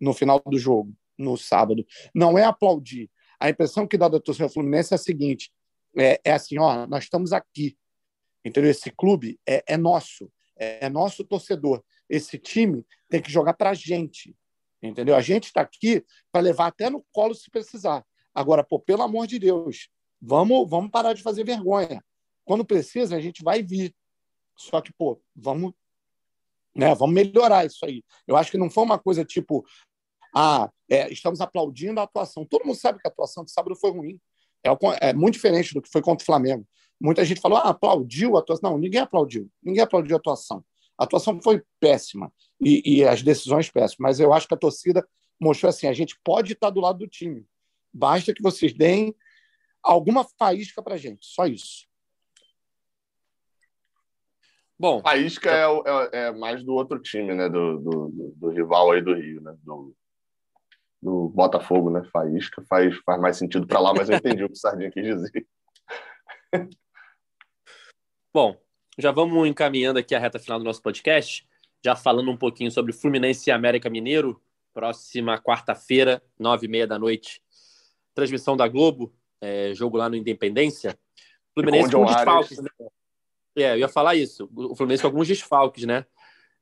no 0.00 0.12
final 0.12 0.42
do 0.44 0.58
jogo, 0.58 0.92
no 1.16 1.36
sábado. 1.36 1.86
Não 2.14 2.36
é 2.38 2.44
aplaudir. 2.44 3.10
A 3.38 3.50
impressão 3.50 3.86
que 3.86 3.98
dá 3.98 4.08
da 4.08 4.20
torcida 4.20 4.48
Fluminense 4.48 4.92
é 4.92 4.96
a 4.96 4.98
seguinte: 4.98 5.52
é, 5.96 6.20
é 6.24 6.32
assim, 6.32 6.58
ó, 6.58 6.86
nós 6.86 7.04
estamos 7.04 7.32
aqui. 7.32 7.76
Entendeu? 8.44 8.70
Esse 8.70 8.90
clube 8.90 9.38
é, 9.46 9.64
é 9.66 9.76
nosso, 9.76 10.30
é, 10.56 10.86
é 10.86 10.88
nosso 10.88 11.24
torcedor. 11.24 11.82
Esse 12.08 12.38
time 12.38 12.84
tem 13.08 13.22
que 13.22 13.32
jogar 13.32 13.54
para 13.54 13.70
a 13.70 13.74
gente. 13.74 14.36
Entendeu? 14.88 15.16
A 15.16 15.20
gente 15.20 15.44
está 15.44 15.62
aqui 15.62 16.04
para 16.30 16.42
levar 16.42 16.66
até 16.66 16.90
no 16.90 17.04
colo 17.10 17.34
se 17.34 17.50
precisar. 17.50 18.04
Agora, 18.34 18.62
pô, 18.62 18.78
pelo 18.78 19.02
amor 19.02 19.26
de 19.26 19.38
Deus, 19.38 19.88
vamos, 20.20 20.68
vamos 20.68 20.90
parar 20.90 21.14
de 21.14 21.22
fazer 21.22 21.44
vergonha. 21.44 22.04
Quando 22.44 22.64
precisa, 22.64 23.16
a 23.16 23.20
gente 23.20 23.42
vai 23.42 23.62
vir. 23.62 23.94
Só 24.56 24.80
que, 24.82 24.92
pô, 24.92 25.20
vamos, 25.34 25.72
né, 26.74 26.94
vamos 26.94 27.14
melhorar 27.14 27.64
isso 27.64 27.84
aí. 27.86 28.04
Eu 28.26 28.36
acho 28.36 28.50
que 28.50 28.58
não 28.58 28.68
foi 28.68 28.84
uma 28.84 28.98
coisa 28.98 29.24
tipo, 29.24 29.64
ah, 30.36 30.70
é, 30.90 31.10
estamos 31.10 31.40
aplaudindo 31.40 31.98
a 31.98 32.02
atuação. 32.02 32.44
Todo 32.44 32.66
mundo 32.66 32.76
sabe 32.76 32.98
que 32.98 33.08
a 33.08 33.10
atuação 33.10 33.42
de 33.42 33.52
sábado 33.52 33.74
foi 33.76 33.90
ruim. 33.90 34.20
É, 34.62 35.08
é, 35.08 35.12
muito 35.14 35.34
diferente 35.34 35.72
do 35.72 35.80
que 35.80 35.90
foi 35.90 36.02
contra 36.02 36.22
o 36.22 36.26
Flamengo. 36.26 36.66
Muita 37.00 37.24
gente 37.24 37.40
falou, 37.40 37.56
ah, 37.56 37.70
aplaudiu 37.70 38.36
a 38.36 38.40
atuação. 38.40 38.72
Não, 38.72 38.78
ninguém 38.78 39.00
aplaudiu. 39.00 39.50
Ninguém 39.62 39.82
aplaudiu 39.82 40.16
a 40.16 40.18
atuação. 40.18 40.62
A 40.98 41.04
atuação 41.04 41.40
foi 41.42 41.62
péssima 41.80 42.32
e, 42.60 42.98
e, 42.98 43.04
as 43.04 43.22
decisões 43.22 43.70
péssimas, 43.70 43.98
mas 43.98 44.20
eu 44.20 44.32
acho 44.32 44.46
que 44.46 44.54
a 44.54 44.58
torcida 44.58 45.06
mostrou 45.40 45.68
assim: 45.68 45.86
a 45.86 45.92
gente 45.92 46.18
pode 46.22 46.52
estar 46.52 46.70
do 46.70 46.80
lado 46.80 46.98
do 46.98 47.08
time, 47.08 47.46
basta 47.92 48.32
que 48.32 48.42
vocês 48.42 48.72
deem 48.72 49.14
alguma 49.82 50.24
faísca 50.38 50.82
para 50.82 50.96
gente, 50.96 51.26
só 51.26 51.46
isso. 51.46 51.86
Bom, 54.78 55.00
faísca 55.00 55.50
é, 55.50 55.64
é, 55.64 56.08
é, 56.26 56.32
mais 56.32 56.64
do 56.64 56.74
outro 56.74 57.00
time, 57.00 57.34
né? 57.34 57.48
Do, 57.48 57.78
do, 57.78 58.34
do, 58.36 58.48
rival 58.50 58.90
aí 58.90 59.00
do 59.00 59.14
Rio, 59.14 59.40
né? 59.40 59.56
Do, 59.62 59.94
do 61.00 61.28
Botafogo, 61.28 61.90
né? 61.90 62.02
Faísca 62.12 62.62
faz, 62.68 62.96
faz 62.98 63.20
mais 63.20 63.36
sentido 63.36 63.66
para 63.66 63.78
lá, 63.78 63.94
mas 63.94 64.08
eu 64.08 64.16
entendi 64.16 64.42
o 64.42 64.48
que 64.48 64.54
o 64.54 64.56
Sardinha 64.56 64.90
quis 64.90 65.04
dizer. 65.04 65.46
Bom, 68.34 68.56
já 68.98 69.10
vamos 69.10 69.48
encaminhando 69.48 69.98
aqui 69.98 70.14
a 70.14 70.18
reta 70.18 70.38
final 70.38 70.58
do 70.58 70.64
nosso 70.64 70.80
podcast, 70.80 71.46
já 71.84 71.96
falando 71.96 72.30
um 72.30 72.36
pouquinho 72.36 72.70
sobre 72.70 72.92
Fluminense 72.92 73.50
e 73.50 73.52
América 73.52 73.90
Mineiro, 73.90 74.40
próxima 74.72 75.38
quarta-feira, 75.38 76.22
nove 76.38 76.66
e 76.66 76.68
meia 76.68 76.86
da 76.86 76.98
noite, 76.98 77.42
transmissão 78.14 78.56
da 78.56 78.68
Globo, 78.68 79.12
é, 79.40 79.74
jogo 79.74 79.96
lá 79.96 80.08
no 80.08 80.16
Independência. 80.16 80.98
Fluminense 81.52 81.90
com, 81.90 82.04
com 82.04 82.12
desfalques, 82.12 82.58
né? 82.58 82.70
É, 83.56 83.72
eu 83.72 83.78
ia 83.78 83.88
falar 83.88 84.14
isso. 84.14 84.48
O 84.54 84.74
Fluminense 84.74 85.02
com 85.02 85.08
alguns 85.08 85.28
desfalques, 85.28 85.84
né? 85.84 86.06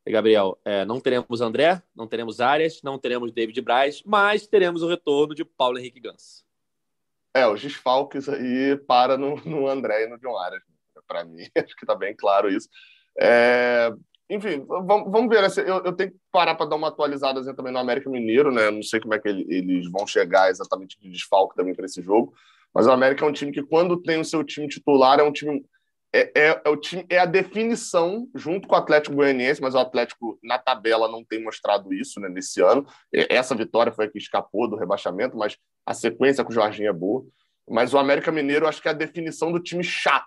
Gabriel, 0.07 0.59
é, 0.65 0.85
não 0.85 1.01
teremos 1.01 1.41
André, 1.41 1.81
não 1.95 2.09
teremos 2.09 2.41
Arias, 2.41 2.83
não 2.83 2.99
teremos 2.99 3.33
David 3.33 3.61
Braz, 3.61 4.03
mas 4.05 4.47
teremos 4.49 4.83
o 4.83 4.89
retorno 4.89 5.35
de 5.35 5.45
Paulo 5.45 5.79
Henrique 5.79 6.01
Gans. 6.01 6.45
É, 7.33 7.47
os 7.47 7.63
desfalques 7.63 8.29
aí 8.29 8.77
para 8.77 9.17
no, 9.17 9.37
no 9.45 9.69
André 9.69 10.05
e 10.05 10.09
no 10.09 10.19
John 10.19 10.37
Arias 10.37 10.63
para 11.07 11.25
mim. 11.25 11.47
Acho 11.57 11.77
que 11.77 11.85
está 11.85 11.95
bem 11.95 12.15
claro 12.15 12.51
isso. 12.51 12.69
É, 13.19 13.93
enfim, 14.31 14.65
vamos, 14.67 15.11
vamos 15.11 15.29
ver. 15.29 15.43
Né? 15.43 15.49
Eu, 15.67 15.85
eu, 15.85 15.93
tenho 15.93 16.11
que 16.11 16.17
parar 16.31 16.55
para 16.55 16.67
dar 16.67 16.77
uma 16.77 16.89
atualizada 16.89 17.43
também 17.55 17.73
no 17.73 17.79
América 17.79 18.09
Mineiro, 18.09 18.51
né? 18.51 18.71
Não 18.71 18.83
sei 18.83 19.01
como 19.01 19.15
é 19.15 19.19
que 19.19 19.29
eles 19.29 19.91
vão 19.91 20.07
chegar 20.07 20.51
exatamente 20.51 20.99
de 20.99 21.11
desfalque 21.11 21.55
também 21.55 21.75
para 21.75 21.85
esse 21.85 22.01
jogo. 22.01 22.33
Mas 22.75 22.87
o 22.87 22.91
América 22.91 23.25
é 23.25 23.29
um 23.29 23.33
time 23.33 23.53
que, 23.53 23.63
quando 23.63 24.01
tem 24.01 24.19
o 24.19 24.25
seu 24.25 24.43
time 24.43 24.67
titular, 24.69 25.21
é 25.21 25.23
um 25.23 25.33
time. 25.33 25.65
É, 26.15 26.31
é, 26.35 26.63
é, 26.65 26.69
o 26.69 26.77
time, 26.77 27.07
é 27.09 27.19
a 27.19 27.27
definição 27.27 28.29
junto 28.35 28.69
com 28.69 28.75
o 28.75 28.79
Atlético 28.79 29.17
Goianiense, 29.17 29.63
mas 29.63 29.75
o 29.75 29.79
Atlético 29.79 30.39
na 30.43 30.59
tabela 30.59 31.09
não 31.09 31.25
tem 31.25 31.43
mostrado 31.43 31.93
isso 31.93 32.21
né, 32.21 32.29
nesse 32.29 32.63
ano. 32.63 32.87
Essa 33.13 33.55
vitória 33.55 33.93
foi 33.93 34.07
a 34.07 34.11
que 34.11 34.19
escapou 34.19 34.69
do 34.69 34.77
rebaixamento, 34.77 35.37
mas 35.37 35.57
a 35.87 35.95
sequência 35.95 36.45
com 36.45 36.51
o 36.51 36.55
Jorginho 36.55 36.89
é 36.89 36.93
boa. 36.93 37.25
Mas 37.69 37.95
o 37.95 37.99
América 37.99 38.33
Mineiro, 38.33 38.67
acho 38.67 38.81
que 38.81 38.89
é 38.89 38.91
a 38.91 38.95
definição 38.95 39.53
do 39.53 39.61
time 39.61 39.85
chato, 39.85 40.27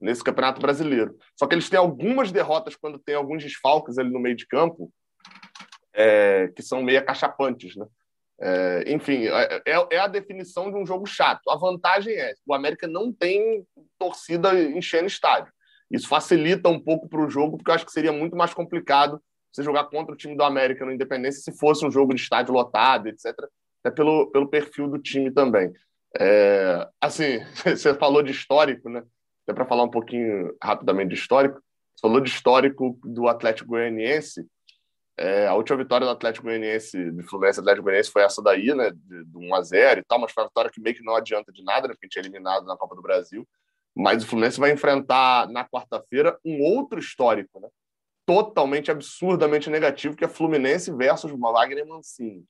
nesse 0.00 0.24
Campeonato 0.24 0.60
Brasileiro. 0.60 1.16
Só 1.36 1.46
que 1.46 1.54
eles 1.54 1.68
têm 1.68 1.78
algumas 1.78 2.32
derrotas 2.32 2.74
quando 2.76 2.98
tem 2.98 3.14
alguns 3.14 3.42
desfalques 3.42 3.98
ali 3.98 4.10
no 4.10 4.20
meio 4.20 4.36
de 4.36 4.46
campo, 4.46 4.92
é, 5.92 6.48
que 6.54 6.62
são 6.62 6.82
meio 6.82 6.98
acachapantes, 6.98 7.76
né? 7.76 7.86
É, 8.42 8.84
enfim, 8.86 9.26
é, 9.26 9.62
é, 9.66 9.86
é, 9.90 9.98
a 9.98 10.06
definição 10.06 10.70
de 10.70 10.76
um 10.78 10.86
jogo 10.86 11.04
chato. 11.04 11.50
A 11.50 11.56
vantagem 11.56 12.14
é 12.14 12.32
o 12.46 12.54
América 12.54 12.86
não 12.86 13.12
tem 13.12 13.66
torcida 13.98 14.58
enchendo 14.58 15.06
estádio. 15.06 15.52
Isso 15.90 16.08
facilita 16.08 16.68
um 16.68 16.80
pouco 16.80 17.08
para 17.08 17.20
o 17.20 17.28
jogo, 17.28 17.58
porque 17.58 17.70
eu 17.70 17.74
acho 17.74 17.84
que 17.84 17.92
seria 17.92 18.12
muito 18.12 18.34
mais 18.36 18.54
complicado 18.54 19.20
você 19.52 19.62
jogar 19.62 19.84
contra 19.84 20.14
o 20.14 20.16
time 20.16 20.36
do 20.36 20.44
América 20.44 20.86
no 20.86 20.92
Independência 20.92 21.42
se 21.42 21.58
fosse 21.58 21.84
um 21.84 21.90
jogo 21.90 22.14
de 22.14 22.20
estádio 22.20 22.54
lotado, 22.54 23.08
etc. 23.08 23.34
Até 23.84 23.94
pelo, 23.94 24.30
pelo 24.30 24.48
perfil 24.48 24.88
do 24.88 24.98
time 24.98 25.30
também. 25.30 25.72
É, 26.18 26.88
assim, 27.00 27.40
você 27.66 27.92
falou 27.94 28.22
de 28.22 28.30
histórico, 28.30 28.88
né? 28.88 29.02
Até 29.50 29.52
para 29.52 29.66
falar 29.66 29.82
um 29.82 29.90
pouquinho 29.90 30.56
rapidamente 30.62 31.08
de 31.08 31.14
histórico, 31.14 31.60
você 31.94 32.02
falou 32.02 32.20
de 32.20 32.30
histórico 32.30 32.98
do 33.04 33.28
Atlético 33.28 33.70
Goianiense. 33.70 34.46
É, 35.18 35.46
a 35.46 35.54
última 35.54 35.76
vitória 35.76 36.06
do 36.06 36.12
Atlético 36.12 36.46
Goianiense, 36.46 37.10
do 37.10 37.22
Fluminense 37.24 37.60
Atlético 37.60 37.84
Goianiense, 37.84 38.10
foi 38.10 38.22
essa 38.22 38.40
daí, 38.40 38.74
né, 38.74 38.90
de, 38.90 39.24
de 39.24 39.36
1 39.36 39.54
a 39.54 39.60
0 39.60 40.00
e 40.00 40.04
tal, 40.04 40.18
mas 40.18 40.32
foi 40.32 40.42
uma 40.42 40.48
vitória 40.48 40.70
que 40.70 40.80
meio 40.80 40.96
que 40.96 41.04
não 41.04 41.14
adianta 41.14 41.52
de 41.52 41.62
nada, 41.62 41.88
né, 41.88 41.94
porque 41.94 42.06
a 42.06 42.08
gente 42.08 42.16
é 42.16 42.20
eliminado 42.20 42.64
na 42.64 42.76
Copa 42.76 42.94
do 42.94 43.02
Brasil. 43.02 43.46
Mas 43.94 44.22
o 44.22 44.26
Fluminense 44.26 44.58
vai 44.58 44.72
enfrentar 44.72 45.48
na 45.50 45.68
quarta-feira 45.68 46.38
um 46.44 46.62
outro 46.62 46.98
histórico, 46.98 47.60
né, 47.60 47.68
totalmente 48.24 48.90
absurdamente 48.90 49.68
negativo, 49.68 50.16
que 50.16 50.24
é 50.24 50.28
Fluminense 50.28 50.90
versus 50.90 51.32
Wagner 51.32 51.86
Mancini. 51.86 52.44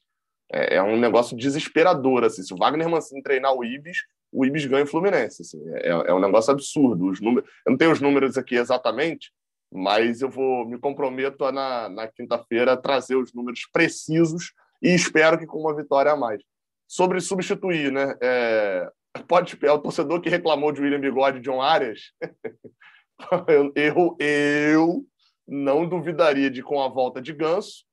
É, 0.53 0.77
é 0.77 0.83
um 0.83 0.99
negócio 0.99 1.37
desesperador, 1.37 2.23
assim. 2.23 2.43
Se 2.43 2.53
o 2.53 2.57
Wagner 2.57 2.89
Mancini 2.89 3.23
treinar 3.23 3.53
o 3.53 3.65
Ibis, 3.65 3.99
o 4.33 4.45
Ibis 4.45 4.67
ganha 4.67 4.85
o 4.85 4.87
Fluminense. 4.87 5.43
Assim, 5.43 5.63
é, 5.69 5.89
é, 5.89 6.15
um 6.15 6.21
negócio 6.21 6.53
absurdo. 6.53 7.07
Os 7.07 7.21
números, 7.21 7.49
eu 7.67 7.71
não 7.71 7.79
tenho 7.79 7.93
os 7.93 8.01
números 8.01 8.39
aqui 8.39 8.55
exatamente, 8.57 9.33
mas 9.73 10.21
eu 10.21 10.31
vou 10.31 10.67
me 10.67 10.79
comprometo 10.79 11.45
a, 11.45 11.53
na, 11.53 11.89
na 11.89 12.09
quinta-feira, 12.09 12.77
trazer 12.77 13.17
os 13.17 13.33
números 13.33 13.69
precisos 13.73 14.53
e 14.83 14.95
espero 14.95 15.39
que 15.39 15.47
com 15.47 15.59
uma 15.59 15.75
vitória 15.75 16.13
a 16.13 16.17
mais. 16.17 16.43
Sobre 16.89 17.21
substituir, 17.21 17.93
né? 17.93 18.15
É, 18.21 18.91
pode, 19.29 19.59
é 19.63 19.73
o 19.73 19.79
torcedor 19.79 20.21
que 20.21 20.29
reclamou 20.29 20.73
de 20.73 20.81
William 20.81 21.01
Bigode 21.01 21.39
e 21.39 21.43
John 21.43 21.61
Arias. 21.61 22.13
eu, 23.49 23.73
eu, 23.75 24.17
eu 24.19 25.07
não 25.47 25.89
duvidaria 25.89 26.51
de, 26.51 26.63
com 26.63 26.83
a 26.83 26.89
volta 26.89 27.21
de 27.21 27.33
Ganso, 27.33 27.85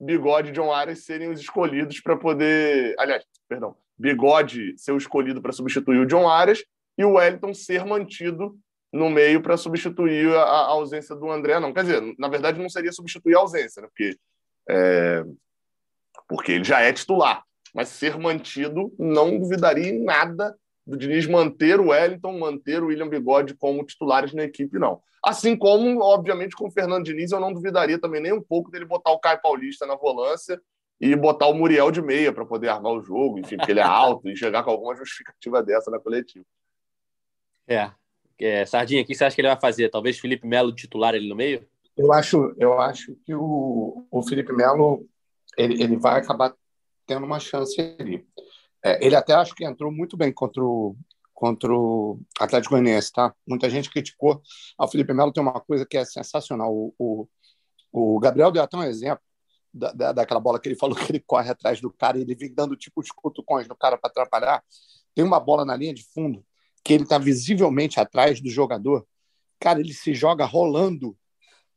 Bigode 0.00 0.50
e 0.50 0.52
John 0.52 0.72
Arias 0.72 1.04
serem 1.04 1.30
os 1.30 1.40
escolhidos 1.40 2.00
para 2.00 2.16
poder. 2.16 2.94
Aliás, 2.98 3.24
perdão, 3.48 3.76
Bigode 3.98 4.74
ser 4.76 4.92
o 4.92 4.96
escolhido 4.96 5.40
para 5.40 5.52
substituir 5.52 5.98
o 5.98 6.06
John 6.06 6.28
Arias 6.28 6.62
e 6.98 7.04
o 7.04 7.14
Wellington 7.14 7.54
ser 7.54 7.84
mantido 7.84 8.58
no 8.92 9.10
meio 9.10 9.42
para 9.42 9.56
substituir 9.56 10.34
a, 10.34 10.42
a, 10.42 10.66
ausência 10.68 11.14
do 11.14 11.30
André, 11.30 11.58
não. 11.60 11.72
Quer 11.72 11.82
dizer, 11.82 12.14
na 12.18 12.28
verdade 12.28 12.60
não 12.60 12.68
seria 12.68 12.92
substituir 12.92 13.36
a 13.36 13.40
ausência, 13.40 13.82
né? 13.82 13.88
porque, 13.88 14.16
é, 14.68 15.24
porque 16.28 16.52
ele 16.52 16.64
já 16.64 16.80
é 16.80 16.92
titular. 16.92 17.42
Mas 17.74 17.88
ser 17.88 18.16
mantido, 18.18 18.94
não 18.98 19.38
duvidaria 19.38 19.88
em 19.88 20.02
nada 20.02 20.56
do 20.86 20.96
Diniz 20.96 21.26
manter 21.26 21.80
o 21.80 21.88
Wellington, 21.88 22.38
manter 22.38 22.82
o 22.82 22.86
William 22.86 23.08
Bigode 23.08 23.54
como 23.54 23.84
titulares 23.84 24.32
na 24.32 24.44
equipe, 24.44 24.78
não. 24.78 25.02
Assim 25.22 25.56
como, 25.56 26.00
obviamente, 26.00 26.54
com 26.54 26.68
o 26.68 26.70
Fernando 26.70 27.04
Diniz, 27.04 27.32
eu 27.32 27.40
não 27.40 27.52
duvidaria 27.52 27.98
também 27.98 28.22
nem 28.22 28.32
um 28.32 28.40
pouco 28.40 28.70
dele 28.70 28.84
botar 28.84 29.10
o 29.10 29.18
Caio 29.18 29.42
Paulista 29.42 29.84
na 29.84 29.96
volância 29.96 30.60
e 31.00 31.14
botar 31.14 31.46
o 31.46 31.54
Muriel 31.54 31.90
de 31.90 32.00
meia 32.00 32.32
para 32.32 32.44
poder 32.44 32.68
armar 32.68 32.92
o 32.92 33.02
jogo, 33.02 33.38
enfim, 33.38 33.56
porque 33.56 33.72
ele 33.72 33.80
é 33.80 33.84
alto 33.84 34.28
e 34.28 34.36
chegar 34.36 34.62
com 34.62 34.70
alguma 34.70 34.96
justificativa 34.96 35.62
dessa 35.62 35.90
na 35.90 35.98
coletiva. 35.98 36.44
É. 37.68 37.90
é 38.38 38.64
Sardinha, 38.64 39.02
o 39.02 39.06
que 39.06 39.14
você 39.14 39.24
acha 39.24 39.34
que 39.34 39.40
ele 39.40 39.48
vai 39.48 39.60
fazer? 39.60 39.90
Talvez 39.90 40.18
Felipe 40.18 40.46
Melo 40.46 40.74
titular 40.74 41.14
ele 41.14 41.28
no 41.28 41.36
meio? 41.36 41.66
Eu 41.96 42.12
acho, 42.12 42.54
eu 42.58 42.80
acho 42.80 43.16
que 43.24 43.34
o, 43.34 44.06
o 44.10 44.22
Felipe 44.22 44.52
Melo 44.52 45.06
ele, 45.56 45.82
ele 45.82 45.96
vai 45.96 46.20
acabar 46.20 46.54
tendo 47.06 47.24
uma 47.24 47.40
chance 47.40 47.80
ali. 47.98 48.26
É, 48.84 49.04
ele 49.04 49.16
até 49.16 49.34
acho 49.34 49.54
que 49.54 49.64
entrou 49.64 49.90
muito 49.90 50.16
bem 50.16 50.32
contra 50.32 50.62
o, 50.62 50.94
contra 51.32 51.72
o 51.72 52.20
Atlético 52.38 52.74
Goianiense, 52.74 53.12
tá? 53.12 53.34
Muita 53.46 53.68
gente 53.70 53.90
criticou. 53.90 54.42
O 54.78 54.88
Felipe 54.88 55.12
Melo 55.14 55.32
tem 55.32 55.42
uma 55.42 55.60
coisa 55.60 55.86
que 55.86 55.96
é 55.96 56.04
sensacional. 56.04 56.72
O, 56.72 56.94
o, 56.98 57.26
o 57.92 58.18
Gabriel 58.20 58.52
deu 58.52 58.62
até 58.62 58.76
um 58.76 58.82
exemplo 58.82 59.22
da, 59.76 59.92
da, 59.92 60.12
daquela 60.12 60.40
bola 60.40 60.58
que 60.58 60.68
ele 60.68 60.76
falou 60.76 60.96
que 60.96 61.10
ele 61.10 61.20
corre 61.20 61.50
atrás 61.50 61.80
do 61.80 61.92
cara 61.92 62.18
e 62.18 62.22
ele 62.22 62.34
vem 62.34 62.52
dando 62.52 62.74
tipo 62.76 63.00
os 63.00 63.10
cutucões 63.10 63.68
no 63.68 63.76
cara 63.76 63.98
para 63.98 64.10
atrapalhar. 64.10 64.64
Tem 65.14 65.24
uma 65.24 65.38
bola 65.38 65.64
na 65.64 65.76
linha 65.76 65.94
de 65.94 66.04
fundo 66.04 66.44
que 66.82 66.92
ele 66.92 67.02
está 67.02 67.18
visivelmente 67.18 67.98
atrás 68.00 68.40
do 68.40 68.48
jogador. 68.48 69.06
Cara, 69.60 69.80
ele 69.80 69.92
se 69.92 70.14
joga 70.14 70.44
rolando 70.44 71.16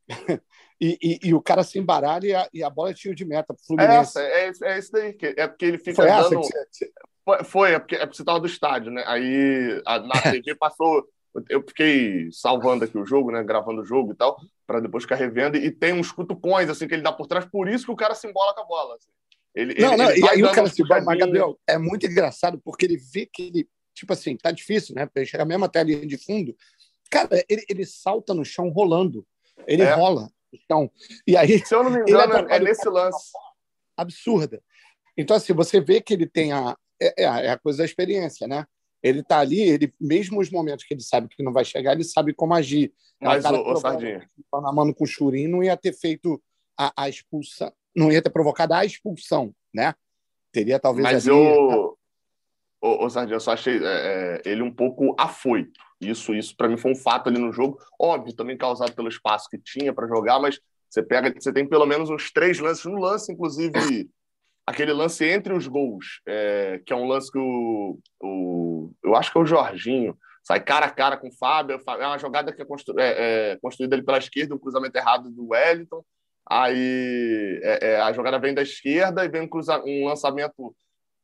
e, 0.79 0.97
e, 1.01 1.19
e, 1.29 1.33
o 1.33 1.41
cara 1.41 1.63
se 1.63 1.79
embaralha 1.79 2.27
e 2.27 2.35
a, 2.35 2.49
e 2.53 2.63
a 2.63 2.69
bola 2.69 2.91
é 2.91 2.93
tiro 2.93 3.15
de 3.15 3.25
meta 3.25 3.53
pro 3.53 3.65
Fluminense. 3.65 4.19
É, 4.19 4.47
essa, 4.47 4.65
é, 4.65 4.73
é 4.73 4.79
isso 4.79 4.91
daí. 4.91 5.17
É 5.37 5.47
porque 5.47 5.65
ele 5.65 5.77
fica 5.77 5.95
Foi 5.95 6.07
dando... 6.07 6.41
Você... 6.41 6.91
Foi, 7.25 7.43
foi, 7.43 7.71
é 7.73 7.79
porque, 7.79 7.95
é 7.95 7.99
porque 7.99 8.17
você 8.17 8.23
tava 8.23 8.39
do 8.39 8.47
estádio, 8.47 8.91
né? 8.91 9.03
Aí 9.05 9.81
a, 9.85 9.99
na 9.99 10.13
TV 10.31 10.55
passou... 10.55 11.07
Eu 11.49 11.63
fiquei 11.67 12.29
salvando 12.31 12.83
aqui 12.83 12.97
o 12.97 13.05
jogo, 13.05 13.31
né? 13.31 13.43
Gravando 13.43 13.81
o 13.81 13.85
jogo 13.85 14.13
e 14.13 14.15
tal, 14.15 14.39
para 14.65 14.79
depois 14.79 15.03
ficar 15.03 15.15
revendo. 15.15 15.57
E 15.57 15.71
tem 15.71 15.93
uns 15.93 16.11
cutucões, 16.11 16.69
assim, 16.69 16.87
que 16.87 16.93
ele 16.93 17.03
dá 17.03 17.11
por 17.11 17.27
trás. 17.27 17.45
Por 17.45 17.67
isso 17.67 17.85
que 17.85 17.91
o 17.91 17.95
cara 17.95 18.15
se 18.15 18.27
embola 18.27 18.53
com 18.53 18.61
a 18.61 18.65
bola. 18.65 18.95
Assim. 18.95 19.09
Ele, 19.53 19.75
não, 19.79 19.93
ele, 19.93 19.97
não, 19.97 20.11
ele 20.11 20.21
e 20.21 20.29
aí 20.29 20.43
o 20.43 20.51
cara 20.51 20.67
se 20.67 20.81
embola. 20.81 21.01
Mas, 21.01 21.19
Gabriel, 21.19 21.59
é 21.67 21.77
muito 21.77 22.05
engraçado, 22.05 22.59
porque 22.63 22.85
ele 22.85 22.97
vê 22.97 23.25
que 23.25 23.43
ele... 23.43 23.69
Tipo 23.93 24.13
assim, 24.13 24.37
tá 24.37 24.51
difícil, 24.51 24.95
né? 24.95 25.05
Pra 25.05 25.25
chegar 25.25 25.45
mesmo 25.45 25.65
até 25.65 25.79
a 25.79 25.83
linha 25.83 26.05
de 26.05 26.17
fundo. 26.17 26.55
Cara, 27.11 27.43
ele, 27.49 27.65
ele 27.67 27.85
salta 27.85 28.33
no 28.33 28.45
chão 28.45 28.69
rolando. 28.69 29.25
Ele 29.67 29.83
é. 29.83 29.93
rola. 29.93 30.29
Então, 30.53 30.89
e 31.27 31.35
aí, 31.37 31.63
Se 31.65 31.75
eu 31.75 31.83
não 31.83 31.91
me 31.91 31.99
engano, 31.99 32.33
é 32.49 32.59
nesse 32.59 32.87
lance. 32.87 33.31
Absurda. 33.95 34.61
Então, 35.17 35.35
assim, 35.35 35.53
você 35.53 35.81
vê 35.81 36.01
que 36.01 36.13
ele 36.13 36.25
tem 36.25 36.53
a. 36.53 36.77
É, 37.01 37.23
é, 37.23 37.25
é 37.25 37.49
a 37.49 37.57
coisa 37.57 37.79
da 37.79 37.85
experiência, 37.85 38.47
né? 38.47 38.65
Ele 39.01 39.21
está 39.21 39.39
ali, 39.39 39.61
ele, 39.61 39.93
mesmo 39.99 40.39
os 40.39 40.49
momentos 40.49 40.85
que 40.85 40.93
ele 40.93 41.01
sabe 41.01 41.29
que 41.29 41.43
não 41.43 41.53
vai 41.53 41.63
chegar, 41.63 41.93
ele 41.93 42.03
sabe 42.03 42.33
como 42.33 42.53
agir. 42.53 42.93
Mas, 43.21 43.45
o, 43.45 43.71
o 43.71 43.75
Sardinha. 43.77 44.29
Na 44.53 44.71
mano 44.71 44.93
com 44.93 45.03
o 45.03 45.07
Churin, 45.07 45.47
não 45.47 45.63
ia 45.63 45.75
ter 45.77 45.93
feito 45.93 46.41
a, 46.77 46.91
a, 46.95 47.09
expulsão, 47.09 47.71
não 47.95 48.11
ia 48.11 48.21
ter 48.21 48.29
provocado 48.29 48.73
a 48.73 48.85
expulsão, 48.85 49.53
né? 49.73 49.93
Teria 50.51 50.79
talvez. 50.79 51.03
Mas 51.03 51.27
ali, 51.27 51.37
eu. 51.37 51.97
Ô, 52.81 53.05
ô 53.05 53.09
Sardinha, 53.09 53.35
eu 53.35 53.41
só 53.41 53.51
achei 53.51 53.77
é, 53.77 53.81
é 53.85 54.41
ele 54.45 54.61
um 54.61 54.73
pouco 54.73 55.15
afoito. 55.17 55.79
Isso, 55.99 56.33
isso 56.33 56.55
para 56.55 56.69
mim 56.69 56.77
foi 56.77 56.91
um 56.91 56.95
fato 56.95 57.27
ali 57.27 57.37
no 57.37 57.51
jogo. 57.51 57.77
Óbvio, 57.99 58.33
também 58.33 58.57
causado 58.57 58.93
pelo 58.93 59.09
espaço 59.09 59.49
que 59.49 59.57
tinha 59.57 59.93
para 59.93 60.07
jogar, 60.07 60.39
mas 60.39 60.59
você 60.89 61.03
pega, 61.03 61.33
você 61.37 61.51
tem 61.51 61.67
pelo 61.67 61.85
menos 61.85 62.09
uns 62.09 62.31
três 62.31 62.57
lances 62.59 62.85
no 62.85 62.97
lance, 62.97 63.31
inclusive 63.31 63.73
aquele 64.69 64.93
lance 64.93 65.25
entre 65.25 65.51
os 65.53 65.67
gols, 65.67 66.21
é, 66.27 66.79
que 66.85 66.93
é 66.93 66.95
um 66.95 67.07
lance 67.07 67.31
que 67.31 67.39
o, 67.39 67.99
o, 68.21 68.91
eu 69.03 69.15
acho 69.15 69.31
que 69.31 69.37
é 69.37 69.41
o 69.41 69.45
Jorginho 69.45 70.15
sai 70.43 70.59
cara 70.59 70.85
a 70.85 70.91
cara 70.91 71.17
com 71.17 71.27
o 71.27 71.35
Fábio. 71.35 71.79
É 71.87 72.07
uma 72.07 72.17
jogada 72.17 72.51
que 72.53 72.61
é, 72.61 72.65
constru, 72.65 72.99
é, 72.99 73.51
é 73.51 73.57
construída 73.61 73.95
ali 73.95 74.03
pela 74.03 74.17
esquerda, 74.17 74.55
um 74.55 74.59
cruzamento 74.59 74.97
errado 74.97 75.29
do 75.29 75.49
Wellington. 75.49 76.03
Aí 76.47 77.59
é, 77.63 77.89
é, 77.91 78.01
a 78.01 78.11
jogada 78.13 78.39
vem 78.39 78.53
da 78.53 78.61
esquerda 78.61 79.25
e 79.25 79.29
vem 79.29 79.41
um, 79.41 79.47
cruza, 79.47 79.79
um 79.83 80.05
lançamento 80.05 80.75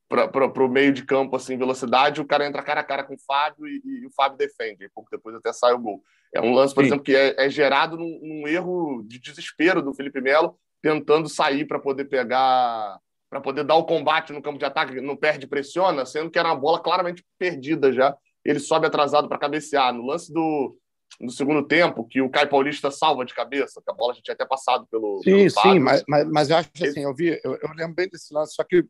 para 0.07 0.63
o 0.63 0.69
meio 0.69 0.93
de 0.93 1.03
campo, 1.03 1.35
assim, 1.35 1.57
velocidade, 1.57 2.21
o 2.21 2.25
cara 2.25 2.45
entra 2.45 2.61
cara 2.61 2.81
a 2.81 2.83
cara 2.83 3.03
com 3.03 3.15
o 3.15 3.19
Fábio 3.25 3.67
e, 3.67 3.81
e 3.85 4.05
o 4.05 4.11
Fábio 4.11 4.37
defende. 4.37 4.85
E 4.85 4.89
pouco 4.89 5.09
depois 5.11 5.35
até 5.35 5.51
sai 5.51 5.73
o 5.73 5.79
gol. 5.79 6.03
É 6.33 6.41
um 6.41 6.53
lance, 6.53 6.75
por 6.75 6.83
Sim. 6.83 6.87
exemplo, 6.87 7.03
que 7.03 7.15
é, 7.15 7.45
é 7.45 7.49
gerado 7.49 7.97
num, 7.97 8.19
num, 8.21 8.47
erro 8.47 9.03
de 9.07 9.19
desespero 9.19 9.81
do 9.81 9.93
Felipe 9.93 10.21
Melo, 10.21 10.57
tentando 10.81 11.27
sair 11.27 11.65
para 11.65 11.79
poder 11.79 12.05
pegar, 12.05 12.99
para 13.35 13.41
poder 13.41 13.65
dar 13.65 13.75
o 13.75 13.83
combate 13.83 14.31
no 14.31 14.41
campo 14.41 14.57
de 14.57 14.63
ataque, 14.63 15.01
não 15.01 15.17
perde, 15.17 15.45
pressiona, 15.45 16.05
sendo 16.05 16.31
que 16.31 16.39
era 16.39 16.47
uma 16.47 16.55
bola 16.55 16.81
claramente 16.81 17.21
perdida 17.37 17.91
já. 17.91 18.15
Ele 18.45 18.59
sobe 18.59 18.87
atrasado 18.87 19.27
para 19.27 19.37
cabecear. 19.37 19.93
No 19.93 20.05
lance 20.05 20.31
do, 20.31 20.77
no 21.19 21.29
segundo 21.29 21.67
tempo, 21.67 22.07
que 22.07 22.21
o 22.21 22.29
Caio 22.29 22.47
Paulista 22.47 22.89
salva 22.89 23.25
de 23.25 23.33
cabeça, 23.33 23.81
que 23.83 23.91
a 23.91 23.93
bola 23.93 24.13
já 24.13 24.21
tinha 24.21 24.33
até 24.33 24.45
passado 24.45 24.87
pelo. 24.89 25.19
Sim, 25.21 25.31
pelo 25.31 25.49
sim, 25.49 25.79
mas, 25.79 26.01
mas, 26.07 26.25
mas, 26.29 26.49
eu 26.49 26.55
acho 26.55 26.69
assim, 26.81 27.01
eu 27.01 27.13
vi, 27.13 27.37
eu, 27.43 27.57
eu 27.61 27.69
lembro 27.75 27.95
bem 27.95 28.07
desse 28.07 28.33
lance, 28.33 28.55
só 28.55 28.63
que 28.63 28.85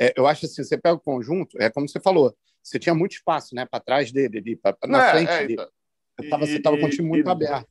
é, 0.00 0.12
eu 0.16 0.28
acho 0.28 0.46
assim, 0.46 0.62
você 0.62 0.78
pega 0.78 0.94
o 0.94 1.00
conjunto, 1.00 1.60
é 1.60 1.68
como 1.68 1.88
você 1.88 1.98
falou, 1.98 2.32
você 2.62 2.78
tinha 2.78 2.94
muito 2.94 3.14
espaço, 3.14 3.52
né, 3.52 3.66
para 3.66 3.80
trás 3.80 4.12
dele, 4.12 4.38
ali, 4.38 4.54
pra, 4.54 4.76
na 4.86 5.08
é, 5.08 5.10
frente 5.10 5.30
é, 5.30 5.38
dele. 5.40 5.66
Então. 6.20 6.38
Você 6.38 6.56
estava 6.56 6.78
com 6.78 6.86
o 6.86 6.90
time 6.90 7.08
muito 7.08 7.28
e, 7.28 7.32
aberto. 7.32 7.66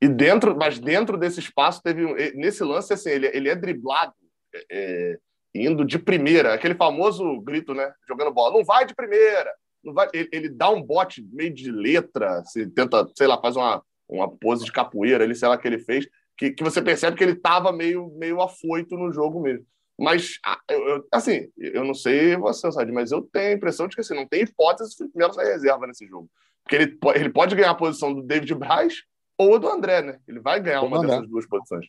E 0.00 0.06
dentro, 0.06 0.56
mas 0.56 0.78
dentro 0.78 1.18
desse 1.18 1.40
espaço 1.40 1.82
teve 1.82 2.32
nesse 2.34 2.62
lance 2.62 2.92
assim, 2.92 3.10
ele, 3.10 3.26
ele 3.34 3.48
é 3.48 3.56
driblado 3.56 4.14
é, 4.54 4.66
é, 4.70 5.18
indo 5.54 5.84
de 5.84 5.98
primeira, 5.98 6.54
aquele 6.54 6.74
famoso 6.74 7.40
grito, 7.40 7.74
né, 7.74 7.92
jogando 8.08 8.32
bola, 8.32 8.56
não 8.56 8.64
vai 8.64 8.84
de 8.84 8.94
primeira, 8.94 9.52
não 9.82 9.94
vai, 9.94 10.08
ele, 10.12 10.28
ele 10.32 10.48
dá 10.48 10.70
um 10.70 10.82
bote 10.82 11.24
meio 11.32 11.52
de 11.52 11.70
letra, 11.70 12.42
se 12.44 12.66
tenta, 12.66 13.08
sei 13.14 13.26
lá, 13.26 13.40
faz 13.40 13.56
uma 13.56 13.82
uma 14.08 14.28
pose 14.28 14.64
de 14.64 14.72
capoeira, 14.72 15.24
ele 15.24 15.34
sei 15.34 15.48
lá 15.48 15.56
que 15.56 15.66
ele 15.66 15.78
fez, 15.78 16.06
que, 16.36 16.50
que 16.50 16.62
você 16.62 16.82
percebe 16.82 17.16
que 17.16 17.24
ele 17.24 17.32
estava 17.32 17.72
meio 17.72 18.10
meio 18.16 18.40
afoito 18.40 18.96
no 18.96 19.12
jogo 19.12 19.40
mesmo. 19.40 19.66
Mas, 19.98 20.40
eu, 20.68 21.06
assim, 21.12 21.48
eu 21.56 21.84
não 21.84 21.94
sei 21.94 22.36
você, 22.36 22.70
sabe, 22.72 22.90
mas 22.90 23.12
eu 23.12 23.22
tenho 23.22 23.50
a 23.50 23.52
impressão 23.52 23.86
de 23.86 23.94
que 23.94 24.00
assim, 24.00 24.14
não 24.14 24.26
tem 24.26 24.42
hipótese 24.42 24.90
de 24.90 24.94
o 24.94 24.98
Felipe 24.98 25.18
Melo 25.18 25.32
sair 25.32 25.52
reserva 25.52 25.86
nesse 25.86 26.06
jogo. 26.06 26.28
Porque 26.64 26.76
ele, 26.76 26.98
ele 27.14 27.30
pode 27.30 27.54
ganhar 27.54 27.70
a 27.70 27.76
posição 27.76 28.12
do 28.12 28.22
David 28.22 28.54
Braz 28.54 29.04
ou 29.38 29.58
do 29.58 29.68
André, 29.68 30.02
né? 30.02 30.18
Ele 30.26 30.40
vai 30.40 30.60
ganhar 30.60 30.82
uma 30.82 31.00
dessas 31.00 31.28
duas 31.28 31.46
posições. 31.46 31.86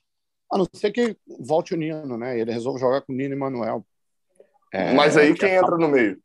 A 0.51 0.57
não 0.57 0.67
ser 0.73 0.91
que 0.91 1.17
volte 1.39 1.73
o 1.73 1.77
Nino, 1.77 2.17
né? 2.17 2.39
Ele 2.39 2.51
resolve 2.51 2.79
jogar 2.79 3.01
com 3.01 3.13
o 3.13 3.15
Nino 3.15 3.33
e 3.33 3.37
Manuel. 3.37 3.85
É, 4.71 4.93
mas 4.93 5.17
aí 5.17 5.33
quem 5.33 5.55
entra 5.55 5.77
no 5.77 5.87
meio? 5.87 6.21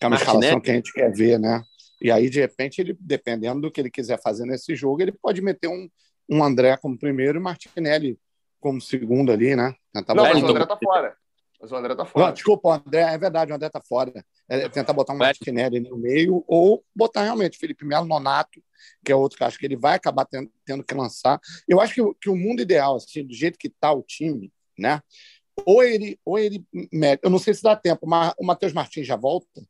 É 0.00 0.06
uma 0.06 0.16
escalação 0.16 0.60
que 0.60 0.70
a 0.70 0.74
gente 0.74 0.92
quer 0.92 1.12
ver, 1.12 1.38
né? 1.38 1.62
E 2.00 2.10
aí, 2.10 2.30
de 2.30 2.40
repente, 2.40 2.80
ele, 2.80 2.96
dependendo 3.00 3.60
do 3.60 3.70
que 3.70 3.80
ele 3.80 3.90
quiser 3.90 4.20
fazer 4.22 4.44
nesse 4.44 4.74
jogo, 4.76 5.02
ele 5.02 5.12
pode 5.12 5.42
meter 5.42 5.68
um, 5.68 5.88
um 6.28 6.44
André 6.44 6.76
como 6.76 6.98
primeiro 6.98 7.38
e 7.38 7.42
Martinelli 7.42 8.18
como 8.60 8.80
segundo 8.80 9.32
ali, 9.32 9.56
né? 9.56 9.74
Tentar 9.92 10.14
não, 10.14 10.24
mas 10.24 10.42
o 10.42 10.46
André 10.46 10.66
tá 10.66 10.78
fora. 10.82 11.16
Mas 11.60 11.72
o 11.72 11.76
André 11.76 11.94
tá 11.94 12.04
fora. 12.04 12.26
Não, 12.26 12.32
desculpa, 12.32 12.68
o 12.68 12.72
André, 12.72 13.00
é 13.00 13.18
verdade, 13.18 13.52
o 13.52 13.54
André 13.54 13.68
tá 13.68 13.80
fora. 13.80 14.24
É 14.48 14.68
tentar 14.68 14.92
botar 14.92 15.12
um 15.12 15.16
Martinelli 15.16 15.80
no 15.80 15.96
meio 15.96 16.44
ou 16.46 16.84
botar 16.94 17.24
realmente 17.24 17.58
Felipe 17.58 17.84
Melo 17.84 18.06
Nonato, 18.06 18.62
que 19.04 19.10
é 19.10 19.16
outro 19.16 19.36
que 19.36 19.44
acho 19.44 19.58
que 19.58 19.66
ele 19.66 19.76
vai 19.76 19.96
acabar 19.96 20.24
tendo, 20.24 20.50
tendo 20.64 20.84
que 20.84 20.94
lançar. 20.94 21.40
Eu 21.66 21.80
acho 21.80 21.94
que, 21.94 22.14
que, 22.20 22.30
o 22.30 22.36
mundo 22.36 22.62
ideal, 22.62 22.96
assim, 22.96 23.26
do 23.26 23.34
jeito 23.34 23.58
que 23.58 23.68
tá 23.68 23.92
o 23.92 24.02
time, 24.02 24.52
né? 24.78 25.02
Ou 25.66 25.82
ele, 25.82 26.18
ou 26.24 26.38
ele, 26.38 26.64
eu 27.20 27.28
não 27.28 27.38
sei 27.38 27.52
se 27.52 27.62
dá 27.62 27.74
tempo, 27.74 28.06
mas 28.06 28.32
o 28.38 28.46
Matheus 28.46 28.72
Martins 28.72 29.06
já 29.06 29.16
volta 29.16 29.60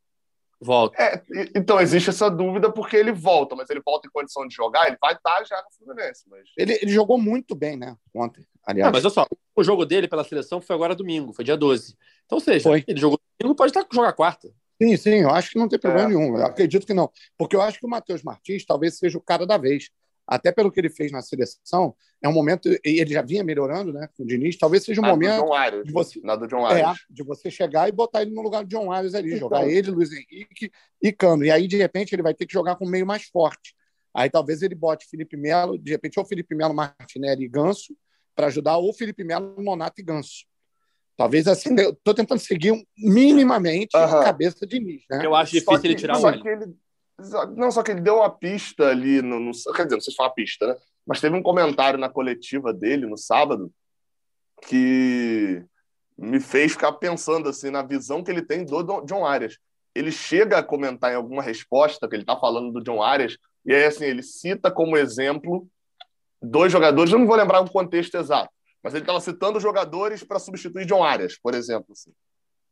Volta. 0.60 1.00
É, 1.00 1.22
então, 1.54 1.80
existe 1.80 2.10
essa 2.10 2.28
dúvida 2.28 2.70
porque 2.72 2.96
ele 2.96 3.12
volta, 3.12 3.54
mas 3.54 3.70
ele 3.70 3.80
volta 3.84 4.08
em 4.08 4.10
condição 4.10 4.46
de 4.46 4.54
jogar, 4.54 4.88
ele 4.88 4.98
vai 5.00 5.14
estar 5.14 5.44
já 5.44 5.56
no 5.62 5.70
Fluminense. 5.70 6.24
Mas... 6.28 6.48
Ele, 6.56 6.78
ele 6.82 6.90
jogou 6.90 7.16
muito 7.16 7.54
bem, 7.54 7.76
né? 7.76 7.96
Ontem, 8.12 8.44
aliás. 8.66 8.86
Não, 8.86 8.92
mas 8.92 9.04
olha 9.04 9.14
só, 9.14 9.26
o 9.60 9.64
jogo 9.64 9.84
dele 9.84 10.08
pela 10.08 10.24
seleção 10.24 10.60
foi 10.60 10.74
agora 10.74 10.94
domingo, 10.94 11.32
foi 11.32 11.44
dia 11.44 11.56
12. 11.56 11.96
Então, 12.24 12.36
ou 12.36 12.40
seja, 12.40 12.62
foi. 12.62 12.84
ele 12.86 13.00
jogou 13.00 13.18
domingo, 13.38 13.56
pode 13.56 13.70
estar 13.70 13.86
jogar 13.92 14.12
quarta. 14.12 14.48
Sim, 14.80 14.96
sim, 14.96 15.14
eu 15.22 15.30
acho 15.30 15.50
que 15.50 15.58
não 15.58 15.68
tem 15.68 15.78
problema 15.78 16.08
é. 16.08 16.14
nenhum. 16.14 16.36
Eu 16.36 16.46
acredito 16.46 16.86
que 16.86 16.94
não. 16.94 17.10
Porque 17.36 17.56
eu 17.56 17.62
acho 17.62 17.80
que 17.80 17.86
o 17.86 17.88
Matheus 17.88 18.22
Martins 18.22 18.64
talvez 18.64 18.96
seja 18.96 19.18
o 19.18 19.20
cara 19.20 19.44
da 19.44 19.58
vez 19.58 19.90
até 20.28 20.52
pelo 20.52 20.70
que 20.70 20.78
ele 20.78 20.90
fez 20.90 21.10
na 21.10 21.22
seleção, 21.22 21.96
é 22.22 22.28
um 22.28 22.34
momento, 22.34 22.68
e 22.68 23.00
ele 23.00 23.14
já 23.14 23.22
vinha 23.22 23.42
melhorando, 23.42 23.94
né, 23.94 24.06
com 24.14 24.24
o 24.24 24.26
Diniz, 24.26 24.58
talvez 24.58 24.84
seja 24.84 25.00
um 25.00 25.06
ah, 25.06 25.08
momento 25.08 25.54
Arias, 25.54 25.86
de 25.86 25.92
você, 25.92 26.20
do 26.20 26.46
John 26.46 26.68
É, 26.68 26.94
de 27.08 27.22
você 27.22 27.50
chegar 27.50 27.88
e 27.88 27.92
botar 27.92 28.20
ele 28.20 28.32
no 28.32 28.42
lugar 28.42 28.62
do 28.62 28.68
John 28.68 28.92
Arias 28.92 29.14
ali, 29.14 29.28
então. 29.28 29.38
jogar 29.38 29.66
ele, 29.66 29.90
Luiz 29.90 30.12
Henrique 30.12 30.70
e 31.02 31.12
Cano. 31.12 31.46
E 31.46 31.50
aí, 31.50 31.66
de 31.66 31.78
repente, 31.78 32.14
ele 32.14 32.22
vai 32.22 32.34
ter 32.34 32.44
que 32.44 32.52
jogar 32.52 32.76
com 32.76 32.84
o 32.84 32.90
meio 32.90 33.06
mais 33.06 33.24
forte. 33.24 33.74
Aí 34.12 34.28
talvez 34.28 34.60
ele 34.60 34.74
bote 34.74 35.06
Felipe 35.06 35.36
Melo, 35.36 35.78
de 35.78 35.90
repente, 35.90 36.18
ou 36.18 36.26
Felipe 36.26 36.54
Melo, 36.54 36.74
Martinelli 36.74 37.44
e 37.44 37.48
Ganso, 37.48 37.96
para 38.38 38.46
ajudar, 38.46 38.76
ou 38.76 38.94
Felipe 38.94 39.24
Melo, 39.24 39.56
Monato 39.58 40.00
e 40.00 40.04
Ganso. 40.04 40.46
Talvez 41.16 41.48
assim, 41.48 41.74
eu 41.76 41.92
tô 42.04 42.14
tentando 42.14 42.38
seguir 42.38 42.72
minimamente 42.96 43.96
uh 43.96 44.00
-huh. 44.00 44.20
a 44.20 44.24
cabeça 44.24 44.64
de 44.64 44.78
Diniz, 44.78 45.02
né? 45.10 45.26
Eu 45.26 45.34
acho 45.34 45.50
difícil 45.50 45.80
que, 45.80 45.86
ele 45.88 45.96
tirar 45.96 46.16
o 46.20 46.28
ele 46.28 46.72
não, 47.56 47.68
só 47.72 47.82
que 47.82 47.90
ele 47.90 48.00
deu 48.00 48.18
uma 48.18 48.30
pista 48.30 48.90
ali, 48.90 49.20
no, 49.20 49.40
no, 49.40 49.50
quer 49.74 49.82
dizer, 49.82 49.96
não 49.96 50.00
sei 50.00 50.12
se 50.12 50.16
foi 50.16 50.26
uma 50.26 50.32
pista, 50.32 50.68
né? 50.68 50.76
Mas 51.04 51.20
teve 51.20 51.34
um 51.34 51.42
comentário 51.42 51.98
na 51.98 52.08
coletiva 52.08 52.72
dele 52.72 53.06
no 53.06 53.16
sábado 53.16 53.72
que 54.68 55.60
me 56.16 56.38
fez 56.38 56.72
ficar 56.72 56.92
pensando 56.92 57.48
assim 57.48 57.70
na 57.70 57.82
visão 57.82 58.22
que 58.22 58.30
ele 58.30 58.42
tem 58.42 58.64
do 58.64 59.00
John 59.04 59.26
Arias. 59.26 59.58
ele 59.96 60.12
chega 60.12 60.58
a 60.58 60.62
comentar 60.62 61.10
em 61.10 61.16
alguma 61.16 61.42
resposta 61.42 62.08
que 62.08 62.14
ele 62.14 62.22
está 62.22 62.36
falando 62.36 62.70
do 62.70 62.84
John 62.84 63.02
Arias, 63.02 63.36
e 63.66 63.74
aí 63.74 63.84
assim, 63.84 64.04
ele 64.04 64.22
cita 64.22 64.70
como 64.70 64.96
exemplo 64.96 65.68
dois 66.42 66.72
jogadores, 66.72 67.12
eu 67.12 67.18
não 67.18 67.26
vou 67.26 67.36
lembrar 67.36 67.60
o 67.60 67.70
contexto 67.70 68.16
exato, 68.16 68.50
mas 68.82 68.94
ele 68.94 69.02
estava 69.02 69.20
citando 69.20 69.60
jogadores 69.60 70.22
para 70.22 70.38
substituir 70.38 70.86
John 70.86 71.02
Arias, 71.02 71.38
por 71.38 71.54
exemplo, 71.54 71.92
assim, 71.92 72.12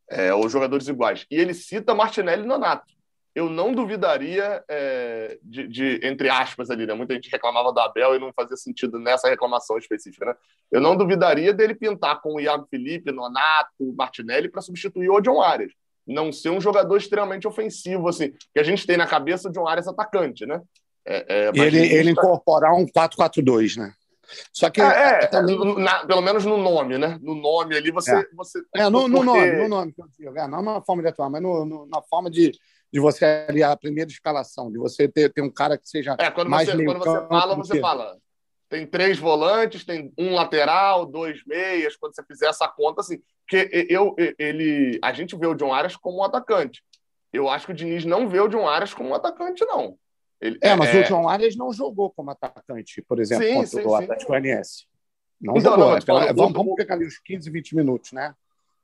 é, 0.09 0.33
ou 0.33 0.47
jogadores 0.49 0.87
iguais. 0.87 1.25
E 1.29 1.35
ele 1.35 1.53
cita 1.53 1.93
Martinelli 1.93 2.43
e 2.43 2.47
Nonato. 2.47 2.97
Eu 3.35 3.49
não 3.49 3.71
duvidaria 3.71 4.63
é, 4.67 5.37
de, 5.43 5.67
de, 5.67 5.99
entre 6.01 6.27
aspas 6.27 6.71
ali, 6.71 6.87
né? 6.87 6.95
Muita 6.95 7.13
gente 7.13 7.29
reclamava 7.29 7.71
do 7.71 7.79
Abel 7.79 8.15
e 8.15 8.19
não 8.19 8.33
fazia 8.33 8.57
sentido 8.57 8.97
nessa 8.97 9.29
reclamação 9.29 9.77
específica, 9.77 10.25
né? 10.25 10.35
Eu 10.71 10.81
não 10.81 10.95
duvidaria 10.95 11.53
dele 11.53 11.75
pintar 11.75 12.19
com 12.19 12.35
o 12.35 12.39
Iago 12.39 12.65
Felipe, 12.67 13.11
Nonato, 13.11 13.93
Martinelli 13.95 14.49
para 14.49 14.61
substituir 14.61 15.09
o 15.09 15.21
John 15.21 15.39
Arias. 15.39 15.71
Não 16.07 16.31
ser 16.31 16.49
um 16.49 16.59
jogador 16.59 16.97
extremamente 16.97 17.47
ofensivo, 17.47 18.07
assim, 18.07 18.31
que 18.53 18.59
a 18.59 18.63
gente 18.63 18.87
tem 18.87 18.97
na 18.97 19.05
cabeça 19.05 19.51
de 19.51 19.59
um 19.59 19.67
Arias 19.67 19.87
atacante, 19.87 20.43
né? 20.47 20.59
É, 21.09 21.47
é, 21.47 21.51
ele, 21.55 21.79
ele 21.79 22.11
incorporar 22.11 22.73
um 22.73 22.85
4-4-2, 22.85 23.77
né? 23.77 23.93
Só 24.51 24.69
que. 24.69 24.81
É, 24.81 25.23
é 25.23 25.27
também... 25.27 25.57
na, 25.81 26.05
pelo 26.05 26.21
menos 26.21 26.43
no 26.43 26.57
nome, 26.57 26.97
né? 26.97 27.17
No 27.21 27.33
nome 27.33 27.77
ali 27.77 27.91
você. 27.91 28.13
É, 28.13 28.25
você, 28.33 28.61
é 28.75 28.89
no, 28.89 29.07
no 29.07 29.23
nome, 29.23 29.51
no 29.53 29.69
nome 29.69 29.93
que 29.93 30.01
eu 30.01 30.07
digo. 30.19 30.37
É, 30.37 30.47
não 30.47 30.61
na 30.61 30.81
forma 30.81 31.01
de 31.01 31.07
atuar, 31.07 31.29
mas 31.29 31.41
no, 31.41 31.65
no, 31.65 31.85
na 31.87 32.01
forma 32.01 32.29
de, 32.29 32.51
de 32.91 32.99
você 32.99 33.45
ali, 33.47 33.63
a 33.63 33.75
primeira 33.77 34.09
escalação, 34.09 34.69
de 34.69 34.77
você 34.77 35.07
ter, 35.07 35.31
ter 35.31 35.41
um 35.41 35.49
cara 35.49 35.77
que 35.77 35.87
seja. 35.87 36.17
É, 36.19 36.29
quando 36.29 36.49
mais 36.49 36.67
você, 36.67 36.83
quando 36.83 36.99
você 36.99 37.27
fala, 37.27 37.55
você 37.55 37.73
que... 37.73 37.79
fala. 37.79 38.17
Tem 38.69 38.85
três 38.85 39.17
volantes, 39.17 39.85
tem 39.85 40.11
um 40.17 40.33
lateral, 40.33 41.05
dois 41.05 41.39
meias, 41.47 41.95
quando 41.95 42.13
você 42.13 42.23
fizer 42.23 42.47
essa 42.47 42.67
conta, 42.67 42.99
assim. 42.99 43.17
Porque 43.47 43.87
eu, 43.89 44.13
ele, 44.37 44.99
a 45.01 45.13
gente 45.13 45.37
vê 45.37 45.47
o 45.47 45.55
John 45.55 45.73
Arias 45.73 45.95
como 45.95 46.17
um 46.17 46.23
atacante. 46.23 46.83
Eu 47.31 47.47
acho 47.47 47.65
que 47.65 47.71
o 47.71 47.75
Diniz 47.75 48.03
não 48.03 48.27
vê 48.27 48.41
o 48.41 48.49
John 48.49 48.67
Arias 48.67 48.93
como 48.93 49.11
um 49.11 49.15
atacante, 49.15 49.63
não. 49.63 49.97
Ele, 50.39 50.57
é, 50.61 50.75
mas 50.75 50.93
é... 50.93 51.01
o 51.01 51.05
João 51.05 51.27
Arias 51.27 51.55
não 51.55 51.73
jogou 51.73 52.11
como 52.11 52.31
atacante, 52.31 53.01
por 53.01 53.19
exemplo, 53.19 53.45
sim, 53.45 53.53
contra 53.55 53.81
sim, 53.81 53.87
o 53.87 53.95
Atlético 53.95 54.31
Goianiense. 54.31 54.85
Não 55.41 55.57
então, 55.57 55.73
jogou. 55.73 55.89
Não, 55.89 55.97
então, 55.97 56.35
vamos, 56.35 56.53
vamos 56.53 56.75
pegar 56.75 56.95
ali 56.95 57.05
os 57.05 57.17
15, 57.19 57.49
20 57.49 57.75
minutos 57.75 58.11
né, 58.11 58.33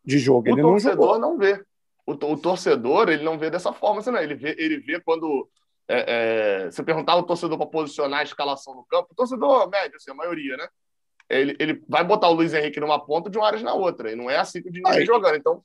de 0.03 0.17
jogo. 0.17 0.49
O 0.49 0.53
ele 0.53 0.61
não 0.61 0.79
jogou. 0.79 1.19
não 1.19 1.37
vê. 1.37 1.63
O, 2.05 2.11
o, 2.11 2.37
torcedor 2.37 3.09
ele 3.09 3.23
não 3.23 3.37
vê 3.37 3.49
dessa 3.49 3.71
forma, 3.71 3.99
assim, 3.99 4.11
não. 4.11 4.19
Ele 4.19 4.35
vê, 4.35 4.55
ele 4.57 4.79
vê 4.79 4.99
quando 4.99 5.47
é, 5.87 6.65
é, 6.65 6.71
você 6.71 6.83
perguntar 6.83 7.13
ao 7.13 7.23
torcedor 7.23 7.57
para 7.57 7.67
posicionar 7.67 8.19
a 8.21 8.23
escalação 8.23 8.75
no 8.75 8.83
campo, 8.83 9.09
o 9.11 9.15
torcedor 9.15 9.69
médio, 9.69 9.97
assim, 9.97 10.11
a 10.11 10.15
maioria, 10.15 10.57
né? 10.57 10.67
Ele, 11.29 11.55
ele 11.59 11.81
vai 11.87 12.03
botar 12.03 12.29
o 12.29 12.33
Luiz 12.33 12.53
Henrique 12.53 12.79
numa 12.79 13.03
ponta 13.03 13.29
e 13.29 13.29
o 13.29 13.31
John 13.31 13.43
Arias 13.43 13.63
na 13.63 13.73
outra. 13.73 14.11
E 14.11 14.15
não 14.15 14.29
é 14.29 14.37
assim 14.37 14.61
que 14.61 14.69
o 14.69 14.71
Diniz 14.71 14.95
vem 14.95 15.05
jogando. 15.05 15.35
Então... 15.35 15.63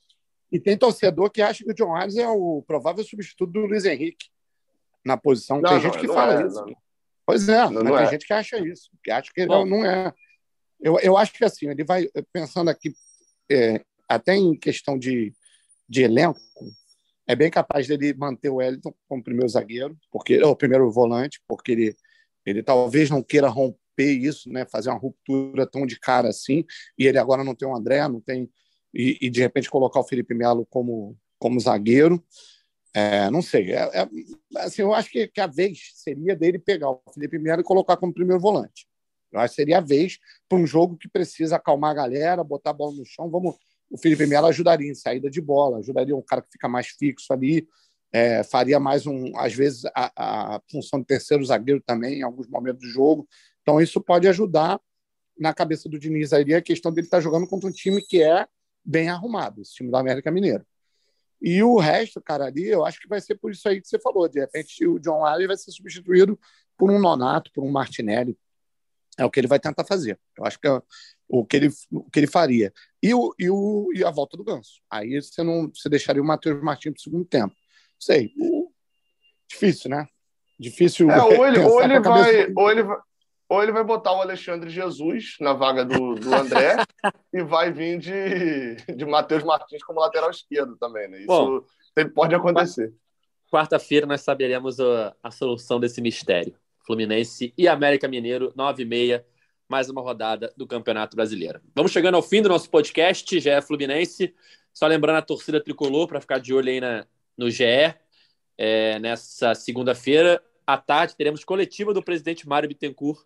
E 0.51 0.59
tem 0.59 0.77
torcedor 0.77 1.29
que 1.29 1.41
acha 1.41 1.63
que 1.63 1.71
o 1.71 1.75
John 1.75 1.93
Arias 1.93 2.17
é 2.17 2.27
o 2.27 2.63
provável 2.65 3.03
substituto 3.03 3.51
do 3.51 3.65
Luiz 3.65 3.85
Henrique 3.85 4.27
na 5.05 5.17
posição. 5.17 5.61
Não, 5.61 5.69
tem 5.69 5.81
gente 5.81 5.97
que 5.97 6.07
fala 6.07 6.41
é, 6.41 6.47
isso. 6.47 6.65
Pois 7.25 7.47
é, 7.47 7.69
não, 7.69 7.83
tem 7.83 7.95
é. 7.95 8.09
gente 8.09 8.25
que 8.25 8.33
acha 8.33 8.57
isso, 8.59 8.89
que 9.03 9.11
acha 9.11 9.31
que 9.33 9.45
não, 9.45 9.65
não 9.65 9.85
é. 9.85 10.13
Eu, 10.79 10.99
eu 10.99 11.17
acho 11.17 11.33
que 11.33 11.43
assim, 11.43 11.69
ele 11.69 11.83
vai 11.83 12.07
pensando 12.31 12.69
aqui, 12.69 12.93
é, 13.51 13.81
até 14.07 14.35
em 14.35 14.57
questão 14.57 14.97
de, 14.97 15.33
de 15.87 16.03
elenco, 16.03 16.39
é 17.27 17.35
bem 17.35 17.51
capaz 17.51 17.87
dele 17.87 18.13
manter 18.13 18.49
o 18.49 18.55
Wellington 18.55 18.93
como 19.07 19.23
primeiro 19.23 19.49
zagueiro, 19.49 19.97
porque 20.11 20.41
o 20.41 20.55
primeiro 20.55 20.89
volante, 20.89 21.39
porque 21.47 21.71
ele, 21.73 21.95
ele 22.45 22.63
talvez 22.63 23.09
não 23.09 23.21
queira 23.21 23.47
romper 23.47 24.11
isso, 24.11 24.49
né, 24.49 24.65
fazer 24.65 24.89
uma 24.89 24.97
ruptura 24.97 25.67
tão 25.67 25.85
de 25.85 25.99
cara 25.99 26.29
assim, 26.29 26.65
e 26.97 27.05
ele 27.05 27.19
agora 27.19 27.43
não 27.43 27.53
tem 27.53 27.67
o 27.67 27.75
André, 27.75 28.07
não 28.07 28.21
tem 28.21 28.49
e, 28.93 29.17
e 29.21 29.29
de 29.29 29.41
repente 29.41 29.69
colocar 29.69 29.99
o 29.99 30.07
Felipe 30.07 30.33
Melo 30.33 30.65
como 30.65 31.15
como 31.37 31.59
zagueiro. 31.59 32.23
É, 32.93 33.29
não 33.29 33.41
sei. 33.41 33.71
É, 33.71 34.01
é, 34.01 34.09
assim, 34.57 34.81
eu 34.81 34.93
acho 34.93 35.11
que, 35.11 35.27
que, 35.27 35.41
a 35.41 35.47
vez 35.47 35.91
seria 35.95 36.35
dele 36.35 36.57
pegar 36.57 36.89
o 36.89 37.01
Felipe 37.13 37.37
Melo 37.37 37.61
e 37.61 37.63
colocar 37.63 37.97
como 37.97 38.13
primeiro 38.13 38.41
volante. 38.41 38.87
Eu 39.31 39.39
acho 39.39 39.51
que 39.53 39.61
seria 39.61 39.77
a 39.77 39.81
vez 39.81 40.17
para 40.47 40.57
um 40.57 40.65
jogo 40.65 40.97
que 40.97 41.07
precisa 41.07 41.57
acalmar 41.57 41.91
a 41.91 41.95
galera, 41.95 42.43
botar 42.43 42.71
a 42.71 42.73
bola 42.73 42.95
no 42.95 43.05
chão. 43.05 43.29
Vamos, 43.29 43.55
o 43.89 43.97
Felipe 43.97 44.25
Melo 44.25 44.47
ajudaria 44.47 44.89
em 44.89 44.95
saída 44.95 45.29
de 45.29 45.39
bola, 45.39 45.77
ajudaria 45.77 46.15
um 46.15 46.21
cara 46.21 46.41
que 46.41 46.51
fica 46.51 46.67
mais 46.67 46.87
fixo 46.87 47.31
ali, 47.31 47.67
é, 48.11 48.43
faria 48.43 48.79
mais 48.79 49.05
um, 49.05 49.37
às 49.37 49.53
vezes, 49.53 49.85
a, 49.95 50.11
a, 50.55 50.61
função 50.71 50.99
de 50.99 51.05
terceiro 51.05 51.45
zagueiro 51.45 51.81
também 51.85 52.19
em 52.19 52.23
alguns 52.23 52.47
momentos 52.47 52.81
do 52.81 52.89
jogo. 52.89 53.27
Então, 53.61 53.79
isso 53.79 54.01
pode 54.01 54.27
ajudar 54.27 54.79
na 55.37 55.53
cabeça 55.53 55.87
do 55.87 55.99
Diniz 55.99 56.33
aí 56.33 56.53
a 56.53 56.61
questão 56.61 56.91
dele 56.91 57.05
estar 57.05 57.17
tá 57.17 57.21
jogando 57.21 57.47
contra 57.47 57.69
um 57.69 57.71
time 57.71 58.01
que 58.01 58.21
é 58.21 58.47
bem 58.83 59.09
arrumado, 59.09 59.61
esse 59.61 59.75
time 59.75 59.91
do 59.91 59.97
América 59.97 60.31
Mineiro. 60.31 60.65
E 61.41 61.63
o 61.63 61.77
resto, 61.77 62.21
cara, 62.21 62.45
ali, 62.45 62.67
eu 62.67 62.85
acho 62.85 62.99
que 62.99 63.07
vai 63.07 63.21
ser 63.21 63.35
por 63.35 63.51
isso 63.51 63.67
aí 63.67 63.81
que 63.81 63.87
você 63.87 63.99
falou. 63.99 64.27
De 64.27 64.39
repente, 64.39 64.85
o 64.85 64.99
John 64.99 65.25
Allen 65.25 65.47
vai 65.47 65.57
ser 65.57 65.71
substituído 65.71 66.39
por 66.77 66.91
um 66.91 66.99
Nonato, 66.99 67.51
por 67.53 67.63
um 67.63 67.71
Martinelli. 67.71 68.37
É 69.17 69.25
o 69.25 69.29
que 69.29 69.39
ele 69.39 69.47
vai 69.47 69.59
tentar 69.59 69.85
fazer. 69.85 70.19
Eu 70.37 70.45
acho 70.45 70.59
que 70.59 70.67
é 70.67 70.81
o 71.27 71.45
que 71.45 71.57
ele, 71.57 71.69
o 71.91 72.09
que 72.09 72.19
ele 72.19 72.27
faria. 72.27 72.73
E, 73.01 73.13
o, 73.13 73.33
e, 73.37 73.49
o, 73.49 73.89
e 73.93 74.03
a 74.03 74.11
volta 74.11 74.35
do 74.35 74.43
Ganso. 74.43 74.81
Aí 74.89 75.21
você 75.21 75.43
não 75.43 75.69
você 75.73 75.89
deixaria 75.89 76.21
o 76.21 76.25
Matheus 76.25 76.61
Martins 76.61 76.93
para 76.93 76.99
o 76.99 77.03
segundo 77.03 77.25
tempo. 77.25 77.53
Sei. 77.99 78.31
Difícil, 79.47 79.89
né? 79.89 80.07
Difícil. 80.59 81.09
É, 81.09 81.21
ou 81.21 81.47
ele, 81.47 81.59
ou 81.63 81.81
ele 81.81 81.99
vai. 81.99 82.53
Ou 82.55 82.71
ele 82.71 82.83
vai 82.83 82.97
ou 83.49 83.63
ele 83.63 83.71
vai 83.71 83.83
botar 83.83 84.13
o 84.13 84.21
Alexandre 84.21 84.69
Jesus 84.69 85.35
na 85.41 85.53
vaga 85.53 85.83
do, 85.83 86.13
do 86.13 86.33
André 86.33 86.75
e 87.33 87.41
vai 87.41 87.71
vir 87.71 87.97
de, 87.97 88.75
de 88.95 89.05
Matheus 89.05 89.43
Martins 89.43 89.83
como 89.83 89.99
lateral 89.99 90.29
esquerdo 90.29 90.77
também, 90.77 91.09
né? 91.09 91.21
Isso 91.21 91.27
Bom, 91.27 92.09
pode 92.13 92.35
acontecer. 92.35 92.93
Quarta-feira 93.51 94.05
nós 94.05 94.21
saberemos 94.21 94.79
a, 94.79 95.15
a, 95.23 95.31
solução 95.31 95.79
desse 95.79 95.99
mistério. 95.99 96.55
Fluminense 96.85 97.51
e 97.57 97.67
América 97.67 98.07
Mineiro, 98.07 98.53
9 98.55 98.83
e 98.83 98.85
meia, 98.85 99.25
mais 99.67 99.89
uma 99.89 100.01
rodada 100.01 100.53
do 100.55 100.67
Campeonato 100.67 101.15
Brasileiro. 101.15 101.59
Vamos 101.75 101.91
chegando 101.91 102.15
ao 102.15 102.21
fim 102.21 102.43
do 102.43 102.49
nosso 102.49 102.69
podcast, 102.69 103.39
GE 103.39 103.61
Fluminense. 103.63 104.33
Só 104.71 104.85
lembrando 104.85 105.17
a 105.17 105.21
torcida 105.23 105.61
tricolor 105.61 106.07
para 106.07 106.21
ficar 106.21 106.39
de 106.39 106.53
olho 106.53 106.69
aí 106.69 106.79
na, 106.79 107.05
no 107.35 107.49
GE. 107.49 107.63
É, 108.55 108.99
nessa 108.99 109.55
segunda-feira, 109.55 110.43
à 110.67 110.77
tarde, 110.77 111.15
teremos 111.15 111.43
coletiva 111.43 111.93
do 111.93 112.03
presidente 112.03 112.47
Mário 112.47 112.69
Bittencourt 112.69 113.23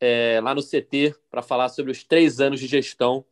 é, 0.00 0.40
lá 0.42 0.54
no 0.54 0.62
CT 0.62 1.14
para 1.30 1.42
falar 1.42 1.68
sobre 1.68 1.92
os 1.92 2.02
três 2.04 2.40
anos 2.40 2.60
de 2.60 2.66
gestão. 2.66 3.24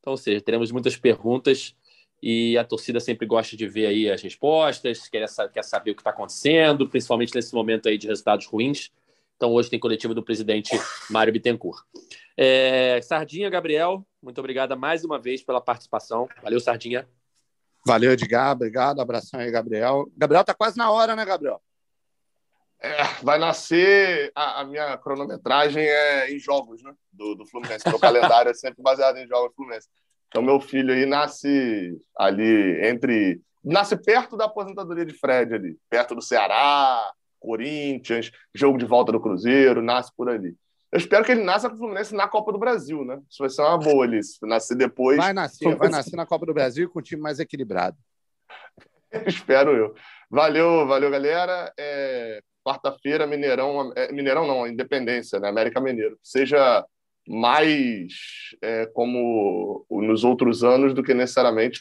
Então, 0.00 0.12
ou 0.12 0.16
seja, 0.16 0.40
teremos 0.40 0.70
muitas 0.70 0.96
perguntas 0.96 1.74
e 2.22 2.56
a 2.56 2.64
torcida 2.64 3.00
sempre 3.00 3.26
gosta 3.26 3.56
de 3.56 3.66
ver 3.66 3.86
aí 3.86 4.10
as 4.10 4.22
respostas, 4.22 5.08
quer, 5.08 5.26
quer 5.52 5.62
saber 5.62 5.90
o 5.90 5.94
que 5.94 6.00
está 6.00 6.10
acontecendo, 6.10 6.88
principalmente 6.88 7.34
nesse 7.34 7.54
momento 7.54 7.88
aí 7.88 7.98
de 7.98 8.06
resultados 8.06 8.46
ruins. 8.46 8.90
Então, 9.36 9.52
hoje 9.52 9.68
tem 9.68 9.78
coletiva 9.78 10.14
do 10.14 10.22
presidente 10.22 10.70
Mário 11.10 11.32
Bittencourt. 11.32 11.84
É, 12.36 13.00
Sardinha, 13.02 13.50
Gabriel, 13.50 14.06
muito 14.22 14.38
obrigada 14.38 14.74
mais 14.74 15.04
uma 15.04 15.18
vez 15.18 15.42
pela 15.42 15.60
participação. 15.60 16.28
Valeu, 16.42 16.60
Sardinha. 16.60 17.06
Valeu, 17.86 18.12
Edgar. 18.12 18.52
Obrigado. 18.52 19.00
Abração 19.00 19.40
aí, 19.40 19.50
Gabriel. 19.50 20.10
Gabriel, 20.16 20.40
está 20.40 20.54
quase 20.54 20.78
na 20.78 20.90
hora, 20.90 21.14
né, 21.14 21.24
Gabriel? 21.24 21.60
É, 22.84 23.02
vai 23.22 23.38
nascer. 23.38 24.30
A, 24.34 24.60
a, 24.60 24.64
minha 24.66 24.98
cronometragem 24.98 25.82
é 25.82 26.30
em 26.30 26.38
jogos, 26.38 26.82
né? 26.82 26.92
Do, 27.10 27.34
do 27.34 27.46
Fluminense. 27.46 27.88
Meu 27.88 27.98
calendário 27.98 28.50
é 28.50 28.54
sempre 28.54 28.82
baseado 28.82 29.16
em 29.16 29.26
jogos 29.26 29.52
do 29.52 29.54
Fluminense. 29.54 29.88
Então, 30.28 30.42
meu 30.42 30.60
filho 30.60 30.92
aí 30.92 31.06
nasce 31.06 31.98
ali 32.14 32.86
entre. 32.86 33.40
Nasce 33.64 33.96
perto 33.96 34.36
da 34.36 34.44
aposentadoria 34.44 35.06
de 35.06 35.14
Fred 35.14 35.54
ali, 35.54 35.78
perto 35.88 36.14
do 36.14 36.20
Ceará, 36.20 37.10
Corinthians, 37.40 38.30
jogo 38.54 38.76
de 38.76 38.84
volta 38.84 39.10
do 39.10 39.20
Cruzeiro, 39.20 39.80
nasce 39.80 40.12
por 40.14 40.28
ali. 40.28 40.54
Eu 40.92 40.98
espero 40.98 41.24
que 41.24 41.32
ele 41.32 41.42
nasça 41.42 41.70
com 41.70 41.76
o 41.76 41.78
Fluminense 41.78 42.14
na 42.14 42.28
Copa 42.28 42.52
do 42.52 42.58
Brasil, 42.58 43.02
né? 43.02 43.18
Isso 43.30 43.38
vai 43.38 43.48
ser 43.48 43.62
uma 43.62 43.78
boa 43.78 44.04
ali. 44.04 44.22
Se 44.22 44.46
nascer 44.46 44.76
depois. 44.76 45.16
Vai 45.16 45.32
nascer, 45.32 45.74
vai 45.74 45.88
nascer 45.88 46.14
na 46.14 46.26
Copa 46.26 46.44
do 46.44 46.52
Brasil 46.52 46.90
com 46.90 46.98
um 46.98 47.02
time 47.02 47.22
mais 47.22 47.40
equilibrado. 47.40 47.96
espero 49.26 49.74
eu. 49.74 49.94
Valeu, 50.28 50.86
valeu, 50.86 51.10
galera. 51.10 51.72
É 51.78 52.42
quarta-feira, 52.64 53.26
Mineirão, 53.26 53.92
é, 53.94 54.10
Mineirão 54.12 54.46
não, 54.46 54.66
Independência, 54.66 55.38
né? 55.38 55.48
América 55.48 55.80
Mineiro. 55.80 56.18
Seja 56.22 56.84
mais 57.26 58.12
é, 58.62 58.86
como 58.86 59.86
nos 59.90 60.24
outros 60.24 60.62
anos 60.64 60.94
do 60.94 61.02
que 61.02 61.14
necessariamente 61.14 61.80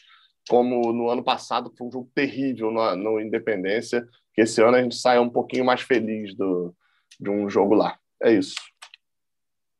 como 0.49 0.91
no 0.91 1.09
ano 1.09 1.23
passado, 1.23 1.73
foi 1.77 1.87
um 1.87 1.91
jogo 1.91 2.11
terrível 2.13 2.71
no, 2.71 2.95
no 2.95 3.19
Independência, 3.19 4.05
que 4.33 4.41
esse 4.41 4.61
ano 4.61 4.77
a 4.77 4.83
gente 4.83 4.95
saia 4.95 5.21
um 5.21 5.29
pouquinho 5.29 5.65
mais 5.65 5.81
feliz 5.81 6.35
do, 6.35 6.75
de 7.19 7.29
um 7.29 7.49
jogo 7.49 7.73
lá. 7.73 7.97
É 8.21 8.33
isso. 8.33 8.55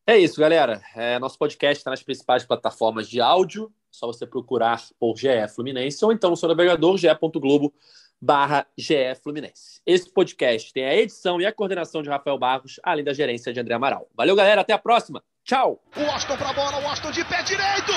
É 0.06 0.18
isso, 0.18 0.40
galera. 0.40 0.82
É, 0.96 1.18
nosso 1.20 1.38
podcast 1.38 1.80
está 1.80 1.92
nas 1.92 2.04
principais 2.04 2.46
plataformas 2.46 3.10
de 3.10 3.22
áudio. 3.22 3.72
Só 3.90 4.08
você 4.08 4.26
procurar 4.26 4.82
por 5.00 5.16
GE 5.16 5.28
Fluminense 5.54 6.04
ou 6.04 6.12
então 6.12 6.30
no 6.30 6.36
seu 6.36 6.50
navegador 6.50 6.98
ge.globo 6.98 7.74
barra 8.24 8.66
GE 8.78 9.16
Fluminense. 9.22 9.82
Esse 9.86 10.10
podcast 10.10 10.72
tem 10.72 10.86
a 10.86 10.96
edição 10.96 11.42
e 11.42 11.46
a 11.46 11.52
coordenação 11.52 12.02
de 12.02 12.10
Rafael 12.10 12.38
Barros, 12.38 12.80
além 12.82 13.04
da 13.04 13.14
gerência 13.14 13.52
de 13.52 13.60
André 13.60 13.74
Amaral. 13.74 14.08
Valeu, 14.16 14.34
galera. 14.34 14.62
Até 14.62 14.72
a 14.72 14.78
próxima. 14.78 15.22
Tchau. 15.44 15.84
O 15.98 16.10
Austin 16.10 16.38
pra 16.38 16.54
bola, 16.54 16.82
o 16.82 16.88
Austin 16.88 17.12
de 17.12 17.26
pé 17.26 17.44
direito. 17.44 17.92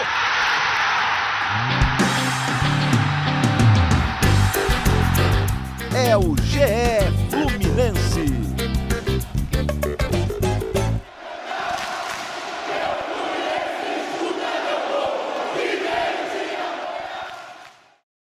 É 5.95 6.17
o 6.17 6.37
GE 6.43 7.31
Fluminense. 7.31 8.36